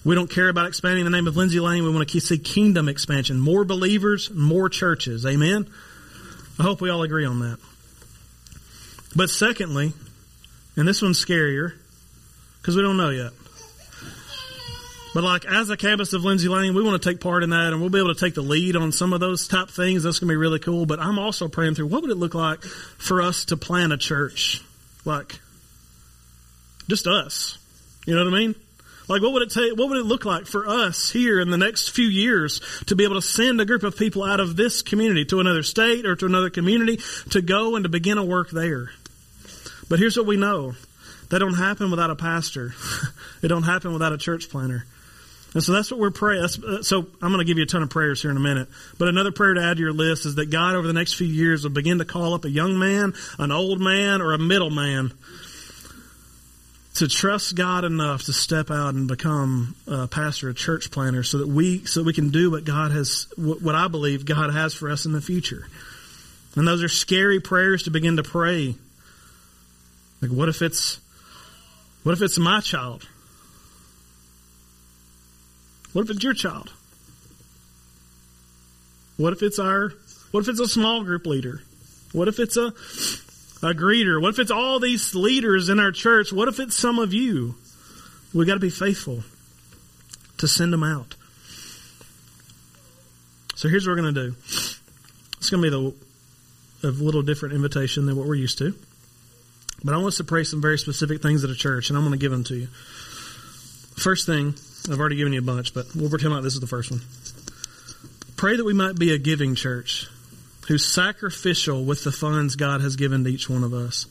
We 0.04 0.14
don't 0.14 0.30
care 0.30 0.48
about 0.48 0.66
expanding 0.66 1.04
the 1.04 1.10
name 1.10 1.26
of 1.26 1.36
Lindsay 1.36 1.60
Lane. 1.60 1.84
We 1.84 1.90
want 1.90 2.08
to 2.08 2.20
see 2.20 2.38
kingdom 2.38 2.88
expansion, 2.88 3.38
more 3.38 3.64
believers, 3.64 4.30
more 4.30 4.68
churches. 4.68 5.26
Amen. 5.26 5.68
I 6.58 6.62
hope 6.62 6.80
we 6.80 6.90
all 6.90 7.02
agree 7.02 7.24
on 7.24 7.40
that. 7.40 7.58
But 9.14 9.30
secondly, 9.30 9.92
and 10.80 10.88
this 10.88 11.02
one's 11.02 11.22
scarier 11.22 11.74
because 12.60 12.74
we 12.74 12.80
don't 12.80 12.96
know 12.96 13.10
yet. 13.10 13.32
But 15.12 15.24
like 15.24 15.44
as 15.44 15.68
a 15.68 15.76
campus 15.76 16.14
of 16.14 16.24
Lindsay 16.24 16.48
Lane, 16.48 16.74
we 16.74 16.82
want 16.82 17.02
to 17.02 17.06
take 17.06 17.20
part 17.20 17.42
in 17.42 17.50
that 17.50 17.74
and 17.74 17.82
we'll 17.82 17.90
be 17.90 17.98
able 17.98 18.14
to 18.14 18.18
take 18.18 18.34
the 18.34 18.40
lead 18.40 18.76
on 18.76 18.90
some 18.90 19.12
of 19.12 19.20
those 19.20 19.46
type 19.46 19.68
things. 19.68 20.04
That's 20.04 20.20
going 20.20 20.28
to 20.28 20.32
be 20.32 20.36
really 20.36 20.58
cool. 20.58 20.86
But 20.86 20.98
I'm 20.98 21.18
also 21.18 21.48
praying 21.48 21.74
through 21.74 21.88
what 21.88 22.00
would 22.00 22.10
it 22.10 22.16
look 22.16 22.34
like 22.34 22.62
for 22.62 23.20
us 23.20 23.44
to 23.46 23.58
plant 23.58 23.92
a 23.92 23.98
church? 23.98 24.64
Like 25.04 25.38
just 26.88 27.06
us. 27.06 27.58
You 28.06 28.14
know 28.14 28.24
what 28.24 28.32
I 28.32 28.38
mean? 28.38 28.54
Like 29.06 29.20
what 29.20 29.32
would 29.32 29.42
it 29.42 29.50
take, 29.50 29.76
what 29.76 29.90
would 29.90 29.98
it 29.98 30.06
look 30.06 30.24
like 30.24 30.46
for 30.46 30.66
us 30.66 31.10
here 31.10 31.40
in 31.40 31.50
the 31.50 31.58
next 31.58 31.90
few 31.90 32.06
years 32.06 32.62
to 32.86 32.96
be 32.96 33.04
able 33.04 33.16
to 33.16 33.22
send 33.22 33.60
a 33.60 33.66
group 33.66 33.82
of 33.82 33.98
people 33.98 34.24
out 34.24 34.40
of 34.40 34.56
this 34.56 34.80
community 34.80 35.26
to 35.26 35.40
another 35.40 35.62
state 35.62 36.06
or 36.06 36.16
to 36.16 36.24
another 36.24 36.48
community 36.48 37.00
to 37.32 37.42
go 37.42 37.76
and 37.76 37.82
to 37.82 37.90
begin 37.90 38.16
a 38.16 38.24
work 38.24 38.48
there? 38.48 38.92
But 39.90 39.98
here's 39.98 40.16
what 40.16 40.26
we 40.26 40.38
know. 40.38 40.72
That 41.28 41.40
don't 41.40 41.54
happen 41.54 41.90
without 41.90 42.10
a 42.10 42.16
pastor. 42.16 42.72
it 43.42 43.48
don't 43.48 43.64
happen 43.64 43.92
without 43.92 44.12
a 44.12 44.18
church 44.18 44.48
planter. 44.48 44.86
And 45.52 45.62
so 45.62 45.72
that's 45.72 45.90
what 45.90 45.98
we're 45.98 46.12
praying. 46.12 46.44
Uh, 46.44 46.82
so 46.82 47.08
I'm 47.20 47.32
going 47.32 47.38
to 47.38 47.44
give 47.44 47.58
you 47.58 47.64
a 47.64 47.66
ton 47.66 47.82
of 47.82 47.90
prayers 47.90 48.22
here 48.22 48.30
in 48.30 48.36
a 48.36 48.40
minute. 48.40 48.68
But 48.98 49.08
another 49.08 49.32
prayer 49.32 49.54
to 49.54 49.62
add 49.62 49.76
to 49.76 49.82
your 49.82 49.92
list 49.92 50.24
is 50.24 50.36
that 50.36 50.48
God 50.48 50.76
over 50.76 50.86
the 50.86 50.92
next 50.92 51.14
few 51.14 51.26
years 51.26 51.64
will 51.64 51.72
begin 51.72 51.98
to 51.98 52.04
call 52.04 52.34
up 52.34 52.44
a 52.44 52.50
young 52.50 52.78
man, 52.78 53.14
an 53.38 53.50
old 53.50 53.80
man, 53.80 54.22
or 54.22 54.32
a 54.32 54.38
middle 54.38 54.70
man 54.70 55.12
to 56.94 57.08
trust 57.08 57.56
God 57.56 57.84
enough 57.84 58.24
to 58.24 58.32
step 58.32 58.70
out 58.70 58.94
and 58.94 59.08
become 59.08 59.74
a 59.88 60.06
pastor, 60.06 60.50
a 60.50 60.54
church 60.54 60.90
planter, 60.90 61.22
so 61.22 61.38
that 61.38 61.48
we 61.48 61.84
so 61.84 62.02
we 62.02 62.12
can 62.12 62.30
do 62.30 62.50
what 62.50 62.64
God 62.64 62.92
has, 62.92 63.26
what 63.36 63.74
I 63.74 63.88
believe 63.88 64.24
God 64.24 64.52
has 64.52 64.74
for 64.74 64.90
us 64.90 65.04
in 65.06 65.12
the 65.12 65.20
future. 65.20 65.66
And 66.54 66.66
those 66.66 66.82
are 66.82 66.88
scary 66.88 67.40
prayers 67.40 67.84
to 67.84 67.90
begin 67.90 68.16
to 68.16 68.22
pray. 68.22 68.74
Like, 70.20 70.30
what 70.30 70.48
if 70.48 70.62
it's, 70.62 71.00
what 72.02 72.12
if 72.12 72.22
it's 72.22 72.38
my 72.38 72.60
child? 72.60 73.06
What 75.92 76.02
if 76.02 76.10
it's 76.10 76.22
your 76.22 76.34
child? 76.34 76.72
What 79.16 79.32
if 79.32 79.42
it's 79.42 79.58
our, 79.58 79.92
what 80.30 80.40
if 80.40 80.48
it's 80.48 80.60
a 80.60 80.68
small 80.68 81.04
group 81.04 81.26
leader? 81.26 81.62
What 82.12 82.28
if 82.28 82.38
it's 82.38 82.56
a, 82.56 82.68
a 83.66 83.74
greeter? 83.74 84.20
What 84.20 84.30
if 84.30 84.38
it's 84.38 84.50
all 84.50 84.80
these 84.80 85.14
leaders 85.14 85.68
in 85.68 85.78
our 85.80 85.92
church? 85.92 86.32
What 86.32 86.48
if 86.48 86.58
it's 86.60 86.76
some 86.76 86.98
of 86.98 87.12
you? 87.12 87.54
We 88.32 88.46
got 88.46 88.54
to 88.54 88.60
be 88.60 88.70
faithful 88.70 89.22
to 90.38 90.48
send 90.48 90.72
them 90.72 90.82
out. 90.82 91.16
So 93.56 93.68
here's 93.68 93.86
what 93.86 93.96
we're 93.96 94.02
going 94.02 94.14
to 94.14 94.28
do. 94.30 94.36
It's 95.38 95.50
going 95.50 95.62
to 95.62 95.70
be 95.70 95.70
the 95.70 95.94
a 96.82 96.86
little 96.90 97.22
different 97.22 97.54
invitation 97.54 98.06
than 98.06 98.16
what 98.16 98.26
we're 98.26 98.34
used 98.34 98.56
to. 98.58 98.74
But 99.82 99.94
I 99.94 99.96
want 99.96 100.08
us 100.08 100.16
to 100.18 100.24
pray 100.24 100.44
some 100.44 100.60
very 100.60 100.78
specific 100.78 101.22
things 101.22 101.42
at 101.44 101.50
a 101.50 101.54
church, 101.54 101.88
and 101.88 101.96
I'm 101.96 102.04
going 102.04 102.18
to 102.18 102.22
give 102.22 102.32
them 102.32 102.44
to 102.44 102.56
you. 102.56 102.66
First 103.96 104.26
thing, 104.26 104.54
I've 104.90 104.98
already 104.98 105.16
given 105.16 105.32
you 105.32 105.40
a 105.40 105.42
bunch, 105.42 105.74
but 105.74 105.86
we'll 105.94 106.10
pretend 106.10 106.32
like 106.32 106.42
this 106.42 106.54
is 106.54 106.60
the 106.60 106.66
first 106.66 106.90
one. 106.90 107.00
Pray 108.36 108.56
that 108.56 108.64
we 108.64 108.72
might 108.72 108.98
be 108.98 109.12
a 109.12 109.18
giving 109.18 109.54
church 109.54 110.06
who's 110.68 110.86
sacrificial 110.86 111.84
with 111.84 112.04
the 112.04 112.12
funds 112.12 112.56
God 112.56 112.80
has 112.80 112.96
given 112.96 113.24
to 113.24 113.30
each 113.30 113.50
one 113.50 113.64
of 113.64 113.74
us. 113.74 114.06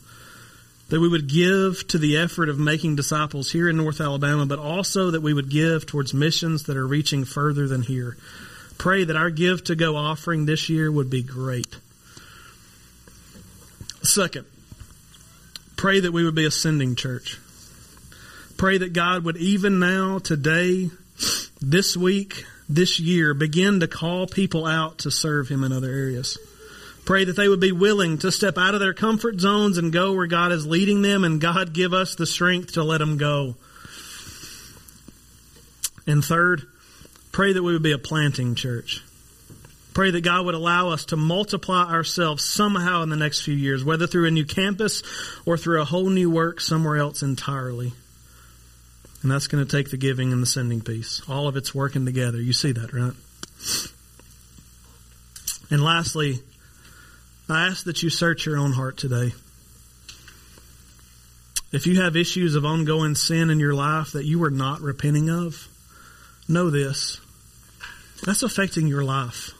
That 0.89 0.99
we 0.99 1.07
would 1.07 1.30
give 1.30 1.88
to 1.89 1.97
the 1.97 2.17
effort 2.17 2.49
of 2.49 2.59
making 2.59 2.95
disciples 2.95 3.51
here 3.51 3.70
in 3.70 3.78
North 3.78 4.01
Alabama, 4.01 4.45
but 4.45 4.59
also 4.59 5.11
that 5.11 5.22
we 5.22 5.34
would 5.34 5.49
give 5.49 5.86
towards 5.86 6.13
missions 6.13 6.63
that 6.63 6.78
are 6.78 6.86
reaching 6.86 7.26
further 7.26 7.67
than 7.67 7.82
here. 7.82 8.17
Pray 8.78 9.03
that 9.03 9.15
our 9.15 9.30
give 9.30 9.63
to 9.65 9.76
go 9.76 9.95
offering 9.95 10.45
this 10.45 10.70
year 10.70 10.91
would 10.91 11.09
be 11.09 11.22
great. 11.22 11.76
Second, 14.01 14.45
pray 15.80 16.02
that 16.02 16.12
we 16.12 16.26
would 16.26 16.36
be 16.36 16.46
a 16.46 16.52
sending 16.52 16.94
church. 16.94 17.40
Pray 18.58 18.80
that 18.80 18.92
God 18.92 19.24
would 19.24 19.38
even 19.38 19.80
now, 19.80 20.20
today, 20.20 20.90
this 21.62 21.96
week, 21.96 22.44
this 22.68 23.00
year, 23.00 23.34
begin 23.34 23.80
to 23.80 23.88
call 23.88 24.28
people 24.28 24.66
out 24.66 24.98
to 25.00 25.10
serve 25.10 25.48
Him 25.48 25.64
in 25.64 25.72
other 25.72 25.90
areas. 25.90 26.38
Pray 27.06 27.24
that 27.24 27.38
they 27.38 27.48
would 27.48 27.62
be 27.62 27.72
willing 27.72 28.18
to 28.18 28.30
step 28.30 28.58
out 28.58 28.74
of 28.74 28.82
their 28.82 28.94
comfort 28.94 29.40
zones 29.40 29.78
and 29.78 29.94
go 29.94 30.12
where 30.12 30.28
God 30.28 30.52
is 30.52 30.68
leading 30.68 31.02
them, 31.02 31.24
and 31.24 31.40
God 31.40 31.72
give 31.72 31.94
us 31.94 32.16
the 32.16 32.26
strength 32.26 32.74
to 32.74 32.84
let 32.84 32.98
them 32.98 33.18
go. 33.18 33.56
And 36.06 36.26
third, 36.26 36.64
pray 37.32 37.54
that 37.54 37.64
we 37.64 37.72
would 37.72 37.84
be 37.84 37.94
a 37.94 37.98
planting 37.98 38.54
church. 38.56 39.02
Pray 39.94 40.12
that 40.12 40.22
God 40.22 40.46
would 40.46 40.56
allow 40.56 40.90
us 40.90 41.06
to 41.06 41.18
multiply 41.18 41.92
ourselves 41.92 42.44
somehow 42.44 43.02
in 43.04 43.10
the 43.10 43.16
next 43.16 43.42
few 43.42 43.56
years, 43.56 43.84
whether 43.84 44.08
through 44.08 44.28
a 44.28 44.32
new 44.32 44.46
campus 44.46 45.02
or 45.46 45.58
through 45.58 45.82
a 45.82 45.86
whole 45.86 46.10
new 46.10 46.30
work 46.30 46.62
somewhere 46.62 46.98
else 46.98 47.24
entirely. 47.24 47.92
And 49.22 49.32
that's 49.32 49.48
going 49.48 49.66
to 49.66 49.70
take 49.70 49.90
the 49.92 49.98
giving 49.98 50.32
and 50.32 50.42
the 50.42 50.48
sending 50.48 50.82
piece. 50.82 51.22
All 51.28 51.48
of 51.48 51.58
it's 51.58 51.76
working 51.76 52.06
together. 52.06 52.40
You 52.40 52.54
see 52.54 52.72
that, 52.72 52.94
right? 52.94 53.14
And 55.72 55.84
lastly, 55.84 56.40
I 57.50 57.68
ask 57.68 57.84
that 57.86 58.02
you 58.02 58.10
search 58.10 58.46
your 58.46 58.58
own 58.58 58.72
heart 58.72 58.98
today. 58.98 59.34
If 61.72 61.86
you 61.86 62.02
have 62.02 62.16
issues 62.16 62.56
of 62.56 62.66
ongoing 62.66 63.16
sin 63.16 63.50
in 63.50 63.60
your 63.60 63.74
life 63.74 64.14
that 64.14 64.26
you 64.26 64.44
are 64.44 64.52
not 64.52 64.82
repenting 64.82 65.30
of, 65.30 65.68
know 66.48 66.70
this. 66.70 67.20
That's 68.26 68.44
affecting 68.44 68.88
your 68.88 69.04
life. 69.04 69.52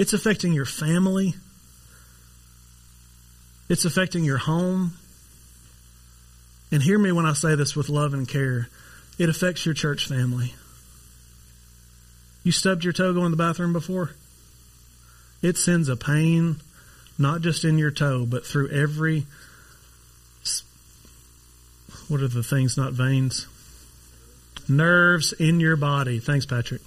It's 0.00 0.14
affecting 0.14 0.54
your 0.54 0.64
family. 0.64 1.34
It's 3.68 3.84
affecting 3.84 4.24
your 4.24 4.38
home. 4.38 4.94
And 6.72 6.82
hear 6.82 6.98
me 6.98 7.12
when 7.12 7.26
I 7.26 7.34
say 7.34 7.54
this 7.54 7.76
with 7.76 7.90
love 7.90 8.14
and 8.14 8.26
care. 8.26 8.70
It 9.18 9.28
affects 9.28 9.66
your 9.66 9.74
church 9.74 10.08
family. 10.08 10.54
You 12.44 12.50
stubbed 12.50 12.82
your 12.82 12.94
toe 12.94 13.12
going 13.12 13.26
to 13.26 13.36
the 13.36 13.36
bathroom 13.36 13.74
before? 13.74 14.12
It 15.42 15.58
sends 15.58 15.90
a 15.90 15.96
pain, 15.96 16.62
not 17.18 17.42
just 17.42 17.66
in 17.66 17.76
your 17.76 17.90
toe, 17.90 18.24
but 18.24 18.46
through 18.46 18.70
every. 18.70 19.26
What 22.08 22.22
are 22.22 22.28
the 22.28 22.42
things, 22.42 22.78
not 22.78 22.94
veins? 22.94 23.46
Nerves 24.66 25.34
in 25.34 25.60
your 25.60 25.76
body. 25.76 26.20
Thanks, 26.20 26.46
Patrick. 26.46 26.80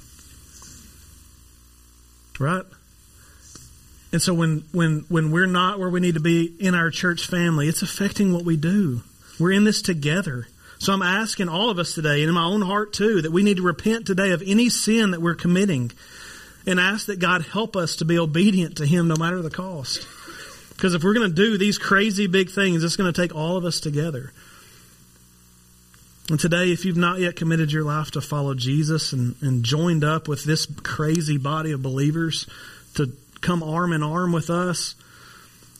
Right? 2.39 2.65
And 4.13 4.21
so 4.21 4.31
when, 4.31 4.63
when, 4.71 5.05
when 5.09 5.31
we're 5.31 5.47
not 5.47 5.79
where 5.79 5.89
we 5.89 5.99
need 5.99 6.13
to 6.13 6.21
be 6.21 6.55
in 6.59 6.75
our 6.75 6.91
church 6.91 7.25
family, 7.25 7.67
it's 7.67 7.81
affecting 7.81 8.31
what 8.31 8.45
we 8.45 8.55
do. 8.55 9.01
We're 9.39 9.53
in 9.53 9.63
this 9.63 9.81
together. 9.81 10.47
So 10.77 10.93
I'm 10.93 11.01
asking 11.01 11.49
all 11.49 11.71
of 11.71 11.79
us 11.79 11.95
today, 11.95 12.19
and 12.21 12.29
in 12.29 12.35
my 12.35 12.45
own 12.45 12.61
heart 12.61 12.93
too, 12.93 13.23
that 13.23 13.31
we 13.31 13.41
need 13.41 13.57
to 13.57 13.63
repent 13.63 14.05
today 14.05 14.31
of 14.31 14.43
any 14.45 14.69
sin 14.69 15.11
that 15.11 15.21
we're 15.21 15.33
committing 15.33 15.91
and 16.67 16.79
ask 16.79 17.07
that 17.07 17.19
God 17.19 17.41
help 17.41 17.75
us 17.75 17.95
to 17.97 18.05
be 18.05 18.19
obedient 18.19 18.77
to 18.77 18.85
Him 18.85 19.07
no 19.07 19.15
matter 19.15 19.41
the 19.41 19.49
cost. 19.49 20.07
Because 20.69 20.93
if 20.93 21.03
we're 21.03 21.15
going 21.15 21.29
to 21.29 21.35
do 21.35 21.57
these 21.57 21.79
crazy 21.79 22.27
big 22.27 22.51
things, 22.51 22.83
it's 22.83 22.95
going 22.95 23.11
to 23.11 23.19
take 23.19 23.35
all 23.35 23.57
of 23.57 23.65
us 23.65 23.79
together. 23.79 24.31
And 26.29 26.39
today, 26.39 26.71
if 26.71 26.85
you've 26.85 26.97
not 26.97 27.19
yet 27.19 27.35
committed 27.35 27.71
your 27.71 27.83
life 27.83 28.11
to 28.11 28.21
follow 28.21 28.53
Jesus 28.53 29.11
and, 29.11 29.35
and 29.41 29.63
joined 29.63 30.03
up 30.03 30.27
with 30.27 30.43
this 30.43 30.67
crazy 30.83 31.37
body 31.37 31.71
of 31.71 31.81
believers 31.81 32.45
to 32.95 33.11
come 33.43 33.61
arm 33.61 33.93
in 33.93 34.01
arm 34.01 34.31
with 34.31 34.49
us 34.49 34.95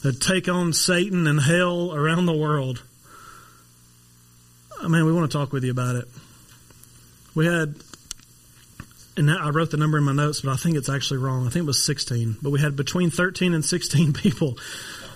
to 0.04 0.12
take 0.12 0.50
on 0.50 0.74
Satan 0.74 1.28
and 1.28 1.40
hell 1.40 1.94
around 1.94 2.26
the 2.26 2.38
world. 2.38 2.84
Uh, 4.72 4.86
I 4.86 4.88
mean, 4.90 5.06
we 5.06 5.14
want 5.14 5.32
to 5.32 5.38
talk 5.38 5.54
with 5.54 5.64
you 5.64 5.72
about 5.72 5.96
it. 5.96 6.06
We 7.34 7.46
had, 7.46 7.76
and 9.18 9.32
I 9.32 9.50
wrote 9.50 9.72
the 9.72 9.78
number 9.78 9.98
in 9.98 10.04
my 10.04 10.14
notes, 10.14 10.42
but 10.42 10.52
I 10.52 10.58
think 10.58 10.76
it's 10.76 10.90
actually 10.90 11.18
wrong. 11.18 11.48
I 11.48 11.50
think 11.50 11.64
it 11.64 11.68
was 11.68 11.84
16. 11.84 12.38
But 12.42 12.52
we 12.52 12.60
had 12.60 12.76
between 12.76 13.10
13 13.10 13.54
and 13.54 13.64
16 13.64 14.14
people 14.24 14.58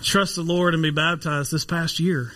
trust 0.02 0.36
the 0.36 0.44
Lord 0.44 0.74
and 0.74 0.82
be 0.82 0.92
baptized 0.92 1.52
this 1.52 1.66
past 1.66 2.00
year. 2.00 2.32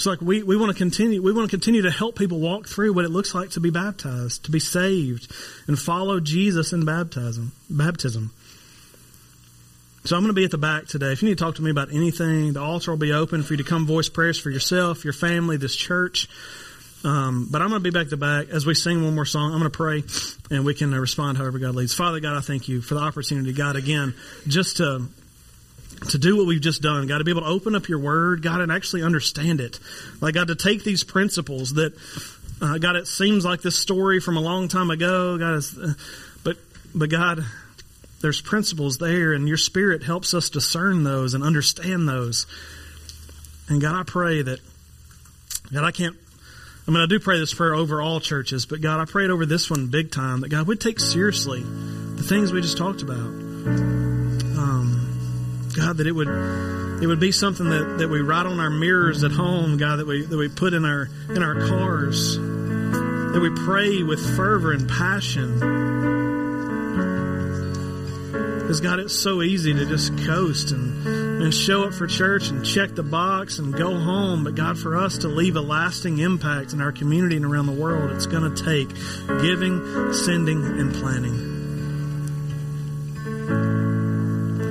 It's 0.00 0.06
like 0.06 0.22
we, 0.22 0.42
we 0.42 0.56
want 0.56 0.72
to 0.72 0.78
continue 0.78 1.20
we 1.20 1.30
want 1.30 1.50
to 1.50 1.54
continue 1.54 1.82
to 1.82 1.90
help 1.90 2.16
people 2.16 2.40
walk 2.40 2.66
through 2.66 2.94
what 2.94 3.04
it 3.04 3.10
looks 3.10 3.34
like 3.34 3.50
to 3.50 3.60
be 3.60 3.68
baptized, 3.68 4.46
to 4.46 4.50
be 4.50 4.58
saved, 4.58 5.30
and 5.66 5.78
follow 5.78 6.20
Jesus 6.20 6.72
in 6.72 6.86
baptism. 6.86 7.52
Baptism. 7.68 8.32
So 10.04 10.16
I'm 10.16 10.22
going 10.22 10.30
to 10.30 10.34
be 10.34 10.44
at 10.44 10.50
the 10.50 10.58
back 10.58 10.86
today. 10.86 11.12
If 11.12 11.22
you 11.22 11.28
need 11.28 11.36
to 11.36 11.44
talk 11.44 11.56
to 11.56 11.62
me 11.62 11.70
about 11.70 11.92
anything, 11.92 12.54
the 12.54 12.60
altar 12.60 12.90
will 12.90 12.98
be 12.98 13.12
open 13.12 13.42
for 13.42 13.52
you 13.52 13.58
to 13.58 13.64
come 13.64 13.86
voice 13.86 14.08
prayers 14.08 14.38
for 14.38 14.48
yourself, 14.48 15.04
your 15.04 15.12
family, 15.12 15.58
this 15.58 15.76
church. 15.76 16.26
Um, 17.04 17.48
but 17.50 17.60
I'm 17.60 17.68
going 17.68 17.82
to 17.82 17.90
be 17.90 17.96
back 17.96 18.08
to 18.08 18.16
back 18.16 18.48
as 18.48 18.64
we 18.64 18.74
sing 18.74 19.04
one 19.04 19.14
more 19.14 19.26
song. 19.26 19.52
I'm 19.52 19.58
going 19.58 19.70
to 19.70 19.76
pray 19.76 20.02
and 20.50 20.64
we 20.64 20.74
can 20.74 20.94
uh, 20.94 20.98
respond 20.98 21.36
however 21.36 21.58
God 21.58 21.74
leads. 21.74 21.94
Father 21.94 22.18
God, 22.18 22.34
I 22.36 22.40
thank 22.40 22.66
you 22.66 22.80
for 22.80 22.94
the 22.94 23.00
opportunity, 23.00 23.52
God, 23.52 23.76
again, 23.76 24.14
just 24.46 24.78
to 24.78 25.06
to 26.08 26.18
do 26.18 26.38
what 26.38 26.46
we've 26.46 26.62
just 26.62 26.80
done, 26.80 27.06
God, 27.06 27.18
to 27.18 27.24
be 27.24 27.30
able 27.30 27.42
to 27.42 27.48
open 27.48 27.74
up 27.74 27.86
your 27.86 27.98
word, 27.98 28.42
God, 28.42 28.62
and 28.62 28.72
actually 28.72 29.02
understand 29.02 29.60
it. 29.60 29.78
Like, 30.22 30.32
God, 30.32 30.48
to 30.48 30.54
take 30.54 30.82
these 30.82 31.04
principles 31.04 31.74
that, 31.74 31.92
uh, 32.62 32.78
God, 32.78 32.96
it 32.96 33.06
seems 33.06 33.44
like 33.44 33.60
this 33.60 33.78
story 33.78 34.18
from 34.18 34.38
a 34.38 34.40
long 34.40 34.68
time 34.68 34.90
ago, 34.90 35.36
God, 35.36 35.56
is, 35.56 35.76
uh, 35.76 35.92
but, 36.42 36.56
but 36.94 37.10
God, 37.10 37.44
there's 38.20 38.40
principles 38.40 38.98
there, 38.98 39.32
and 39.32 39.48
your 39.48 39.56
Spirit 39.56 40.02
helps 40.02 40.34
us 40.34 40.50
discern 40.50 41.04
those 41.04 41.34
and 41.34 41.42
understand 41.42 42.08
those. 42.08 42.46
And 43.68 43.80
God, 43.80 43.98
I 43.98 44.02
pray 44.02 44.42
that, 44.42 44.60
God, 45.72 45.84
I 45.84 45.90
can't, 45.90 46.16
I 46.86 46.90
mean, 46.90 47.00
I 47.00 47.06
do 47.06 47.18
pray 47.18 47.38
this 47.38 47.54
prayer 47.54 47.74
over 47.74 48.02
all 48.02 48.20
churches, 48.20 48.66
but 48.66 48.80
God, 48.80 49.00
I 49.00 49.06
pray 49.06 49.24
it 49.24 49.30
over 49.30 49.46
this 49.46 49.70
one 49.70 49.86
big 49.86 50.10
time 50.10 50.40
that 50.40 50.48
God 50.48 50.66
would 50.66 50.80
take 50.80 51.00
seriously 51.00 51.62
the 51.62 52.22
things 52.22 52.52
we 52.52 52.60
just 52.60 52.76
talked 52.76 53.00
about. 53.02 53.16
Um, 54.58 55.70
God, 55.74 55.98
that 55.98 56.06
it 56.06 56.12
would, 56.12 56.28
it 57.02 57.06
would 57.06 57.20
be 57.20 57.32
something 57.32 57.70
that, 57.70 57.98
that 58.00 58.08
we 58.08 58.20
write 58.20 58.44
on 58.44 58.60
our 58.60 58.70
mirrors 58.70 59.24
at 59.24 59.32
home, 59.32 59.78
God, 59.78 59.96
that 59.96 60.06
we, 60.06 60.26
that 60.26 60.36
we 60.36 60.48
put 60.48 60.74
in 60.74 60.84
our, 60.84 61.08
in 61.30 61.42
our 61.42 61.66
cars, 61.68 62.36
that 62.36 63.40
we 63.40 63.50
pray 63.64 64.02
with 64.02 64.20
fervor 64.36 64.72
and 64.72 64.88
passion 64.88 65.99
because 68.70 68.80
God, 68.82 69.00
it's 69.00 69.20
so 69.20 69.42
easy 69.42 69.74
to 69.74 69.84
just 69.84 70.16
coast 70.26 70.70
and, 70.70 71.04
and 71.42 71.52
show 71.52 71.82
up 71.82 71.92
for 71.92 72.06
church 72.06 72.50
and 72.50 72.64
check 72.64 72.94
the 72.94 73.02
box 73.02 73.58
and 73.58 73.74
go 73.74 73.98
home. 73.98 74.44
But 74.44 74.54
God, 74.54 74.78
for 74.78 74.96
us 74.96 75.18
to 75.18 75.26
leave 75.26 75.56
a 75.56 75.60
lasting 75.60 76.18
impact 76.18 76.72
in 76.72 76.80
our 76.80 76.92
community 76.92 77.34
and 77.34 77.44
around 77.44 77.66
the 77.66 77.72
world, 77.72 78.12
it's 78.12 78.26
going 78.26 78.54
to 78.54 78.64
take 78.64 78.90
giving, 79.42 80.12
sending, 80.12 80.62
and 80.62 80.94
planting. 80.94 81.48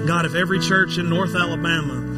God, 0.07 0.25
if 0.25 0.33
every 0.33 0.61
church 0.61 0.97
in 0.97 1.09
North 1.09 1.35
Alabama 1.35 2.15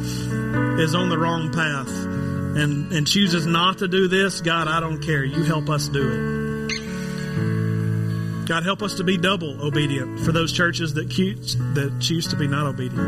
is 0.80 0.94
on 0.94 1.08
the 1.08 1.18
wrong 1.18 1.50
path, 1.52 1.88
and, 1.88 2.92
and 2.92 3.08
chooses 3.08 3.44
not 3.44 3.78
to 3.78 3.88
do 3.88 4.06
this, 4.06 4.40
God, 4.40 4.68
I 4.68 4.78
don't 4.78 5.02
care. 5.02 5.24
You 5.24 5.42
help 5.42 5.68
us 5.68 5.88
do 5.88 6.12
it. 6.12 6.41
God, 8.52 8.64
help 8.64 8.82
us 8.82 8.96
to 8.96 9.02
be 9.02 9.16
double 9.16 9.66
obedient 9.66 10.20
for 10.20 10.30
those 10.30 10.52
churches 10.52 10.92
that 10.92 11.08
choose, 11.08 11.56
that 11.72 11.96
choose 12.02 12.28
to 12.28 12.36
be 12.36 12.46
not 12.46 12.66
obedient. 12.66 13.06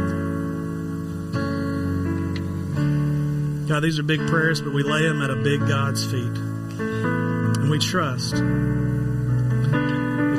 God, 3.69 3.81
these 3.81 3.99
are 3.99 4.05
big 4.05 4.27
prayers, 4.27 4.63
but 4.63 4.73
we 4.73 4.83
lay 4.83 5.03
them 5.03 5.21
at 5.21 5.29
a 5.29 5.37
big 5.37 5.61
God's 5.69 6.03
feet. 6.07 6.23
And 6.23 7.69
we 7.69 7.79
trust 7.79 8.37
that 8.37 8.43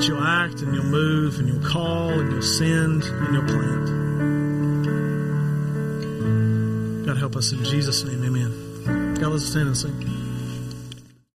you'll 0.07 0.23
act 0.23 0.63
and 0.63 0.73
you'll 0.73 0.85
move 0.85 1.37
and 1.37 1.49
you'll 1.49 1.69
call 1.69 2.09
and 2.09 2.31
you'll 2.31 2.41
send 2.41 3.03
and 3.03 3.31
you'll 3.31 3.45
plant. 3.45 3.85
God, 7.05 7.17
help 7.19 7.35
us 7.35 7.51
in 7.51 7.63
Jesus' 7.63 8.03
name. 8.03 8.23
Amen. 8.23 9.13
God, 9.21 9.33
let's 9.33 9.45
stand 9.45 9.67
and 9.67 9.77
sing. 9.77 10.24